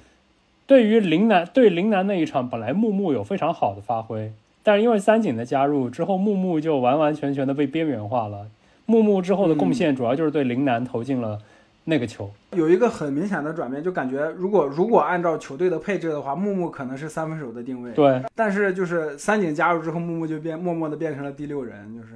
[0.66, 8.46] 对于陵南对陵南那一场，本来木木有非常好的发挥，但是因为三井的加入之后，木木就完完全全的被边缘化了。
[8.86, 11.38] 木木之后的贡献主要就是对陵南投进了
[11.84, 12.30] 那个球。
[12.52, 22.08] 有一个很明显的转变，就感觉如果如果按照球队的配置的话，木木可能是三分手的定位，对，但是就是三井加入之后，木木就变默默的变成了第六人，就是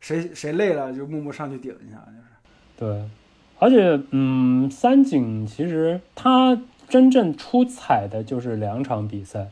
[0.00, 2.26] 谁谁累了就木木上去顶一下，就是。
[2.78, 3.08] 对，
[3.58, 9.48] 而且嗯，三井其实他真正出彩的就是两场比赛，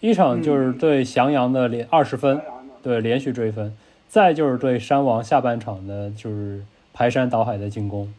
[0.00, 2.40] 一场就是对翔阳的连二十分，
[2.82, 3.76] 对连续追分，
[4.08, 8.12] 再就是对山王下半场的就是排山倒海的进攻，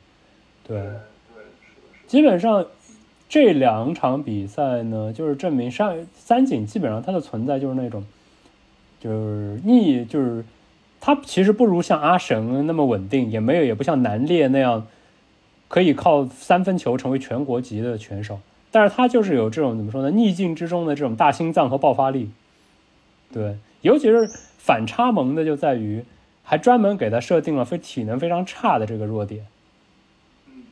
[0.70, 0.82] 对，
[2.08, 2.66] 基本上
[3.28, 8.06] 这两场比赛呢，就是证明上三井基本上他的存在就是那种，
[9.02, 10.46] 就是逆就是。
[11.02, 14.86] 他其实不如像阿神那么稳定，也没有也不像南烈那样
[15.70, 20.12] 可以靠三分球成为全国级的选手，但是他就是有这种怎么说呢？
[20.12, 22.30] 逆境之中的这种大心脏和爆发力。
[23.32, 26.04] 对，尤其是反差萌的就在于，
[26.44, 29.46] 还专门给他设定了非体能非常差的这个弱点。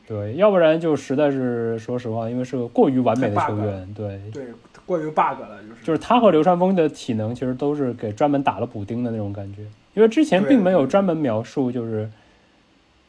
[0.08, 4.46] 对，要不然就实在是说实话，因为是个过于完美的球员，对，对，
[4.86, 5.84] 过于 bug 了，就是。
[5.84, 9.60] 就是他和流川枫的体能其实都是给专门打了补丁的那种感觉，
[9.92, 12.08] 因为之前并没有专门描述，就是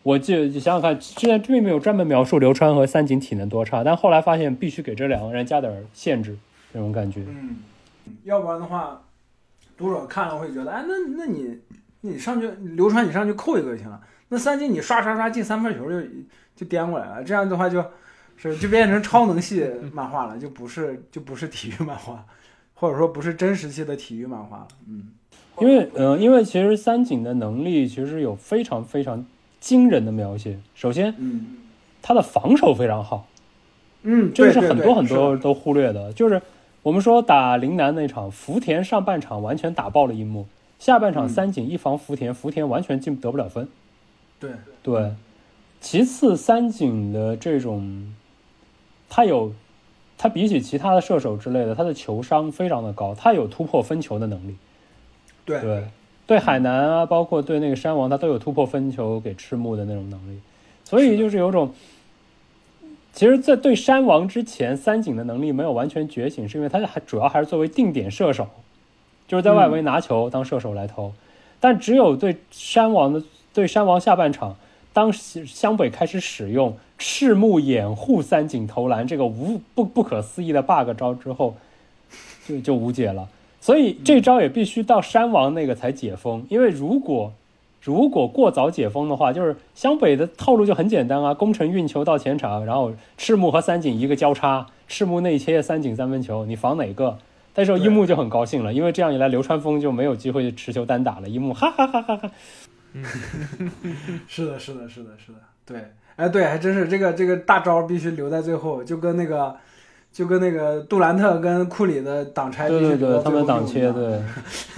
[0.04, 6.36] 我记得想想看，之前并没有专门描述流川和三井体能多差，但后来发现必须给这两个人加点限制，
[6.74, 7.24] 那种感觉。
[7.30, 7.56] 嗯，
[8.26, 9.02] 要不然的话，
[9.78, 11.58] 读者看了会觉得，哎，那那你
[12.02, 16.06] 你上去流川你上去扣一个就行了，那三井你刷刷刷进三分球就
[16.60, 17.82] 就颠过来了，这样的话就
[18.36, 22.26] 是就变成超能系漫画了，就不是就不是体育漫画，
[22.74, 24.68] 或者说不是真实系的体育漫画了。
[24.86, 25.08] 嗯，
[25.60, 29.26] 因为呃，因为其实三井的能力其实有非常非常
[29.62, 30.60] 惊人的描写。
[30.76, 31.60] 首先，嗯
[32.02, 33.26] 他的防守非常好，
[34.04, 35.08] 嗯，这个是很多很。
[35.08, 36.12] 多都忽略的。
[36.12, 36.42] 就是
[36.84, 40.46] 我们说打陵南那场，福田上半场完全打爆了樱木，
[40.78, 43.68] 下半场嗯三井一防福田，福田完全进得不了分。
[44.40, 44.52] 对
[44.84, 45.14] 对，
[45.82, 48.14] 其次三井的这种，
[49.10, 49.54] 他有，
[50.18, 54.56] 他比起其他的射手之类的，他的球商非常的高，他有突破分球的能力。
[55.46, 55.62] 对。
[55.62, 55.84] 对，
[56.28, 60.40] 对海南啊，包括对那个山王，他都有突破分球给赤木的那种能力，
[60.84, 61.74] 所以就是有种，
[63.14, 68.48] 其实，在对山王之前，三井的能力没有完全觉醒，是因为他还主要还是作为定点射手，
[69.28, 71.14] 就是在外围拿球当射手来投，
[71.60, 74.56] 但只有对山王的对山王下半场，
[75.00, 81.56] 当湘北开始使用赤木掩护三井投篮这个无不不可思议的 bug 招之后，
[82.46, 83.30] 就就无解了。
[83.62, 87.32] 所以这招也必须到山王那个才解封，因为如果
[87.82, 97.18] 如果过早解封的话，就是湘北的套路就很简单啊，攻城运球到前场，然后赤木和三井一个交叉，赤木内切三井三分球，你防哪个？
[97.56, 102.32] 那时候樱木就很高兴了，因为这样一来流川枫就没有机会持球单打了，樱木哈哈哈哈哈。
[104.28, 109.56] 是的，是的，是的，是的，对，哎，对，还真是这个这个大招必须留在最后，就跟那个
[110.12, 114.22] 就跟那个杜兰特跟库里的挡拆必须对对对，他们挡切对，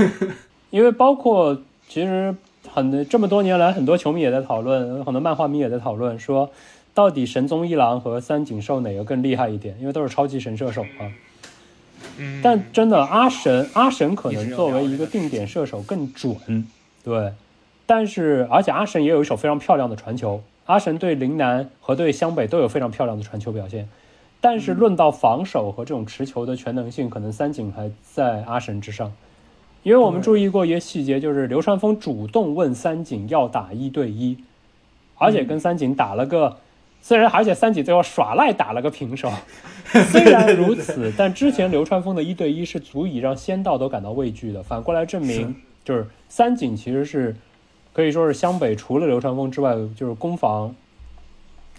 [0.70, 2.36] 因为包括其实
[2.70, 6.52] 很这么多年来，很多球迷也在讨论，很多漫画迷也在讨论说，
[6.94, 9.76] 到底神宗一郎和三井寿哪个更厉害一点？
[9.80, 11.08] 因为都是超级神射手啊。
[12.18, 16.36] 嗯，但真的阿神阿神可能作为一个定点射手更准，
[17.04, 17.32] 对，
[17.92, 23.90] 但是而且阿神也有一手非常漂亮的传球，阿神对陵南和对湘北都有非常漂亮的传球表现，
[24.40, 29.12] 但是论到防守和这种持球的全能性，可能三井还在阿神之上。
[29.84, 34.38] 因为我们注意过一些细节，就是流川枫主动问三井要打一对一，
[35.18, 36.56] 而且跟三井打了个，
[37.02, 39.30] 虽然而且三井最后耍赖打了个平手，
[40.10, 44.64] 虽然如此，但之前流川枫的一对一是足以让仙道都感到畏惧的。
[44.64, 47.36] 反过来证明，就是三井其实是
[47.94, 50.74] 可以说是湘北除了流川枫之外，就是攻防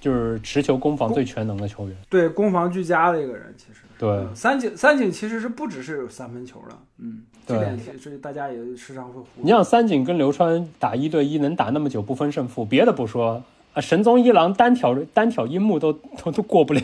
[0.00, 1.96] 就是持球攻防最全能的球员。
[2.08, 3.80] 对攻防俱佳的一个人，其实。
[3.98, 13.40] 对，嗯三井三井其实是不只是有三分球的，嗯，这对点其实大家也时常会忽你像三井跟流川打一对一能打那么久不分胜负，别的不说
[13.74, 16.80] 啊，神宗一郎单挑单挑樱木都都都过不了。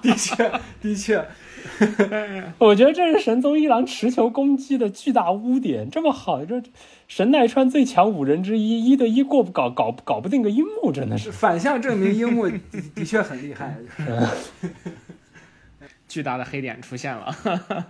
[0.00, 0.50] 的 确
[0.80, 1.22] 的确，
[2.58, 5.88] 我觉得这是神宗一郎持球攻击的巨大污点。
[5.90, 6.62] 这么好，这
[7.06, 11.30] 神奈川最强五人之一，一对一过不搞搞搞不定个樱木，真的是。
[11.30, 12.58] 反向证明樱木的
[12.94, 14.28] 的确很厉害，就是
[16.08, 17.34] 巨大的黑点出现了。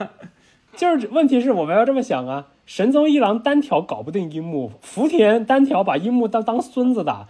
[0.76, 7.26] 就是问题是我们要这么想啊，神宗一郎单挑搞不定樱木，福田单挑把樱木当当孙子打，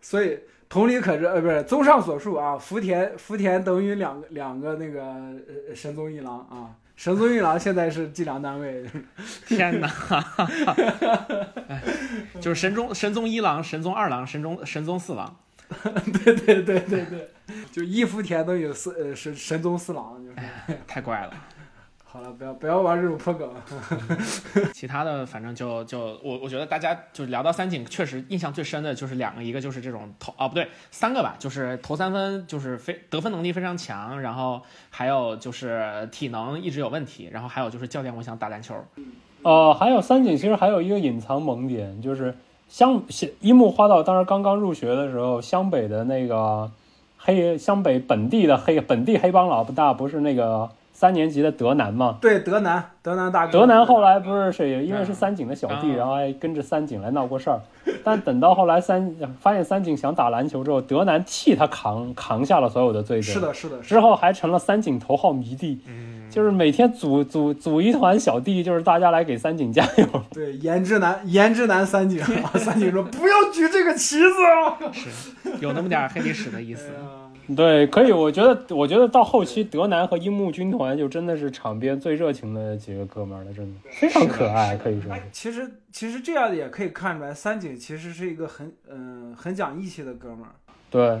[0.00, 0.38] 所以
[0.68, 8.84] 同理可知，呃，不是综上所述啊，福田福田等于两个两个那个呃神宗一郎啊，神宗一郎现在是计量单位，
[9.46, 9.88] 天哪！
[11.68, 11.82] 哎
[12.40, 15.36] 就是神宗神宗一郎、神宗二郎、神宗神宗四郎。
[16.24, 17.28] 对对对对对，
[17.72, 20.36] 就一福田等于四呃神神宗四郎，就是
[20.86, 21.32] 太怪了。
[22.16, 23.46] 好了，不要不要玩这种破梗，
[24.72, 38.74] 其他的反正就就我我觉得大家就聊到三井，确实印象最深的就是两个，一个就是这种投啊不对，三个吧，就是投三分就是非得分能力非常强，然后还有就是体能一直有问题，然后还有就是教练我想打篮球。
[39.42, 42.34] 呃，还有三井其实还有一个隐藏萌点，就是
[42.66, 43.02] 湘
[43.40, 46.70] 樱木花道当时刚刚入学的时候，湘北的那个
[47.18, 52.16] 黑湘北本地的黑本地黑帮老大不是那个三年级的德南嘛？
[52.22, 57.60] 对德南德南大哥，德南后来不是是因为是三井的小弟，嗯然后还跟着三井来闹过事儿，
[58.02, 65.78] 但等到后来三发现三井想打篮球之后，德南替他扛扛下了所有的罪责，是的是的之后还成了三井头号迷弟，
[66.32, 70.06] 就是每天组组组一团小弟，就是大家来给三井加油。
[70.32, 72.24] 对，颜值男，颜值男三井，
[72.54, 74.30] 三井说 不要举这个旗子
[74.64, 74.90] 啊！
[74.92, 75.10] 是
[75.60, 76.90] 有那么点黑历史的意思。
[77.54, 85.22] 对，可以，我觉得，我觉得到后期德南和樱木军团就真的是场边最热情的几个哥们儿了，真的非常可爱，可以说是。
[85.30, 90.50] 其实其实这样也可以看出来，三井其实是一个很嗯、很讲义气的哥们儿。
[90.90, 91.20] 对，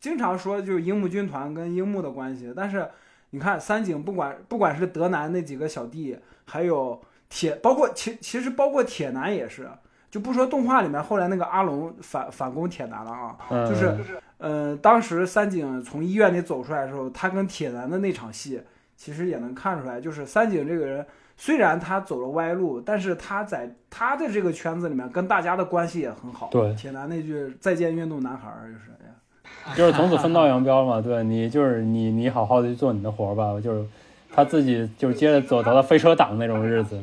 [0.00, 2.88] 经常说就是樱木军团跟樱木的关系，但是
[3.30, 6.98] 你看三井不管不管是德南那几个小弟，还有
[7.28, 9.68] 铁，包括其其实包括铁男也是，
[10.10, 13.94] 就不说动画里面后来那个阿龙反反攻铁男了啊，嗯，就是
[14.38, 18.62] 呃，当时三井从医院里走出来的时候，他跟铁男的那场戏，
[18.96, 21.04] 其实也能看出来，就是三井这个人
[21.36, 26.48] 虽然他走了歪路，但是他在他的这个圈子里面跟大家的关系也很好。
[26.50, 31.00] 对铁男那句“再见运动男孩”儿”就是，就是从此分道扬镳嘛。
[31.00, 33.60] 对你就是你，你好好的去做你的活儿吧。
[33.60, 33.86] 就是
[34.32, 36.98] 他自己就是接着走到了飞车党那种日子。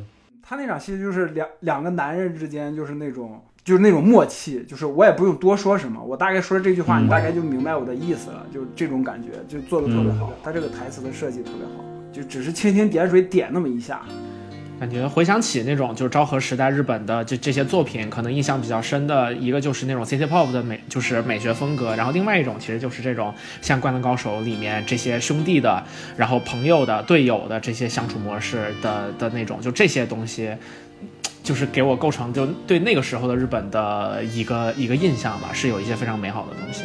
[0.47, 10.31] 他那场戏就是两两个男人之间就是那种就是那种默契，就是我也不用多说什么，我大概说这句话，嗯你大概就明白我的意思了，就这种感觉，就做的特别嗯好。
[10.43, 11.83] 他这个台词的设计特别好，
[12.13, 14.03] 就只是蜻蜓点水点那么一下。
[14.77, 25.81] 感觉回想起那种就是昭和时代日本的这这些作品，可能印象比较深的一个就是那种 City Pop 的美，就是美学风格，然后另外一种其实就是这种像《灌篮高手》里面这些兄弟的，
[26.17, 30.53] 然后朋友的、队友的这些相处模式的的那种，就这些东西，
[31.41, 36.83] 就是给我构成就对那个时候的日本的一个一个印象吧，是有一些非常美好的东西。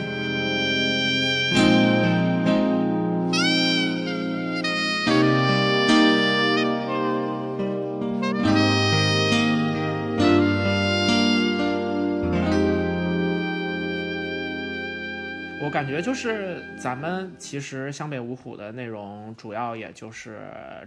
[15.70, 20.40] 感觉就是咱们其实湘北五虎的内容主要也就是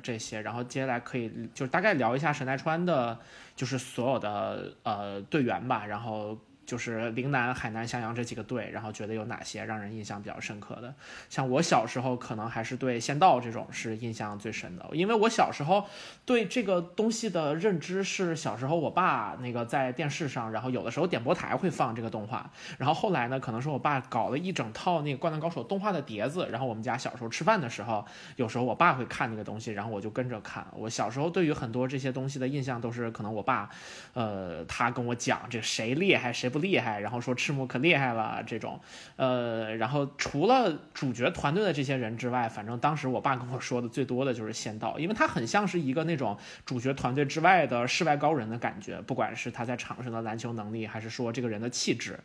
[0.04, 3.18] 这些，然后接下来可以就大概聊一下神奈川的，
[3.56, 10.94] 就是所有的呃队员吧，然后就是陵南、海南、襄阳这几个队，然后觉得有哪些让人印象比较深刻的？
[11.30, 15.86] 像我小时候可能还是对仙道这种是印象最深的，因为我小时候
[16.26, 28.06] 对这个东西的认知是小时候我爸那个在电视上，然后有的时候点播台会放这个动画，然后后来呢，可能是我爸搞了一整套那个《灌篮高手》动画的碟子，然后我们家小时候吃饭的时候，
[28.36, 30.66] 有时候我爸会看那个东西，然后我就跟着看。
[30.74, 33.70] 我小时候对于很多这些东西的印象都是，可能我爸，
[34.14, 38.80] 呃，他跟我讲这谁厉害谁不厉害，然后说赤木可厉害了这种，
[39.16, 52.20] 呃，然后除了主角团队的这些人之外，反正当时我爸跟我说的最多的就是仙道，因为他很像是一个那种主角团队之外的世外高人的感觉，不管是他在场上的篮球能力，还是说这个人的气质，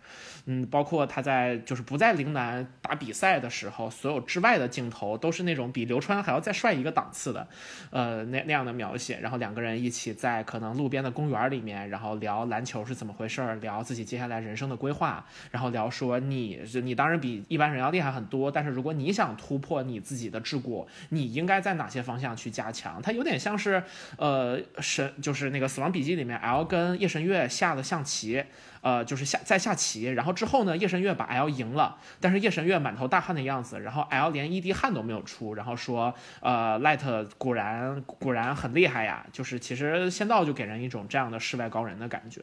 [0.44, 7.48] 嗯，包括他在就是不在陵南打比赛的时候，所有之外的镜头都是那种比流川还要再帅一个档次的，
[7.90, 9.18] 呃，那那样的描写。
[9.20, 23.00] 然后两个人一起在可能路边的公园里面，然后聊篮球是怎么回事，聊自己接接下来人生的规划，然后聊说你你当然比一般人要厉害很多，但是如果你想突破你自己的桎梏，你应该在哪些方向去加强？
[23.00, 23.80] 它有点像是
[24.16, 28.42] 呃神就是那个《死亡笔记》里面 L 跟夜神月下的象棋。
[28.80, 42.42] 呃，就是下在下棋，然后之后呢，夜神月把 L 赢了，但是夜神月满头大汗的样子，然后 L 连一滴汗都没有出，然后说，呃，Light 果然果然很厉害呀，就是其实仙道就给人一种这样的世外高人的感觉。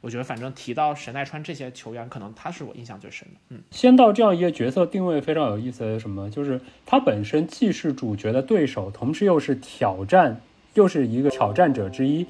[0.00, 3.34] 我觉得反正提到神奈川这些球员，可能他是我印象最深的。
[3.50, 6.28] 嗯，仙道这样一个角色定位非常有意思什么？
[6.28, 10.40] 就是他本身既是主角的对手，同时又是挑战，
[10.74, 12.26] 又是一个挑战者之一。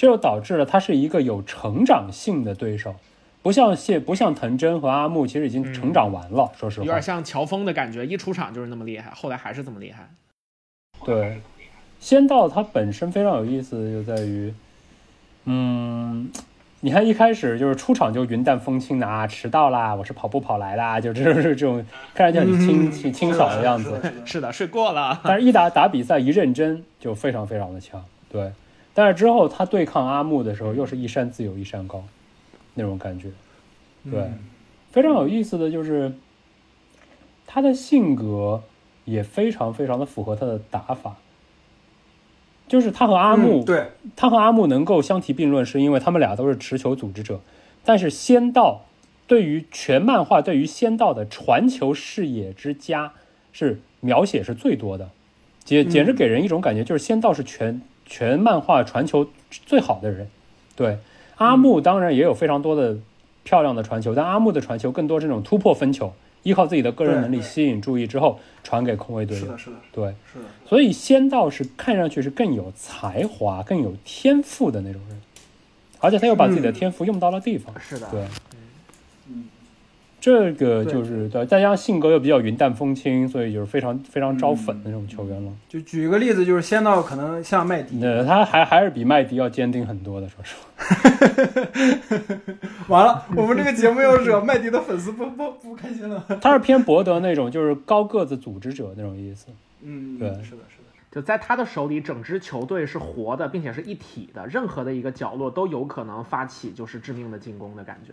[0.00, 2.94] 这就导致了他是一个有成长性的对手，
[3.42, 6.50] 不像谢不像藤真和阿木，其实已经成长完了。
[6.56, 10.08] 说实话，有点像乔峰的感觉，一出场就是那么厉害，后来还是这么厉害。
[11.04, 11.42] 对，
[12.00, 14.54] 仙道它本身非常有意思，就在于，
[15.44, 16.30] 嗯，
[16.80, 21.84] 你看一开始就是出场就云淡风轻的啊，迟到啦，我是跑步跑来的，啊，就这种这种
[22.14, 24.00] 看上去很清清清爽的样子。
[24.24, 25.20] 是的，睡过了。
[25.22, 28.02] 但是，一打打比赛一认真，就非常非常的强。
[28.32, 28.50] 对。
[28.92, 32.04] 但是之后他对抗阿木的时候，又是一山自有一山高，
[32.74, 33.28] 那种感觉，
[34.10, 34.28] 对，
[34.90, 36.12] 非常有意思的就是，
[37.46, 38.62] 他的性格
[39.04, 41.16] 也非常非常的符合他的打法，
[42.66, 47.40] 就是他和阿木，对，他和阿木能够相提并论，是因为他们俩都是持球组织者，
[47.84, 48.86] 但是仙道
[49.28, 53.12] 对于全漫画对于仙道的传球视野之佳，
[53.52, 55.10] 是描写是最多的，
[55.62, 57.80] 简简直给人一种感觉，就是仙道是全。
[58.10, 60.28] 全漫画传球最好的人，
[60.76, 60.98] 对
[61.36, 62.98] 阿木当然也有非常多的
[63.44, 69.44] 漂亮的传球，但阿木的传球更多这种突破分球，依靠自己的个人能力吸引注意之后传给空位队友。
[69.44, 70.44] 是的，是的，对，是的。
[70.68, 75.18] 所以仙道是看上去是更有才华、更有天赋的那种人，
[76.00, 77.72] 而且他又把自己的天赋用到了地方。
[77.80, 78.26] 是的，对，
[79.28, 79.48] 嗯。
[80.20, 85.50] 这个就是对，再加上性格又比较云淡风轻，所以就是非常非常招粉的那种球员了。
[85.68, 90.66] 就举一个例子，就是仙道可能像麦迪，呃，他还还是比麦迪要坚定很多的，说实话。
[92.88, 96.24] 完了，我们这个节目要惹麦迪的粉丝不不不开心了。
[96.40, 99.46] 他是偏博德那种，就是高个子组织者那种意思。
[99.82, 100.84] 嗯，对，是的，是的。
[101.10, 108.12] 就在他的手里，整支球队是活的，并且是一体的，任何的一个角落都有可能发起就是致命的进攻的感觉。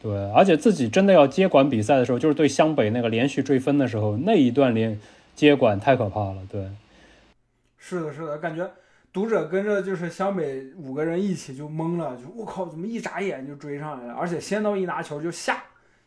[0.00, 4.98] 对，而且自己真的要接管比赛的时候，就是对湘北那个连续追分的时候，那一段连
[5.34, 6.36] 接管太可怕了。
[6.48, 6.68] 对，
[7.78, 8.70] 是的，是的，感觉
[9.12, 14.14] 读者跟着就是湘北五个人一起就懵了，就我靠，怎么一眨眼就追上来了？
[14.14, 15.60] 而且先到一拿球就下，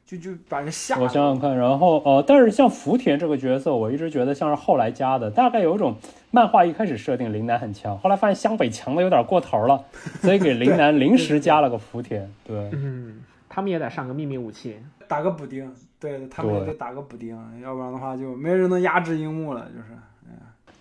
[0.05, 0.97] 就就把人吓。
[0.97, 5.97] 我想想看，然后呃，但是像福田这个角色，我一直觉得像是后来加的，大概有一种
[6.29, 9.83] 漫画一开始设定陵南很强，后来发现湘北强的有点过头了，
[10.21, 12.31] 所以给陵南临时加了个福田。
[12.45, 13.21] 对，嗯。
[13.53, 14.77] 他们也得上个秘密武器，
[15.09, 19.87] 打个补丁，对他们也得打个补丁，要不然的话就没人能压制樱木了，就是。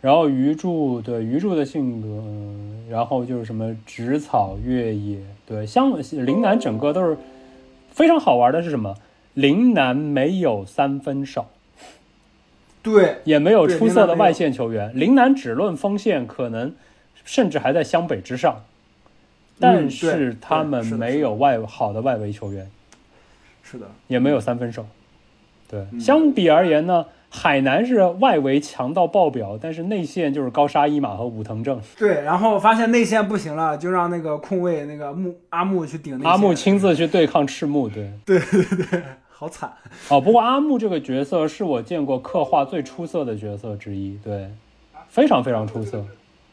[0.01, 5.93] 然后鱼柱，对鱼柱的性格，然后就是什么植草越野，对，像
[6.25, 7.19] 陵南整个都是
[7.91, 8.95] 非常好玩的，是什么？
[9.35, 11.49] 陵南没有三分手，
[12.83, 16.73] 对，也没有出色的外线球员，陵南只论锋线，可能
[17.25, 18.63] 甚至还在湘北之上。
[19.61, 22.69] 但是他们没有外好的外围球员，
[23.63, 24.87] 是的，也没有三分手。
[25.69, 31.81] 对，相比而言呢，海南是外围强到爆表，但是内线就是高沙一马和武藤正。
[31.97, 36.21] 对，然后发现内线不行了，就让那个控卫那个木阿木去顶。
[36.25, 39.73] 阿木亲自去对抗赤木，对， 对对对，好惨。
[40.09, 44.51] 哦，不过阿木这个角色是我见过刻画最出色的角色之一，对，
[45.09, 46.05] 非常非常出色。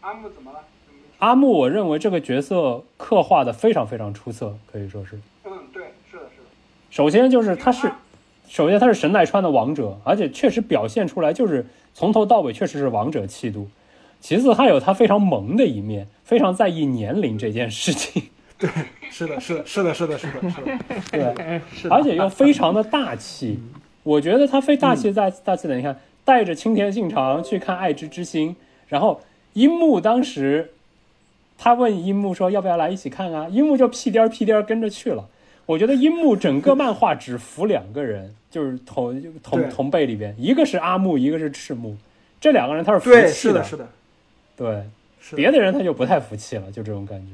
[0.01, 0.59] 阿木怎么了？
[1.19, 5.19] 阿木，我认为这个角色刻画的非常非常出色，可以说是。
[5.45, 6.47] 嗯，对，是的，是的。
[6.91, 7.91] 首先就是他是，
[8.47, 11.65] 首先他是神奈川的王者，而且确实表现出来就是
[11.95, 13.67] 从头到尾确实是王者气度。
[14.19, 18.21] 其次，他有他非常萌的一面，非常在意年龄这件事情。
[18.59, 18.69] 对，
[19.09, 21.33] 是的，是的，是的，是的，是的，是的。
[21.33, 23.59] 对，而且又非常的大气。
[24.03, 28.49] 我觉得他非大气在大气的，你看带着青田信长去看《爱之之心》，
[28.87, 29.19] 然后
[29.53, 30.73] 樱木当时。
[31.57, 35.27] 他问樱木说：“要不要来一起看啊？”樱木就屁颠儿屁颠儿跟着去了。
[35.65, 41.97] 我觉得樱木整个漫画只服两个人，就是同同同辈里边，一个是阿木，一个是赤木，
[42.39, 43.27] 这两个人他是服气的。
[43.27, 43.87] 是的，是的，
[44.55, 44.83] 对，
[45.35, 47.33] 别的人他就不太服气了，就这种感觉。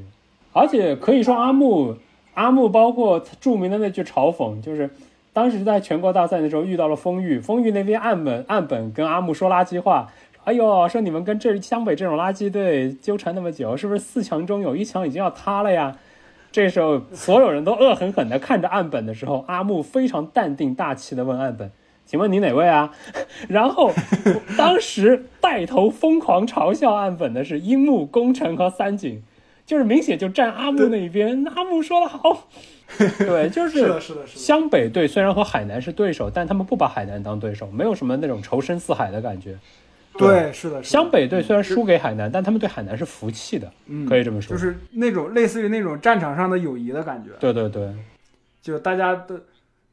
[0.51, 1.95] 而且可以说阿木，
[2.33, 4.89] 阿木包括著名的那句嘲讽，就是
[5.31, 10.11] 当时在全国大赛的时候遇到了丰玉，丰玉那边岸本岸本跟阿木说垃圾话。
[10.45, 15.95] 哎呦，说你们跟这湘北这种垃圾队纠缠那么久，是不是四强中有一强已经要塌了呀？
[16.51, 21.71] 这时候所有人都恶狠狠地看着岸本的时候，阿木非常淡定大气地问岸本
[22.05, 22.93] ：“请问你哪位啊？”
[23.49, 23.91] 然后
[24.57, 29.23] 当时带头疯狂嘲笑岸本的是樱木、宫城和三井，
[29.65, 31.43] 就是明显就站阿木那一边。
[31.55, 32.47] 阿木说的好，
[33.17, 34.39] 对，就是是的，是的，是的。
[34.39, 39.57] 湘北队虽然和海南是对手，但他们不把海南当对手，没有什么那种仇深似海的感觉。
[40.17, 44.55] 对，是的，是的湘北队虽然输给海南，但他们对海南是服气的，嗯可以这么说。
[44.55, 47.93] 就是那种类似于那种战场上的友谊的感觉，对对对，
[48.61, 49.39] 就大家都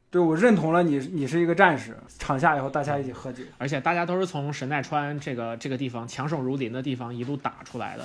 [0.09, 8.03] 对我认同了你，你是一个战士，场下以后大家一起喝酒，而且大家都是从神奈川这个这个地方强手如林的地方一路打出来的。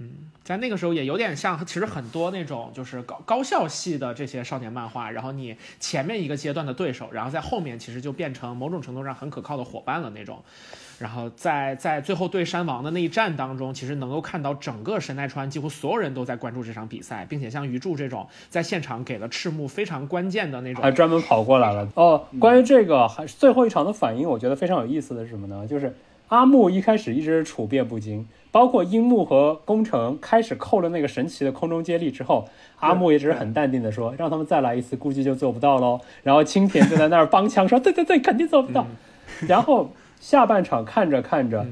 [0.00, 10.42] 嗯，在那个时候也有点像，其实很多那种就是高高校系的这些少年漫画，然后你前面一个阶段的对手，然后在后面其实就变成某种程度上很可靠的伙伴了那种。
[10.98, 21.88] 然后在在最后对山王的那一战当中，其实能够看到整个神奈川几乎所有人都在关注这场比赛，并且像鱼柱这种在现场给了赤木非常关键的那种还专门跑过来了。
[21.94, 25.66] 哦，关于这个，还最后一场的反应，我觉得非常有意思的是什么呢？
[25.66, 25.94] 就是
[26.28, 32.48] 阿木一开始一直处变不惊，包括樱木和宫城开始扣了那个神奇的空中接力之后，
[32.80, 36.00] 阿木也只是很淡定的说，让他们再来一次，估计就做不到喽。
[36.24, 38.84] 然后青田就在那儿帮腔说，对对对，肯定做不到。
[39.46, 41.66] 然后下半场看着看着，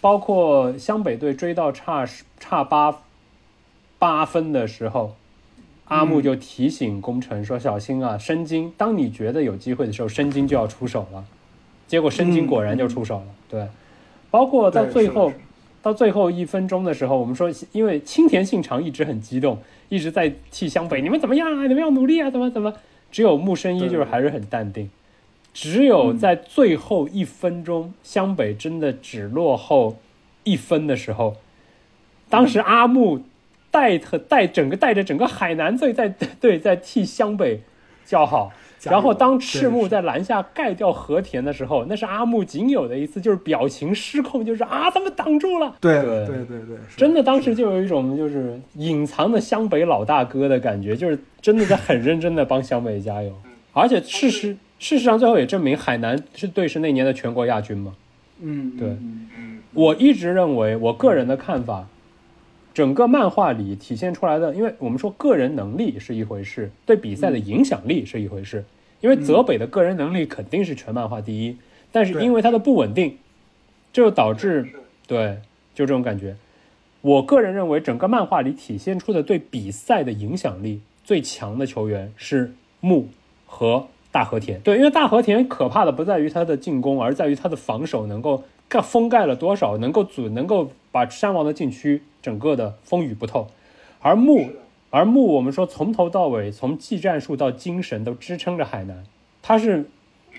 [0.00, 3.02] 包括湘北队追到差十差八
[3.98, 5.14] 八分的时候，
[5.86, 11.24] 阿木就提醒宫城说：“小心啊，申京，当你觉得有机会的时候，申京就要出手了。”
[11.86, 13.26] 结果申京果然就出手了。
[13.48, 13.66] 对，
[14.30, 15.30] 包括到最后
[15.82, 19.58] 到最后一分钟的时候，我们说，因为青田信长一直很激动，
[19.90, 21.66] 一直在替湘北，你们怎么样啊？
[21.66, 22.30] 你们要努力啊？
[22.30, 22.72] 怎么怎么？
[23.10, 24.88] 只有木生一就是还是很淡定。
[25.52, 29.96] 只有在最后一分钟，湘北真的只落后
[30.44, 31.36] 一分的时候，
[32.28, 33.22] 当时阿木
[33.70, 36.08] 带特带整个带着整个海南队在
[36.40, 37.60] 对在替湘北
[38.04, 38.52] 叫好。
[38.84, 45.76] 然后当赤木在篮下盖掉和田的时候，那是阿木仅有的一次就是表情失控，就是啊，他们挡住了。
[45.80, 53.32] 对对对对真的，当时就有一种就是隐藏的湘北老大哥的感觉，就是真的在很认真的帮湘北加油。
[53.72, 57.94] 而且事实事实上最后也证明海南是队是那年的全国亚军嘛。
[58.40, 58.96] 嗯，对
[59.72, 61.86] 我一直认为，我个人的看法，
[62.74, 68.64] 整个漫画里体现出来的，因为我们说个人能力是一回事，对比赛的影响力是一回事。
[69.00, 71.56] 因为泽北的个人能力肯定是全漫画第一，
[71.92, 73.16] 但是因为他的不稳定，
[73.92, 74.66] 这就导致
[75.06, 75.38] 对，
[75.76, 76.34] 就这种感觉。
[77.02, 83.08] 我个人认为，整个漫画里体现出的对比赛的影响力最强的球员是木
[83.46, 84.60] 和大和田。
[84.60, 93.48] 对，因为大和田可怕的不在于他的进攻，而在于他的防守能够盖封盖了多少，能够阻能够把山王的禁区整个的风雨不透。
[94.00, 94.50] 而木，
[94.90, 99.02] 而木，我们说从头到尾，从技战术到精神都支撑着海南，
[99.40, 99.86] 他是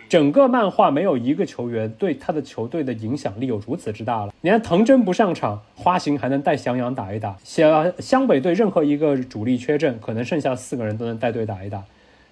[0.07, 4.33] 整个漫画没有一个球员对他的球队的影响力有如此之大了。
[4.41, 11.81] 你看藤真不上场，花形还能带翔阳打一打；湘湘北队任何一个主力缺阵，可能剩下四个人都能带队打一打。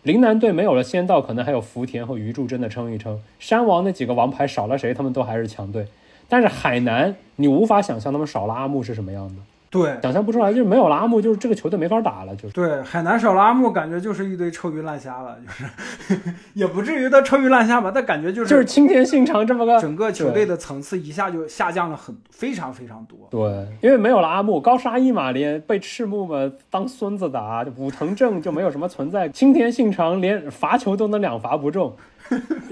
[0.03, 3.21] 陵南队没有了仙道，可能还有福田和余柱真的撑一撑。
[3.37, 5.85] 山王那几个王牌少了谁，他们都还是强队。
[6.27, 9.35] 但是海南，你无法想象他们少了阿木是什么样的，
[9.71, 12.53] 对想象不出来，就是没有了阿木，就是这个球队没法打了，就是。
[12.53, 16.19] 对，海南少了阿木，感觉就是一堆臭鱼烂虾了，就是
[16.53, 23.17] 也不至于到臭鱼烂虾吧，但感觉就是就是青田信长这么个整个球队的层次一下就下降了很非常非常多。
[23.29, 32.10] 对，因为没有了阿木，高沙一马连被赤木嘛当孙子打，武藤正就没有什么存在，青田信长连罚球都能两罚不中，是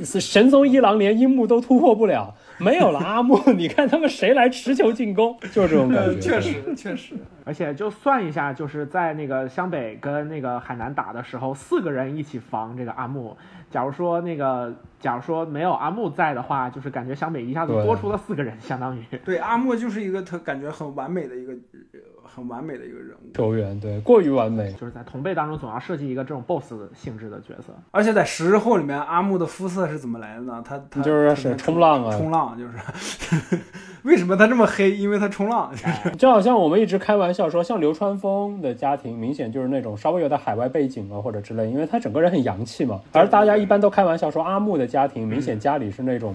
[0.03, 6.19] 神宗一郎连樱木都突破不了，没有了阿木，你看他们谁来持球进攻， 就是这种感觉。
[6.19, 13.35] 确实确实， 而且就算一下，就是在那个湘北跟那个海南打的时候，四个人一起防这个阿木。
[13.69, 19.03] 假如说那个，假如说没有阿木在的话，就是感觉湘北一下子多出了四个人，相当于。
[19.23, 21.99] 对阿木就是一个特感觉很完美的一个呃
[22.33, 27.73] 很完美的一个人物，球员对过于完美，就是在同辈当中总要设计一个这种 BOSS 性质的角色。
[27.91, 30.63] 而且在十日后里面，阿木的肤色是怎么来的呢？
[30.65, 33.57] 他他就是是冲浪啊冲浪就是
[34.03, 34.91] 为什么他这么黑？
[34.91, 42.99] 因为他冲浪，就是就好像我们一直开玩笑说，像流川枫的家庭，明显就是那种稍微有点海外背景啊或者之类，因为他整个人很洋气嘛。
[43.11, 46.33] 而大家一般都开玩笑说，阿木的家庭明显家里是那种，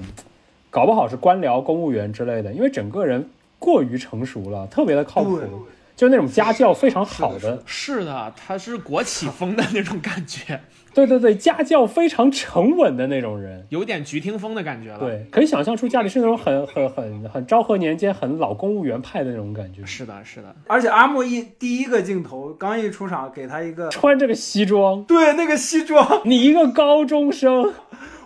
[0.68, 3.26] 搞不好是官僚、公务员之类的，因为整个人
[3.58, 5.40] 过于成熟了，特别的靠谱
[5.96, 7.62] 对，就那种家教非常好的。
[7.66, 10.60] 是的，他是国企风的那种感觉。
[10.94, 13.66] 对对对，家教非常沉稳的那种人。
[13.70, 27.72] 有点菊听风的感觉了。，对，可以想象出家里是那种很很很很昭和年间很老公务员派的那种感觉，是的，是的，而且阿木一第一个镜头刚一出场，给他一个穿这个西装，对那个西装，你一个高中生，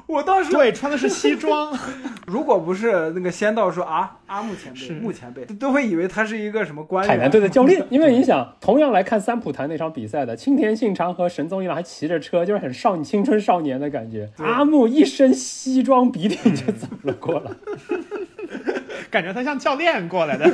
[0.08, 1.72] 我当时对，穿的是西装。
[2.26, 7.08] 如果不是那个仙道说啊阿木前辈、木前辈，都会以为他是一个什么官员。
[7.08, 14.30] 海南队的教练， 因为你想，同样来看三浦潭那场比赛的青田信长和神宗一郎还骑着车，就是很少青春少年的感觉。
[14.38, 17.50] 阿木一身西装笔挺就走了过来。
[19.10, 20.50] 感觉他像教练过来的。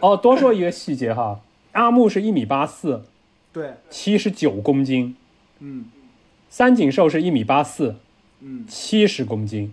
[0.00, 1.40] 哦，多说一个细节哈，
[1.72, 3.02] 阿木是一米八四，
[3.52, 5.14] 对，七十九公斤；
[5.60, 5.86] 嗯
[6.48, 7.96] 三井寿是一米八四，
[8.40, 9.72] 嗯，七十公斤；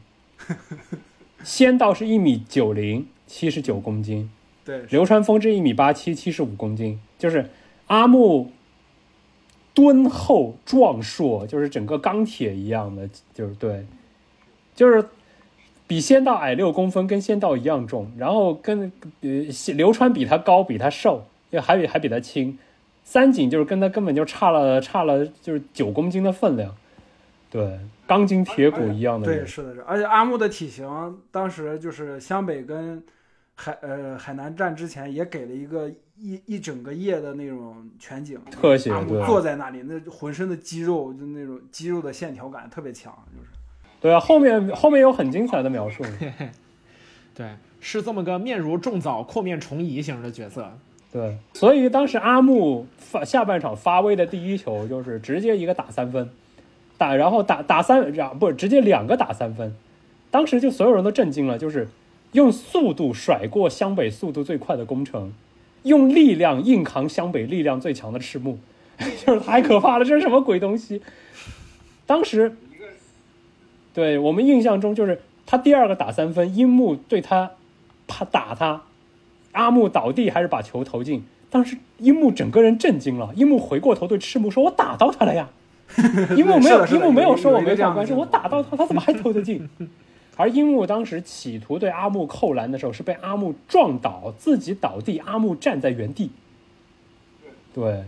[1.43, 4.29] 仙道是一米九零，七十九公斤；
[4.65, 6.99] 对，流川枫是一米八七，七十五公斤。
[7.17, 7.49] 就是
[7.87, 8.51] 阿木
[9.73, 13.85] 敦厚壮硕，就是整个钢铁一样的，就是对，
[14.75, 15.07] 就是
[15.87, 18.91] 比仙道矮六公分，跟仙道一样重，然后跟
[19.21, 19.45] 呃
[19.75, 22.57] 流川比他高，比他瘦，也还比还比他轻。
[23.03, 26.75] 三井就是跟他根本就差了差了就是九公斤的分量，
[27.49, 29.81] 对，钢筋铁骨一样的对，是的，是。
[29.83, 30.87] 而且阿木的体型，
[31.29, 33.03] 当时就是湘北跟
[33.55, 43.49] 海呃海南战之前也给了一个一一整个夜的那种全景特写阿木坐在那里，那浑身的肌肉就那种肌肉的线条感特别强，就是。
[43.99, 46.03] 对啊，后面后面有很精彩的描述，
[47.33, 50.71] 对，是这么个面如重枣、阔面重移型的角色。
[51.11, 56.29] 对，所以当时阿木发下半场发威的第一球就是直接一个打三分，
[56.97, 59.75] 打然后打打三两不是直接两个打三分，
[60.31, 61.87] 当时就所有人都震惊了，就是
[62.31, 65.31] 用速度甩过湘北速度最快的工程，
[65.83, 68.57] 用力量硬扛湘北力量最强的赤木，
[69.25, 71.01] 就是太可怕了，这是什么鬼东西？
[72.05, 72.55] 当时，
[73.93, 77.51] 对我们印象中就是他第二个打三分，樱木对他
[78.07, 78.81] 啪打他，
[79.51, 85.49] 阿木倒地还是把球投进，当时樱木整个人震惊了，樱木回过头对赤木说：“我打到他了呀！”
[86.37, 89.67] 樱木没有，樱木没有说我没犯规，是这样的镜头我打到他，他怎么还投得进？
[90.35, 96.31] 而樱木当时企图对阿木扣篮的时候，是被阿木撞倒，自己倒地，阿木站在原地。
[97.73, 98.03] 对，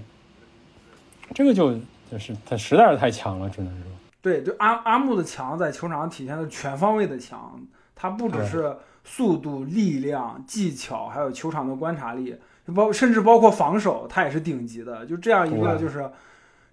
[1.33, 1.73] 这个就
[2.11, 3.91] 就是他实在是太强了，只能说。
[4.21, 7.59] 对，就阿阿木的强在球场上体现的全方位的强，
[7.95, 12.35] 他不只是速度、力量、技巧，还有球场的观察力，
[12.75, 15.05] 包甚至包括防守，他也是顶级的。
[15.05, 16.07] 就这样一个就是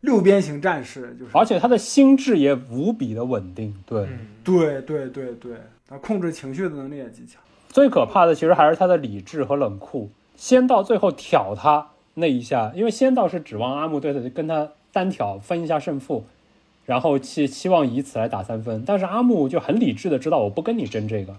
[0.01, 3.75] 六边形战士，就是而且他的心智也无比的稳定。
[3.85, 5.57] 对，嗯，对对对对，
[5.89, 7.41] 他控制情绪的能力也极强。
[7.69, 10.11] 最可怕的其实还是他的理智和冷酷。
[10.37, 16.25] 仙道最后挑他那一下，因为仙道是指望阿木对他跟他单挑分一下胜负，
[16.85, 18.85] 然后期期望以此来打三分。
[18.87, 21.37] 但是阿木就很理智的知道，我不跟你争这个，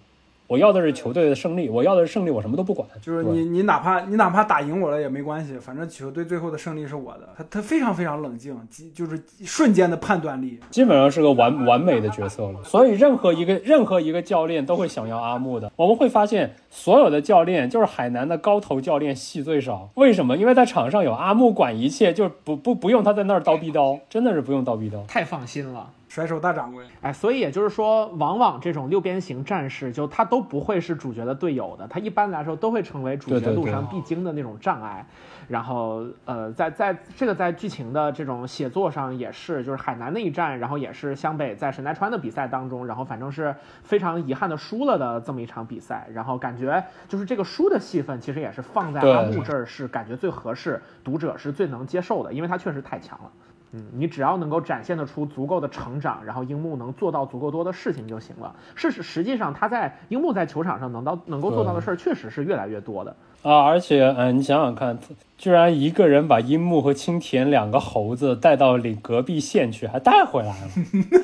[0.47, 2.87] 我要的是球队的胜利，我要的是胜利，我什么都不管。
[3.01, 7.27] 就是你你哪怕你哪怕打赢我了也没关系，反正球队最后的胜利是我的。
[7.37, 10.59] 他他非常非常冷静，极就是瞬间的判断力。
[10.69, 12.63] 基本上是个完完美的角色了。
[12.63, 15.71] 所以任何一个任何一个教练都会想要阿木的。
[15.75, 19.89] 我们会发现，所有的教练就是海南的高头教练戏最少。
[19.95, 20.37] 为什么？
[20.37, 25.05] 因为在场上有阿木管一切，就是不不不用他在那儿叨逼叨，真的是不用叨逼叨。
[25.07, 25.91] 太放心了。
[26.07, 35.05] 甩手大掌柜，哎，所以也就是说，往往这种六边形战士，就他都不会是主角的队友的，他一般来说都会成为主角路上必经的那种障碍。
[35.47, 46.07] 然后，呃，在在这个在剧情的这种写作上也是，就是海南那一战，然后也是湘北在神奈川的比赛当中，然后反正是非常遗憾的输了的这么一场比赛。
[46.13, 53.31] 然后感觉就是这个输的戏份，其实也是放在阿木这儿是感觉最合适，读者是最能接受的，因为他确实太强了。
[53.77, 58.55] 嗯，你只要能够展现得出足够的成长，然后樱木能做到足够多的事情就行了。
[58.75, 63.15] 事实实际上，他在樱木在球场上能到能够做到的事儿，确实是越来越多的。
[63.43, 63.61] 啊！
[63.63, 64.97] 而且，嗯、你想想看，
[65.37, 70.69] 居然一个人把樱木和青田两个猴子带到领隔壁县去，还带回来了。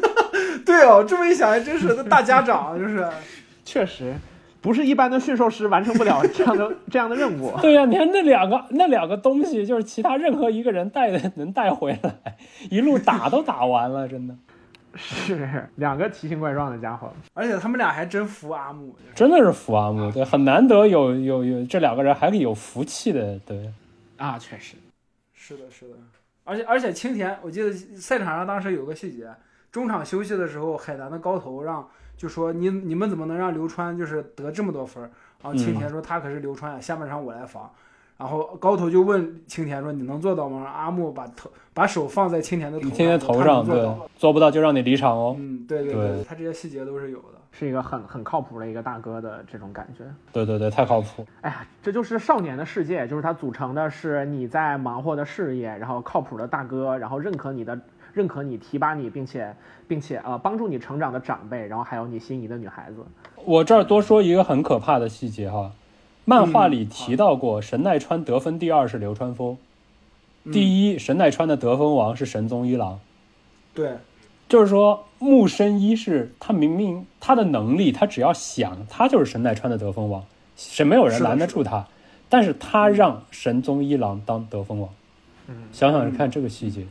[0.65, 3.05] 对哦，这么一想还真是大家长，就是
[3.65, 4.13] 确实，
[4.63, 7.53] 不是一般的驯兽师完成不了 这样的这样的任务。
[7.61, 12.37] 对呀、你看那两个那两个东西，就是其他任何一个人带的能带回来，
[12.71, 14.33] 一路打都打完了， 真的，
[14.95, 17.11] 是两个奇形怪状的家伙。
[17.33, 23.69] 而且他们俩还真服阿木，真的是服阿木，对，很难得有有有这两个人还是有福气的，对，
[24.15, 24.77] 啊，确实，
[25.33, 25.95] 是的，是的。
[26.45, 29.27] 而且而且青田，我记得赛场上当时有个细节，
[29.71, 31.87] 中场休息的时候，海南的高头让
[32.23, 35.11] 就说你你们怎么能让刘川就是得这么多分儿？
[35.41, 37.69] 然后青田说他可是刘川啊，下半场我来防。
[38.17, 44.09] 然后高头就问青田说：“你能做到吗？”阿木把头把手放在青田的头上，你天天头上对做到。
[44.15, 45.35] 做不到就让你离场哦。
[45.37, 47.25] 嗯，对对对他这些细节都是有的。
[47.51, 50.05] 是一个很很靠谱的一个大哥的这种感觉。
[50.31, 51.25] 对对对，太靠谱。
[51.41, 57.77] 哎呀，这就是少年的世界，就是它组成的是你在忙活的事业，然后靠谱的大哥，然后认可你的、
[58.13, 59.55] 认可你、提拔你，并且
[59.87, 63.03] 并且呃帮助你成长的长辈，然后还有你心仪的女孩子。
[63.43, 65.71] 我这儿多说一个很可怕的细节哈，
[66.25, 69.57] 漫画嗯里提到过，神奈川得分第二是流川枫，
[70.43, 70.53] 嗯。
[70.53, 72.99] 第一神奈川的得分王是神宗一郎。
[73.73, 73.97] 对，
[74.47, 80.23] 就是说，木生一是他明明他的能力，他只要想，他就是神奈川的得分王，
[80.55, 81.87] 是没有人拦得住他。
[82.29, 84.89] 但是他让神宗一郎当得分王，
[85.47, 86.83] 嗯，想想看这个细节，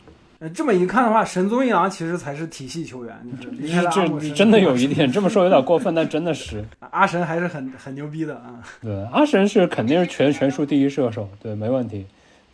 [0.43, 6.65] 呃这么一看的话，神宗一郎其实才是体系球员，就是离开了阿木神这真的有一点这么说有点过分，但真的是。
[6.91, 8.61] 阿神还是很很牛逼的啊。
[8.81, 12.05] 对，阿神是肯定是全全数第一射手，对，没问题。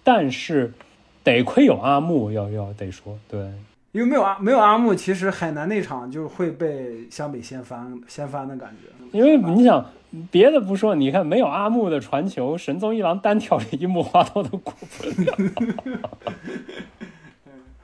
[0.04, 0.70] 但是
[1.24, 3.40] 得亏有阿木，要要得说，对，
[3.92, 9.18] 因为没有阿没有阿木，其实海南那场就会被湘北掀翻掀翻的感觉。
[9.18, 9.82] 因为你想
[10.30, 16.10] 别的不说，你看没有阿木的传球，神宗一郎单挑这樱木花道都过不了。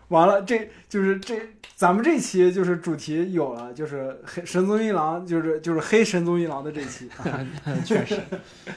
[0.09, 1.41] 完了，这就是这
[1.75, 7.09] 咱们这期就是主题有了，就是黑神宗一郎，就是就是黑神宗一郎的这期
[7.85, 8.21] 确实，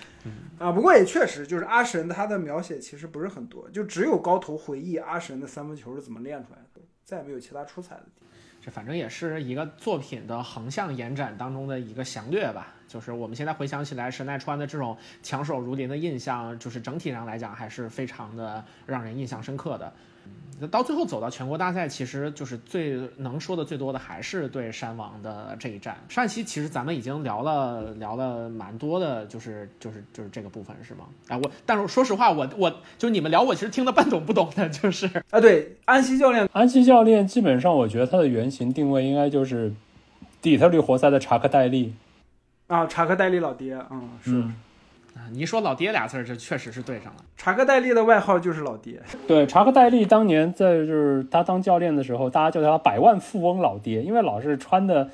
[0.58, 0.72] 啊。
[0.72, 8.28] 不过也确实，就是阿神他的描写其实不是很多，就只有高头回忆阿神的三分球是怎么练出来的，再也没有其他出彩的地方。
[8.60, 12.74] 这反正也是一个作品的横向延展当中的一个详略吧。
[12.88, 19.94] 就是我们现在回想起来，神奈川的这种强手如林的印象，就是整体上来讲还是非常的让人印象深刻的。
[20.60, 25.96] 嗯，到最后走到全国大赛，其实就是最能说的最多的还是对山王的这一战。
[26.10, 31.06] 上一期其实咱们已经聊了聊了蛮多的，就是就是就是这个部分是吗？
[31.28, 39.72] 哎，我但是说实话，我我就你们聊，我其实听得半懂不懂的，就是啊，对，安西教练安西教练基本上，我觉得他的原型定位应该就是
[40.42, 41.94] 底特律活塞的查克戴利。
[42.66, 44.44] 啊，查克戴利老爹，嗯，是、
[45.32, 47.24] 你说老爹俩字儿，这确实是对上了。
[47.36, 49.02] 查克戴利的外号就是老爹。
[49.28, 55.10] 对，查克戴利当年在就是他当教练的时候，大家叫他百万富翁老爹，因为老是穿的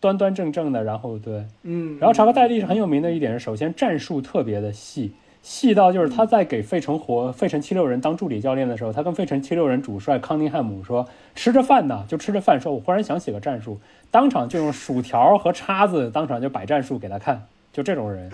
[0.00, 5.12] 端端正正的，然后对，嗯，然后查克戴利是很有名的一点是，首先战术特别的细，
[5.42, 13.78] 细到就是他在给费城活费城七六人当助理教练的时候，他跟费城七六人主帅康宁汉姆说，吃着饭呢，就吃着饭说，我忽然想写个战术，
[14.10, 17.42] 当场就用薯条和叉子当场就摆战术给他看，
[17.72, 18.30] 就这种人。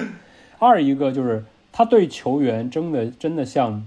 [0.65, 3.85] 二一个就是他对球员真的真的像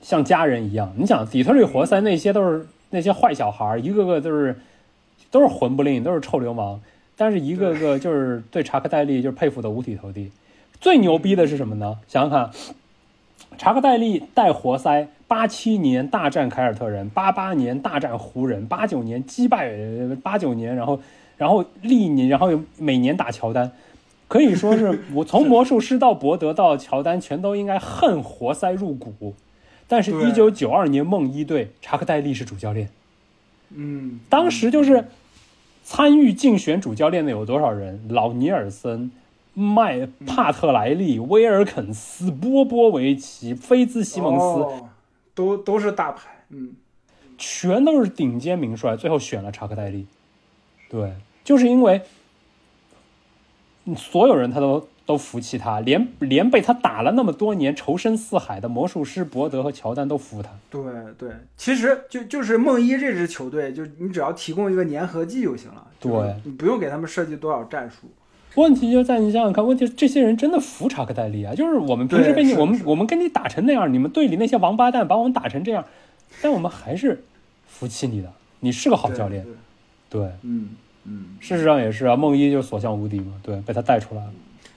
[0.00, 4.56] 像家人一样，你想底特律活塞那些都是那些坏小孩，一个个都是
[5.32, 6.80] 都是混不吝，都是臭流氓。
[7.16, 10.30] 但是一个个就是对查克戴利就是佩服的五体投地。
[10.80, 11.98] 最牛逼的是什么呢？
[12.06, 12.50] 想想看，
[13.58, 19.72] 查克戴利带活塞，八七年大战凯尔特人，八八年大战湖人，八九年击败
[20.22, 21.00] 八九年，然后
[21.36, 23.72] 然后历年，然后每年打乔丹，
[24.28, 29.34] 可以说是 我从魔术师到伯德到乔丹，全都应该恨活塞入骨。
[29.90, 32.90] 但是，对一九九二年梦一队，查克戴利是主教练。
[33.70, 35.08] 嗯，当时就是
[35.82, 38.06] 参与竞选主教练的有多少人？
[38.10, 39.10] 老尼尔森、
[39.54, 44.88] 麦帕特莱利、威尔肯斯、波波维奇、菲兹西蒙斯，哦、
[45.34, 46.44] 都都是大牌。
[46.50, 46.72] 嗯，
[47.38, 50.06] 全都是顶尖名帅，最后选了查克戴利。
[50.90, 51.14] 对，
[51.44, 52.02] 就是因为
[53.96, 60.50] 所有人他都都服气他，连连被他打了那么多年仇深似海的魔术师伯德和乔丹都服他。
[60.70, 60.82] 对
[61.16, 65.86] 对，其实就就是梦一这支球队，就你只要提供一个粘合剂就行了。
[66.00, 66.10] 对
[66.44, 68.08] 你不用给他们设计多少战术。
[68.54, 71.54] 问题就在你想想看，问题是这些人真的服查克戴利啊！
[71.54, 75.84] 就是我们平时被你我们我们跟你打成那样，你们队里那些王八蛋把我们打成这样，
[76.42, 77.22] 但我们还是
[77.68, 79.44] 服气你的，你是个好教练。
[79.44, 79.52] 对，
[80.10, 80.70] 对对，嗯
[81.08, 84.30] 嗯，事实上也是啊，梦一就所向无敌嘛，对，被他带出来了。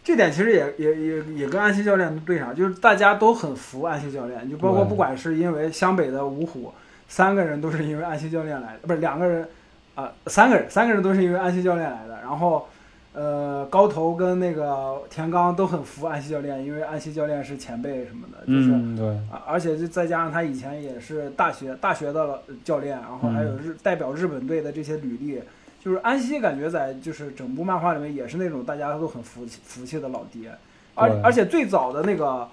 [0.04, 6.72] 这点其实也也也也跟安西教练对上，就是大家都很服安西教练，就包括不管是因为湘北的五虎，
[7.08, 9.48] 三个人都是因为安西教练来的，不是两个人，
[9.94, 12.20] 啊、三个人，三个人都是因为安西教练来的。
[12.22, 12.66] 然后，
[13.14, 18.72] 呃，高头跟那个田刚都很服安西教练，因为安西教练是前辈什么的，就是。
[18.72, 25.40] 嗯，对，啊，而且就再加上他以前也是大学大学的教练，然后还有日、代表日本队的这些履历，
[25.84, 30.52] 就是安西感觉在就是整部漫画里面也是那种大家都很服气服气的老爹，
[30.94, 32.48] 而而且最早的那个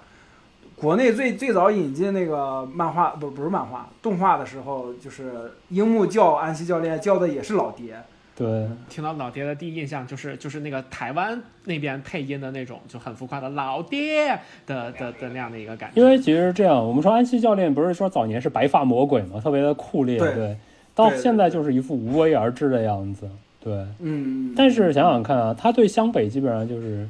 [0.75, 8.01] 国内最最早引进那个漫画不不是漫画动画的时候，就是樱木叫安西教练叫的也是老爹，
[8.35, 16.01] 对，听到老爹的第一印象就是就是那个台湾那边配音的那种就很浮夸的老爹的的的那样的一个感觉。
[16.01, 20.57] 因为其实这样，我们说安西教练不是说早年是白发魔鬼嘛，特别的酷烈，对对，
[20.95, 23.29] 到现在就是一副无为而治的样子，
[23.59, 23.85] 对。
[23.99, 27.07] 嗯，但是想想看啊，他对湘北基本上就是，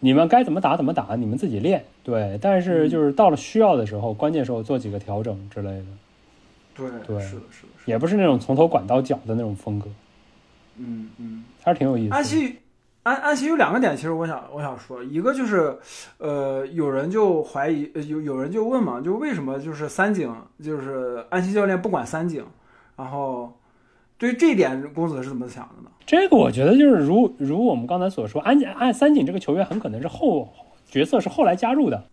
[0.00, 2.38] 你们该怎么打怎么打，你们自己练，对。
[2.40, 5.84] 但是就是到了需要的时候，关键时候做几个调整之类的，
[6.74, 9.86] 对对是的，是的，也不是那种从头管到脚的那种风格，
[10.78, 11.44] 嗯嗯。
[11.62, 12.16] 还是挺有意思的。
[12.16, 12.56] 安西
[13.02, 15.76] 安安西有两个点，其实我想我想说，一个就是，
[16.18, 22.44] 呃，有人就怀疑，呃有有人就问嘛，就为什么就是三井就是安西教练不管三井，
[22.96, 23.52] 然后
[24.18, 25.90] 对于这一点，公子是怎么想的呢？
[26.06, 30.52] 这个我觉得就是如如我们刚才所说，安安三井这个球员很可能是后
[30.88, 32.04] 角色是后来加入的，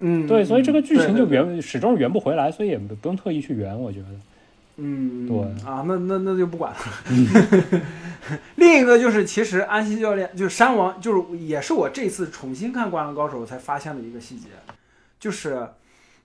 [0.00, 4.06] 嗯，对，所以这个剧情就圆始终圆不回来，所以也不不用特意去圆，我觉得。
[4.78, 6.78] 嗯，对啊，那那那就不管了。
[8.56, 14.48] 另一个就是，其实安西教练就是山王，就是也是我这次重新看《灌篮高手》才发现的一个细节，
[15.18, 15.66] 就是，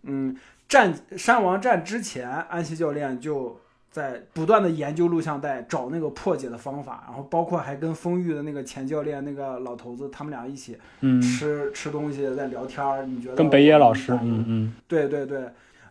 [0.04, 0.36] 嗯，
[0.68, 3.58] 战山王战之前，安西教练就
[3.92, 13.06] 在不断的研究录像带，找那个破解的方法，然后包括还跟丰裕的那个前教练那个老头子，他们俩一起嗯，吃、吃东西，在聊天儿。
[13.06, 15.42] 你觉得跟北野老师，嗯嗯，对对对，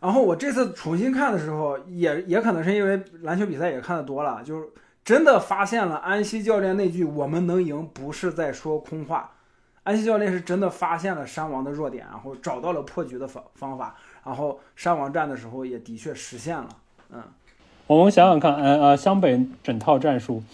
[0.01, 4.67] 然后我这次重新看的时候，也也可能是因为篮球比赛也看的多了，就是
[5.05, 9.31] 真的发现了安西教练那句“我们能赢”不是在说空话，
[9.83, 13.95] 安西教练是真的发现了山王的弱点，然后找到了破局的方方法，
[14.25, 16.69] 然后山王战的时候也的确实现了，
[17.13, 17.23] 嗯
[17.97, 20.45] 我们想想看，呃呃，湘北整套战术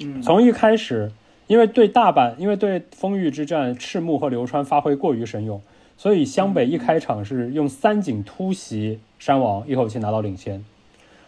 [0.00, 1.12] 嗯，从一开始，
[1.46, 5.62] 因为对大阪，因为对丰裕之战，赤木和流川发挥过于神勇，
[5.96, 10.64] 所以湘北一开场是用三井突袭山王，一口气拿到领先。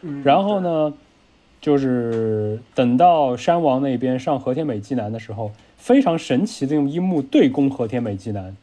[0.00, 0.58] 嗯然后？
[0.58, 0.92] 呢，
[1.60, 8.56] 就是等到山王那边上和田美纪男的时候，非常神奇的用樱木对攻和田美纪男，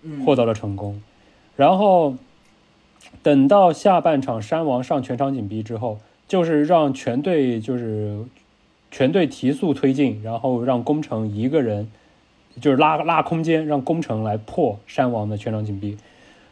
[0.00, 1.02] 嗯获得了成功。
[1.56, 2.14] 然后
[3.22, 5.98] 等到下半场山王上全场紧逼之后，
[6.28, 8.18] 就是让全队就是
[8.90, 11.90] 全队提速推进，然后让工程一个人
[12.60, 15.96] 就是拉拉空间，让工程来破山王的全场紧逼。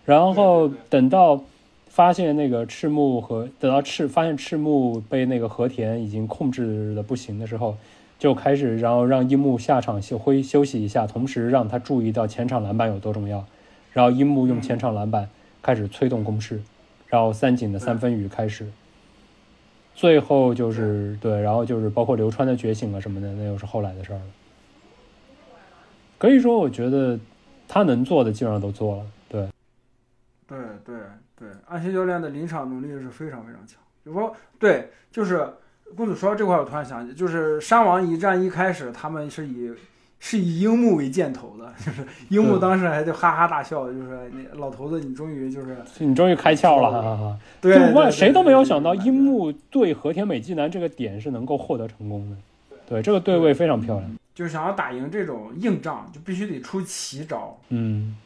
[0.05, 1.43] 然后等到
[1.89, 7.77] 发现那个赤木和等到赤发现赤木被那个和田已经控制的不行的时候，
[8.19, 13.45] 就开始然后让樱木下场休灰休息一下，同时让他注意到前场篮板有多重要。
[13.93, 15.29] 然后樱木用前场篮板
[15.63, 16.61] 开始催动攻势，
[17.09, 18.67] 然后三井的三分雨开始。
[19.95, 24.23] 最后就是对，然后就是包括流川的觉醒啊什么的，那又是后来的事儿了。
[26.19, 27.19] 可以说，我觉得
[27.69, 29.07] 他能做的基本上都做了。
[29.29, 29.49] 对，
[30.47, 30.97] 对对
[31.37, 33.79] 对，安西教练的临场能力是非常非常强。
[34.03, 35.47] 比如说，对，就是
[35.97, 39.73] 公子说到这块，我突然想起，就是山王一战一开始，他们是以
[40.27, 52.37] 是以樱木为箭头的，就是樱木当时还就哈哈大笑，就是那老头子，你终于就是你终于开窍了，对万谁都没有想到，樱木对和田美纪男这个点是能够获得成功的。
[52.89, 54.11] 对，这个对位非常漂亮。
[54.35, 57.59] 就是想要打赢这种硬仗，就必须得出奇招。
[57.69, 58.17] 嗯，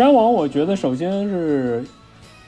[0.00, 1.84] 山王，我觉得首先是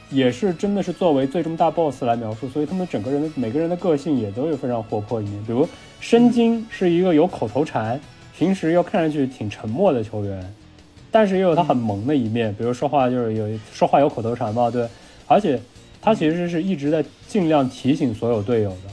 [0.08, 5.44] 也是真的是作为最终大 boss 来描述，所以他们整个人的每个人的个性也都有非常活泼一面。
[5.44, 5.68] 比如
[6.00, 8.00] 深津是一个有口头禅，
[8.34, 10.54] 平时又看上去挺沉默的球员，
[11.10, 14.88] 但是也有他很萌的一面，比如说话就是有说话有口头禅嘛，对，
[15.26, 15.60] 而且
[16.00, 18.88] 他其实是一直在尽量提醒所有队友的。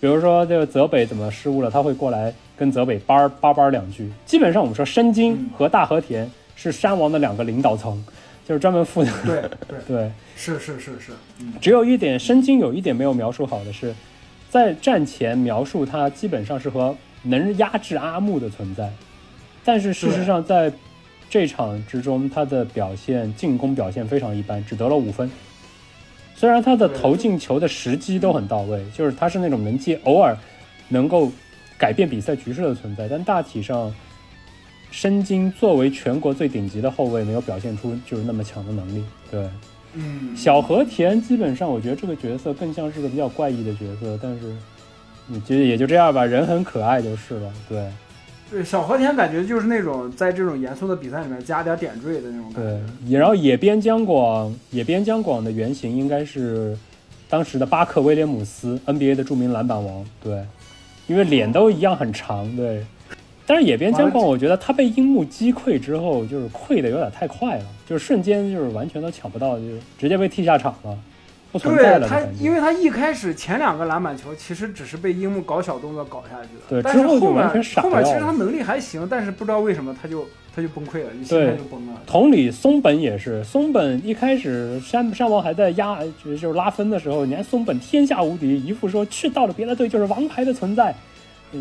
[0.00, 4.08] 比如说这个泽北怎么失误了，他会过来跟泽北叭叭叭两句。
[4.24, 8.04] 基本上我们说深津和大和田是山王的两个领导层，
[8.46, 10.12] 就是专门负责对对，对。
[10.36, 13.94] 是是是是，嗯只有一点，申京有一点没有描述好的是，
[14.50, 18.90] 在战前描述他基本上是和能压制阿木的存在。
[19.64, 20.72] 但是事实上，在
[21.30, 25.30] 这场之中，他的表现进攻表现非常一般，只得了五分。
[26.36, 30.36] 虽然他的投进球的时机都很到位，就是他是那种能接偶尔
[30.88, 31.30] 能够
[31.78, 33.94] 改变比赛局势的存在，但大体上，
[34.94, 39.02] 申京作为全国最顶级的后卫，没有表现出就是那么强的能力。
[39.28, 39.48] 对，
[39.94, 44.54] 嗯，小和田基本上，我觉得这个角色更像是个比较怪异的角色，但是
[45.26, 47.52] 你觉得也就这样吧，人很可爱就是了。
[47.68, 47.90] 对
[48.48, 56.78] 对小和田感觉就是那种在这种严肃的比赛里面加点点缀的那种感对然后野边江广，野边江广的原型应该是
[57.28, 60.04] 当时的巴克威廉姆斯，NBA 的著名篮板王。
[60.22, 60.44] 对，
[61.08, 62.54] 因为脸都一样很长。
[62.54, 62.84] 对，
[63.46, 70.96] 但是野边江广，我觉得他被樱木击溃之后，就是溃的有点太快了，就是瞬间就是完全都抢不到，就是直接被踢下场了，
[71.52, 72.44] 不存在对他了的感，觉。
[72.44, 80.26] 因为他一开始前两个篮板球其实只是被樱木搞小动作搞下去的，对但是之后就面完全傻后面其实他能力还行，但是不知道为什么他就
[80.56, 82.00] 他就崩溃了，就心态就崩了。
[82.06, 90.94] 同理，松本也是，松本一开始山山王还在压，就是拉分的时候，你看松本天下无敌，一副说去到了别的队就是王牌的存在，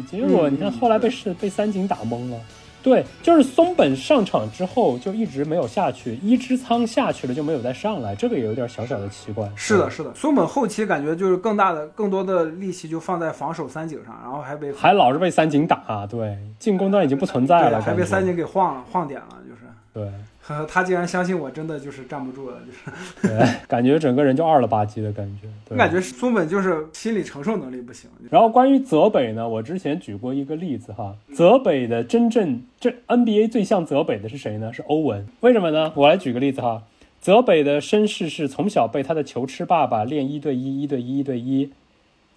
[0.01, 2.37] 对结果嗯你看后来被是被三井打懵了。
[2.81, 9.49] 对，就是松本上场之后就一直没有下去，一之仓下去了就没有再上来，这个也有点小小的奇怪。
[9.55, 19.61] 是的，是的，松本后期感觉就是更大的、更多的力气就放在防守三井上，然后还被还老是被三井打，对，进攻端已经不存在了，还被三井给晃了晃点了，就是。
[19.93, 20.11] 对
[20.45, 25.47] 呵呵，他竟然相信我，真的就是站不住了，就是对，感觉整个人就二了吧唧的感觉。
[25.67, 28.09] 对我感觉松本就是心理承受能力不行。
[28.29, 34.73] 然后关于泽北呢，我之前举过一个例子哈，泽北的真正这 NBA 最像泽北的是谁呢？
[34.73, 35.25] 是欧文。
[35.39, 35.93] 为什么呢？
[35.95, 36.83] 我来举个例子哈，
[37.21, 41.71] 泽北的身世是从小被他的球痴爸爸练一对一、一对一、一对一，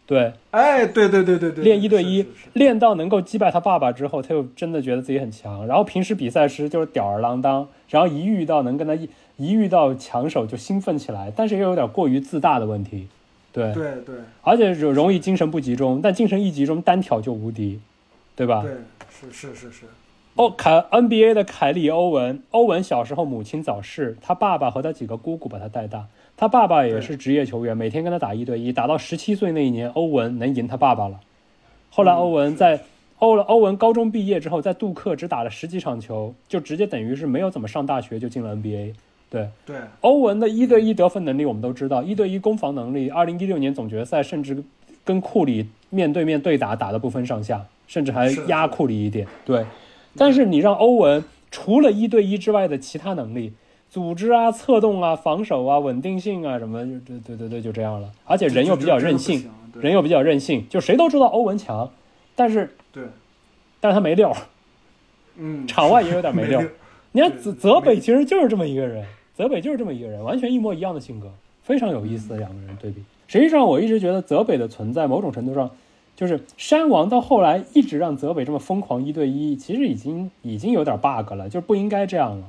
[0.07, 5.67] 对，哎，对对对对对，练一对一练到能够击败他爸爸之后，他又真的觉得自己很强。
[5.67, 13.09] 然后平时比赛时就是吊儿郎当，然后一遇到能跟他一一遇到强手就兴奋起来，但是又有点过于自大的问题，
[13.53, 17.81] 对，对对而且容容易精神不集中，但精神一集中单挑就无敌，
[18.37, 18.63] 对吧？
[18.63, 18.71] 对，
[19.11, 19.87] 是是是是，
[20.37, 26.07] 哦，凯 NBA 的凯里·欧文，欧文小时候母亲早逝，他爸爸和他几个姑姑把他带大。
[26.37, 31.19] 他爸爸也是职业球员，每天跟他打一对一，打到十七岁那一年，欧文能赢他爸爸了。
[31.89, 32.81] 后来欧文在
[33.21, 38.93] 欧欧文高中毕业之后，在杜克只打了十几场球，就直接等于是没有怎么上大学就进了 NBA。
[39.31, 44.63] 对，对欧文的一对一得分能力我们都知道，一对一攻防能力，二零一六年总决赛甚至
[45.05, 49.27] 跟库里面对面对打打的不分上下，甚至还压库里一点。
[49.45, 49.65] 对，
[50.17, 53.53] 但是你让欧文除了一对一之外的其他能力，
[53.97, 58.13] 组织啊、策动啊、防守啊、稳定性啊什么，就对对对对，就这样了。
[58.27, 61.91] 而且人又比较任性，，人又又比较任性，就谁都知道欧文强，
[62.35, 63.05] 但是对，
[63.81, 64.37] 但是他没料，
[65.37, 66.71] 嗯， 场外也有点没溜儿。
[67.13, 69.03] 你看泽泽北其实就是这么一个人，
[69.35, 71.33] 泽北就是这么一个人，完全一模一样的性格，
[71.63, 73.03] 非常有意思的两个人对比。
[73.27, 75.71] 实际上，我一直觉得泽北的存在，某种程度上
[76.15, 82.45] 就是山王到后来一直让泽北这么疯狂一对一，其实已经已经有点 bug 了，就不应该这样了。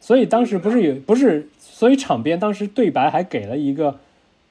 [0.00, 3.98] 所以当时不是有不是，所以场边当时对白还给了一个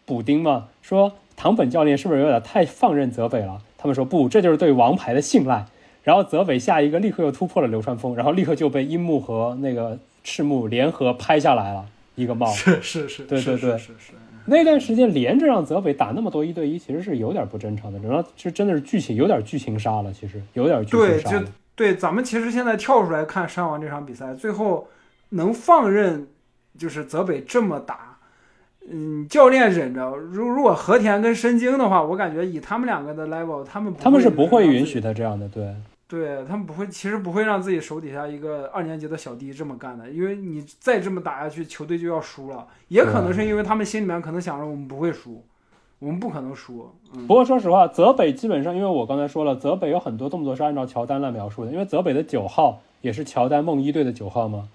[0.05, 3.61] 补丁嘛，说唐本教练是不是有点太放任泽北了？
[3.77, 5.65] 他们说不，这就是对王牌的信赖。
[6.01, 11.85] 然后泽北下一个立刻又突破了流川枫，然后立刻就被樱木和那个赤木联合拍下来了
[12.15, 12.47] 一个帽。
[12.51, 14.13] 是是 是，是对对对是是是，
[14.45, 21.45] 那段时间连着让泽北打那么多一对一，其实是有点不正常的，然后就真的是剧情有点剧情杀了，其实有点剧对，就情杀了。
[21.76, 24.88] 对，咱们其实现在跳出来看山王这场比赛，最后
[25.30, 26.27] 能放任
[26.77, 28.18] 就是泽北这么打，
[28.89, 30.15] 嗯，教练忍着。
[30.15, 35.76] 如如果和田跟申京的话，我感觉以他们两个的 level，他们他们是不会允许他这样的，对。
[36.07, 42.65] 对他们不会，其实不会让自己手底下一个二年级的小弟这么干的，因为你再这么打下去，球队就要输了。
[42.88, 45.43] 也可能是因为他们心里面可能想着我们不会输，
[45.99, 46.89] 我们不可能输。
[47.14, 54.68] 嗯，不过说实话，泽北基本上，因为我刚才说了，泽北有很多动作是按照乔丹来描述的，因为泽北的九号也是乔丹梦一队的九号嘛。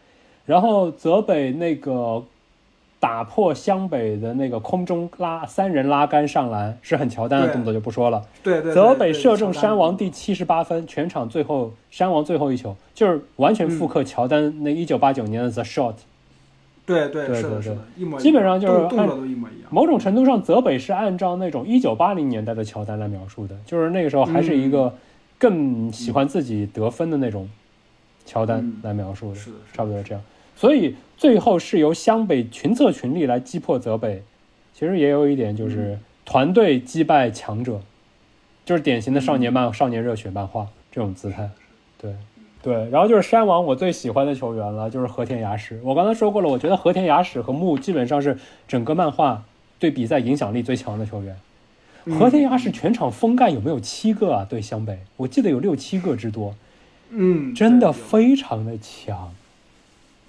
[0.47, 2.23] 然后泽北那个
[3.01, 8.23] 打破湘北的那个空中拉三人拉杆上篮是很乔丹的动作，就不说了。
[8.43, 15.95] 对对对，泽北射中山王第七十八分，全场最后山王最后一球，就是完全复刻乔丹那一九八九年的 The Shot。
[16.87, 19.69] 对对是的，对对对是的，一模一样，基本上就是按动动作都一模一样。
[19.71, 24.95] 某种程度上，泽北是按照那种一九八零年代的乔丹来描述的，就是那个时候还是一个
[25.39, 27.49] 更喜欢自己得分的那种
[28.27, 30.23] 乔丹嗯来描述的，是的，是的差不多这样。
[30.57, 34.23] 所以最后是由湘北群策群力来击破泽北，
[34.73, 37.81] 其实也有一点就是团队击败强者，
[38.65, 41.51] 就是典型的少年漫、少年热血漫画这种姿态。
[41.99, 42.15] 对，
[42.63, 45.81] 对，然后就是山王我最喜欢的球员了，就是和田雅史。
[45.83, 49.45] 我刚才说过了，我觉得和田雅史和木基本上是整个漫画
[49.79, 51.37] 对比赛影响力最强的球员。
[52.19, 54.47] 和田雅史全场封盖有没有七个啊？
[54.49, 56.55] 对湘北，我记得有六七个之多。
[57.11, 59.33] 嗯，真的非常的强。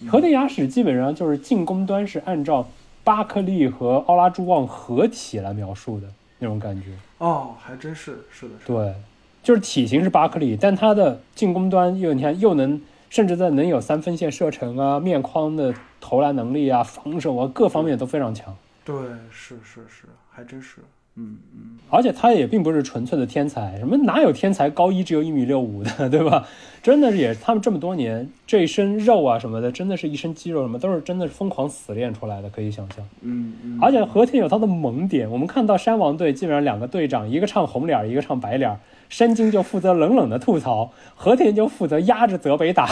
[0.09, 2.67] 和田雅史基本上就是进攻端是按照
[3.03, 6.07] 巴克利和奥拉朱旺合体来描述的
[6.39, 6.87] 那种感觉。
[7.17, 8.93] 哦，还真是是的，是的，对，
[9.41, 18.55] 就是体型是巴克利，但他的进攻端又你看又能甚至在能有三分线射程啊、面框的投篮能力啊、防守啊各方面都非常强。
[18.83, 18.95] 对，
[19.31, 20.81] 是是是，还真是，
[21.17, 26.45] 嗯嗯，而且他也并不是纯粹的天才，什么哪有天才高一只有一米六五的，对吧？
[26.83, 33.03] 真的是也，他们这么多年这一身肉啊什么的，真的是一身肌肉什么，都是真的是疯狂死练出来的，可以想象。
[33.21, 38.79] 嗯嗯，而且和田有他的萌点，我们看到山王队基本上两个队长，一个唱红脸儿，一个唱白脸儿，
[39.09, 42.87] 山精就负责冷冷的吐槽，和田就负责压着泽北打。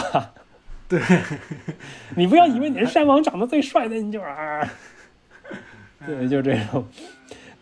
[0.88, 1.00] 对，
[2.16, 4.66] 你不要以为你是山王长得最帅的，你就啊，
[6.06, 6.84] 对，就这种。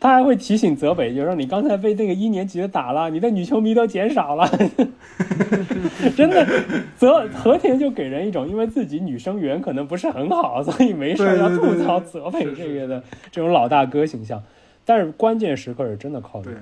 [0.03, 4.51] 他还会提醒泽北，就说你刚才被那个一年级的打了，你的女球迷都减少了。
[6.17, 6.45] 真的，
[6.99, 14.43] 泽和田就给人一种因为自己女生缘可能不是很好，所以没事要吐槽泽北这个的这种老大哥形象。
[14.85, 16.59] 但是关键时刻是真的靠得住。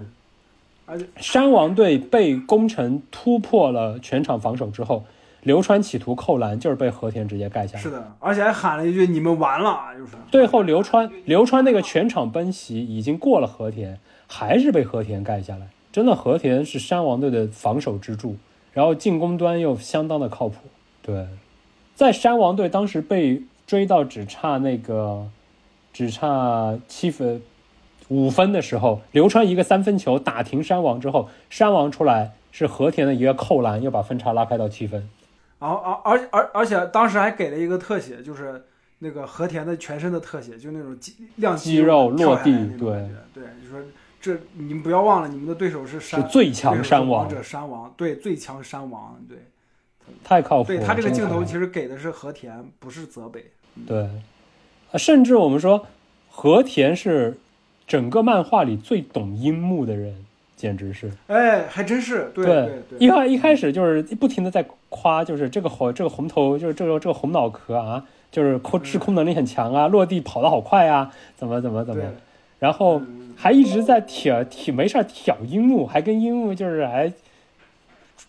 [0.85, 5.03] 而且山王队被攻城突破了全场防守之后，
[5.43, 7.83] 流川企图扣篮，就是被和田直接盖下来。
[7.83, 15.69] 是的，而且还喊了一句“你们完了”，就是最后流川流川那个全场奔袭已经过了和田，还是被和田盖下来。
[15.93, 18.37] 真的，和田是山王队的防守支柱，
[18.73, 20.57] 然后进攻端又相当的靠谱。
[21.03, 21.27] 对，
[21.95, 25.27] 在山王队当时被追到只差那个
[25.93, 27.43] 只差七分
[28.09, 35.09] 五分的时候，流川一个三分球打停山王之后，山王出来是和田的一个扣篮，又把分差拉开到七分。
[35.61, 38.65] 然后而而而而且当时还给了一个特写，就是
[38.99, 43.79] 那个和田的全身的特写，就那种肌亮肌肉落地那种感觉对，就说
[44.21, 49.39] 这你们不要忘了，你们的对手是山是最强山王王者山王，对，最强山王，对，
[50.25, 50.79] 太靠谱了。
[50.79, 53.45] 对他这个镜头其实给的是和田，不是泽北，
[53.87, 54.03] 对，
[54.93, 55.87] 啊甚至我们说
[56.31, 57.39] 和田是
[57.87, 60.25] 整个漫画里最懂樱木的人，
[60.61, 61.11] 简直是。
[61.27, 72.03] 哎，还真是，对对一开一开始就是不停的在夸，就是这个红这个红头，就是这个这个红脑壳啊，就是控制空能力很强啊，落地跑得好快啊，怎么怎么怎么，
[72.59, 77.11] 然后嗯还一直在挑挑没事儿挑樱木，还跟樱木就是还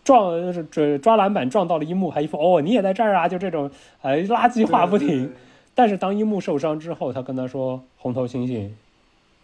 [0.05, 3.69] 撞就是抓抓篮板撞到了樱木，还一副哦你也在这儿啊，就这种
[4.01, 5.29] 哎垃圾话不停。
[5.73, 8.69] 但是当樱木受伤之后，他跟他说：“红头猩猩，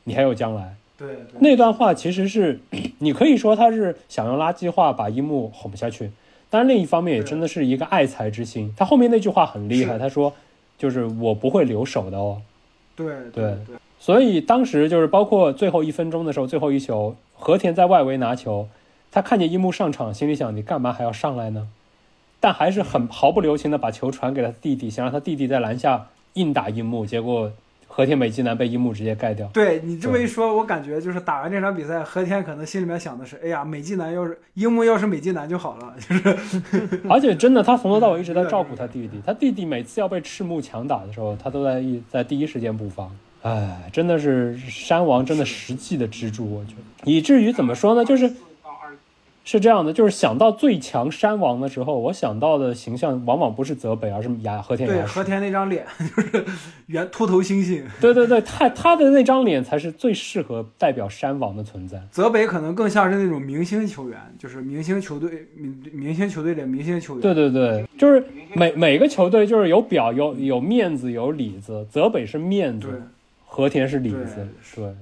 [0.03, 0.75] 你还有将来。
[0.97, 2.59] 对对”那段话其实是，
[2.99, 6.11] 你可以说他是想用垃圾话把樱木哄下去，
[6.49, 8.73] 但另一方面也真的是一个爱才之心。
[8.75, 10.33] 他后面那句话很厉害，他说
[10.77, 12.41] ：“就是我不会留手的哦。
[12.95, 18.67] 对对对，”所以当时就是包括最后一分钟的时候，最后一球，和田在外围拿球，
[19.11, 21.67] 他看见樱木上场，心里想：你干嘛还要上来呢？
[22.39, 27.51] 但还是很毫不留情的把球传给了弟弟，想让他弟弟在篮下硬打樱木，结果
[27.97, 29.47] 和田美纪男被樱木直接盖掉。
[29.47, 39.19] 对你这么一说，我感觉就是打完这场比赛，和田可能心里面想的是：哎呀，美纪男要是樱木要是美纪男就好了， 就是而且真的，他从头到尾一直在照顾他弟弟。
[39.25, 43.09] 他弟弟每次要被赤木强打的时候，他都在一在第一时间布防。
[43.41, 47.11] 哎，真的是山王，真的实际的支柱，我觉得。
[47.11, 48.05] 以至于怎么说呢？
[48.05, 48.31] 就是
[49.49, 55.23] 是这样的，就是想到最强山王的时候，我想到的形象往往不是泽北，而是雅和田对和。
[55.23, 56.45] 田那张脸 就是
[56.87, 61.97] 圆秃头猩猩，对对对，他他的那张脸才是最适合代表山王的存在。
[62.11, 67.21] 泽北可能更像是那种明星球员，就是明星球队明明星球队里的明星球员。
[67.21, 68.21] 对对对，就是
[68.53, 73.01] 每每个球队就是有表有有面子有里子，泽北是面子，
[73.45, 74.45] 和田是里子，
[74.75, 74.93] 对对。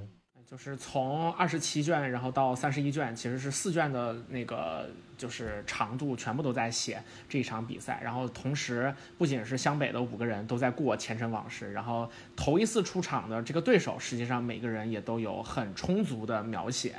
[0.56, 4.88] 就是从二十七卷，然后到三十一卷，其实是四卷的那个
[5.18, 8.00] 就是长度全部都在写这一场比赛。
[8.02, 16.94] 然后同时，不仅是湘北的五个人都在过前尘往事，然后头一次出场的这个对手，实际上每个人也都有很充足的描写。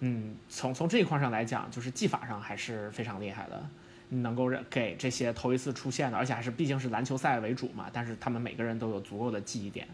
[0.00, 3.64] 嗯，从从这一块上来讲，就是技法上还是非常厉害的。
[4.08, 9.86] 能够给这些头一次出现的，而且还是毕竟是篮球赛为主嘛，但是他们每个人都有足够的记忆点。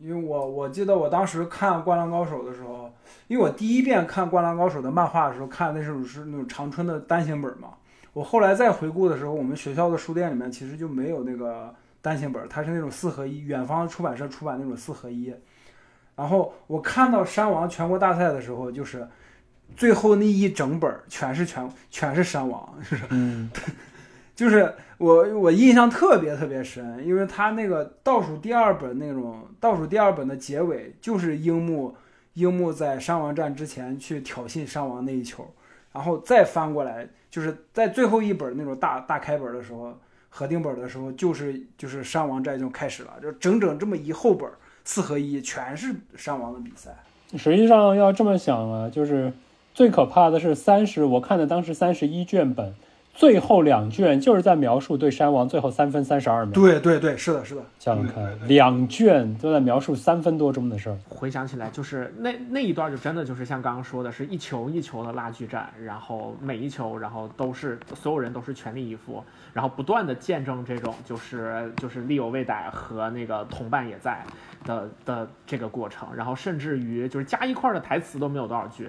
[0.00, 2.92] 因为我我记得我当时看《灌篮高手》的时候，
[3.26, 7.68] 因为我第一遍看《灌篮高手》的漫画的时候，看那是是那种长春的单行本嘛。
[8.12, 15.32] 我后来再回顾的时候，我们学校的书店里面其实就没有那个单行本，它是那种四合一，远方出版社出版那种四合一。
[16.16, 19.06] 然后我看到山王全国大赛的时候，就是
[19.76, 23.50] 最后那一整本全是全全是山王， 就是嗯
[24.34, 31.94] 就是我我印象特别特别深，因为他那个倒数第二本那种倒数第二本的结尾，就是樱木
[32.34, 35.48] 樱木在山王战之前去挑衅山王那一球，
[35.92, 39.96] 然后再翻过来，就是在最后一本那种大大开本的时候，
[40.28, 44.50] 合订本的时候，就是就是山王战就开始了，就整整这么一后本
[44.84, 46.90] 四合一全是山王的比赛。
[47.36, 49.32] 实际上要这么想啊，就是
[49.74, 52.74] 最可怕的是三十，我看的当时三十一卷本，
[53.18, 56.54] 最后两卷就是在描述对山王最后三分三十二秒。
[56.54, 60.96] 对对对，是的，是的，想想看，两卷都在描述三分多钟的事儿。
[61.08, 69.20] 回想起来，就是那那一段就真的就是像刚刚说的，是一球一球的拉锯战，然后每一球，然后都是所有人都是全力以赴，
[69.52, 74.24] 然后不断的见证这种就是就是力有未逮和那个同伴也在
[74.64, 78.88] 的的这个过程，然后甚至于就是加一块儿的台词都没有多少句。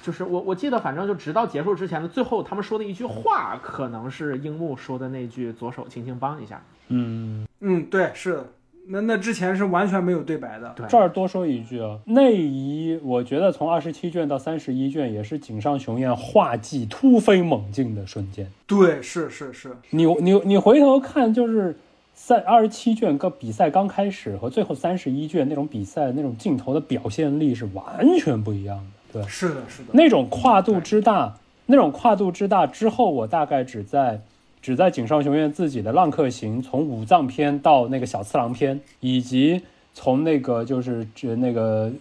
[0.00, 8.46] 就是我我记得，反正就直到结束之前的最后，他们说的一句话，可能是樱木说的那句“左手轻轻帮一下嗯，嗯，对，是的。
[8.88, 10.72] 那那之前是完全没有对白的”。。
[10.74, 18.50] 对，这儿多说一句啊，内移我觉得从二十七卷到三十一卷也是井上雄彦画技突飞猛进的瞬间。
[18.66, 21.76] 对，是是是，你你你回头看，就是
[22.12, 28.84] 三二十七卷个比赛刚开始和最后三十一卷那种比赛那种镜头的表现力是完全不一样的。
[29.12, 29.90] 对，是的，是的。
[29.92, 31.36] 那种跨度之大，
[31.66, 34.20] 那种跨度之大之后，我大概只在
[34.60, 39.62] 只在井上雄彦自己的《浪客行》从武藏篇到那个小次郎篇，以及
[39.92, 41.92] 从那个就是指那个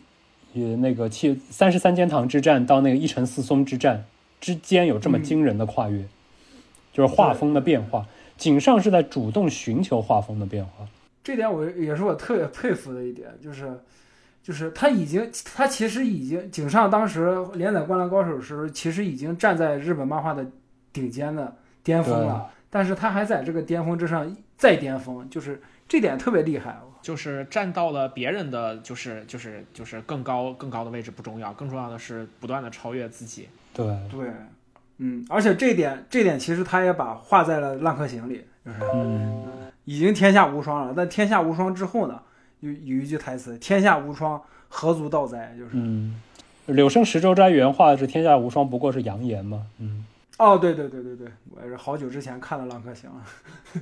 [0.54, 4.06] 呃那个七三十三间堂之战到那个一城四松之战
[4.40, 6.06] 之间有这么惊人的跨越，
[6.94, 8.06] 就是画风的变化。
[8.38, 10.88] 井上是在主动寻求画风的变化。
[11.24, 13.72] 这点我也是我特别佩服的一点，就是，
[14.44, 20.46] 就是他已经，他其实已经，井上当时连载《灌篮高手》的时候，其实已经站在日本漫画的
[20.92, 26.80] 顶尖的巅峰了，但是他还在这个巅峰之上再巅峰，就是这点特别厉害。
[27.02, 33.50] 就是站到了别人的就是就是就是更高更高的位置不重要，更重要的是不断的超越自己。
[33.74, 34.32] 对，对，
[35.00, 40.94] 嗯，而且这点，这点其实他也把画在了《浪客行》里，就是嗯，已经天下无双了。
[40.96, 42.22] 但天下无双之后呢，
[42.62, 46.16] 有有一句台词：“天下无双，何足道哉？”就是，嗯，
[46.68, 49.66] 柳生十州斋原话是“天下无双，不过是扬言”嘛。
[49.80, 50.06] 嗯，
[50.38, 53.82] 哦，对对对对对，我也是好久之前看的《浪客行》了。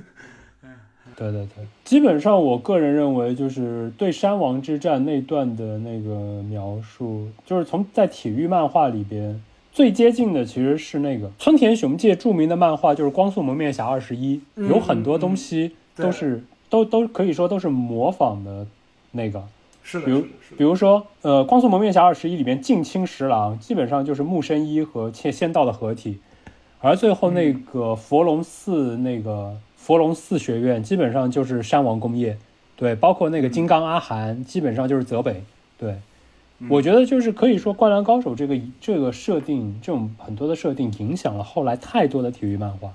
[1.16, 9.42] 对对对，基本上我个人认为，就是对山王之战那段的那个描述，就是从在体育漫画里边
[9.72, 18.66] 最接近的，其实是那个村田雄介著名的漫画，就是《光速蒙面侠二十一》，嗯有很多东西都是、都都可以说都是模仿的
[19.10, 19.44] 那个。
[19.82, 20.24] 是的，比如。
[20.58, 26.18] 比如说，呃，《光速蒙面侠二十一》里边近亲十郎基本上就是木生一和切仙道的合体，
[26.80, 32.36] 而最后那个佛龙寺那个佛龙寺学院基本上就是山王工业，
[32.76, 35.44] 对，包括那个金刚阿含基本上就是泽北，
[35.78, 35.94] 对。
[36.68, 42.92] 我觉得就是可以说，《灌篮高手》这个这个设定，这种很多的设定影响了后来太多的体育漫画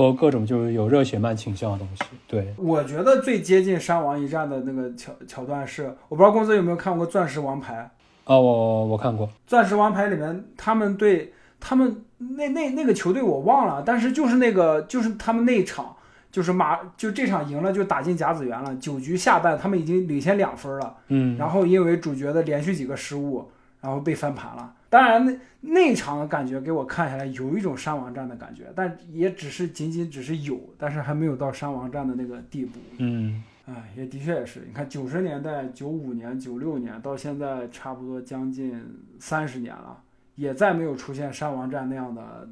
[0.00, 2.04] 嗯，和各种就是有热血漫倾向的东西。
[2.26, 7.90] 对，我觉得最接近山王一战的那个桥桥段是，我不知道公司有没有看过《钻石王牌》。
[8.32, 15.96] 哦，我我看过，《钻石王牌》里面，他们对他们那那那个球队我忘了，但是就是那个就是他们那一场，
[16.30, 23.50] 就是马就这场赢了就打进甲子园了，九局下半他们已经领先两分了，嗯，然后因为主角的连续几个失误，
[23.80, 24.74] 然后被翻盘了。
[24.88, 32.78] 当然那那场的感觉给我看下来有一种山王战的感觉，但也只是仅仅只是有，但是还没有到山王战的那个地步。
[32.98, 33.42] 嗯。
[33.66, 34.64] 哎，也的确也是。
[34.66, 38.84] 你看，九十年代、九五年、九六年到现在，差不多将近
[39.20, 39.96] 三十年了，
[40.34, 42.48] 也再没有出现山王战那样的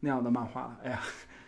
[0.00, 0.76] 那样的漫画了。
[0.84, 1.00] 哎呀，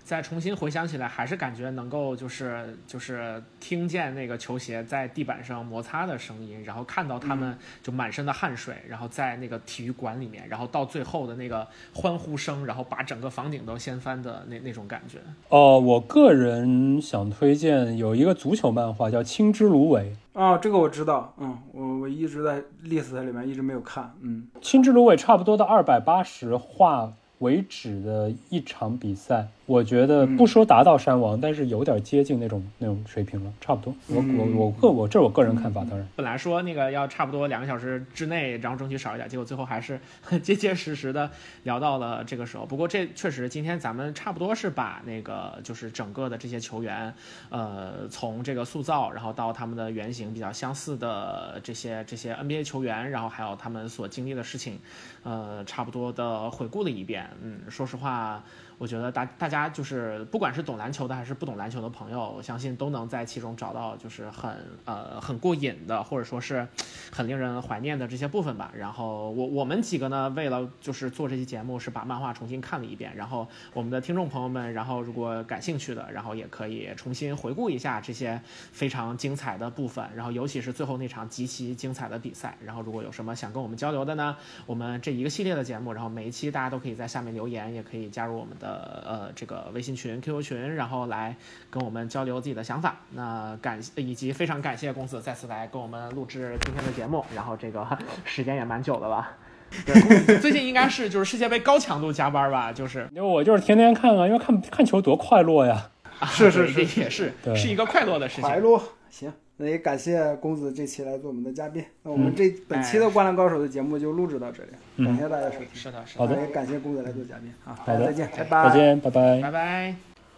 [0.08, 15.18] 再重新回想起来，还是感觉能够就是就是听见那个球鞋在地板上摩擦的声音，然后看到他们就满身的汗水，然后在那个体育馆里面，然后到最后的那个欢呼声，然后把整个房顶都掀翻的那那种感觉。
[15.50, 20.16] 哦，我个人想推荐有一个足球漫画叫《青之芦苇》。
[20.40, 33.94] 啊，这个我知道，嗯，我我一直在 list 里面一直没有看，嗯青之芦苇差不多到二百八十话为止的一场比赛，我觉得嗯不说达到山王，但是有点接近那种那种水平了，差不多。
[34.06, 36.08] 我嗯我我个我这是我个人看法，当然。
[36.16, 40.00] 本来说那个要差不多两个小时之内，然后争取少一点，结果最后还是
[40.42, 41.30] 结结实实的
[41.64, 42.64] 聊到了这个时候。
[42.64, 47.12] 不过这确实，今天咱们差不多是把那个就是整个的这些球员，
[47.50, 54.78] 呃，从这个塑造，然后到他们的原型比较相似的这些这些 NBA 球员，然后还有他们所经历的事情，
[55.24, 57.28] 呃，差不多的回顾了一遍。
[57.42, 58.42] 嗯，说实话。
[58.78, 66.66] 我觉得大大家就是不管是懂篮球的还是不懂篮球的朋友，我相信都能在其中找到就是很呃很过瘾的，或者说是
[67.10, 68.70] 很令人怀念的这些部分吧。
[68.76, 73.14] 然后我我们几个呢，为了就是做这期节目，是把漫画重新看了一遍。
[73.16, 78.40] 然后我们的听众朋友们，然后如果感兴趣的，然后也可以重新回顾一下这些
[78.70, 80.08] 非常精彩的部分。
[80.14, 82.56] 然后尤其是最后那场极其精彩的比赛。
[82.64, 84.36] 然后如果有什么想跟我们交流的呢，
[84.66, 91.36] 我们这一个系列的节目，然后每一期大家都可以在下面留言，也可以加入我们的呃这个微信群、QQ 群，然后来
[91.70, 92.96] 跟我们交流自己的想法。
[93.12, 97.86] 那感以及非常感谢公子再次来跟我们录制今天的节目，然后这个
[98.24, 99.28] 时间也蛮久的了。
[99.84, 105.90] 对，最近应该是就是世界杯高强度加班吧，就是因为我就是天天看啊，因为看看球多快乐呀。
[106.26, 108.44] 是是是也是是一个快乐的事情。
[108.44, 111.84] 快乐行，那也感谢公子这期来做我们的嘉宾。
[112.02, 115.68] 那我们嗯这本期的《灌篮高手》的节目就录制到这里，嗯感谢大家收听。
[115.74, 119.42] 是的，是好的也感谢公子来做嘉宾啊，好的再见，拜拜，再见，拜拜。
[119.42, 120.07] 拜拜。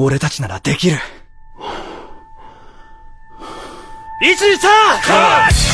[0.00, 0.96] 俺たちならできる。
[4.22, 5.67] 一二三，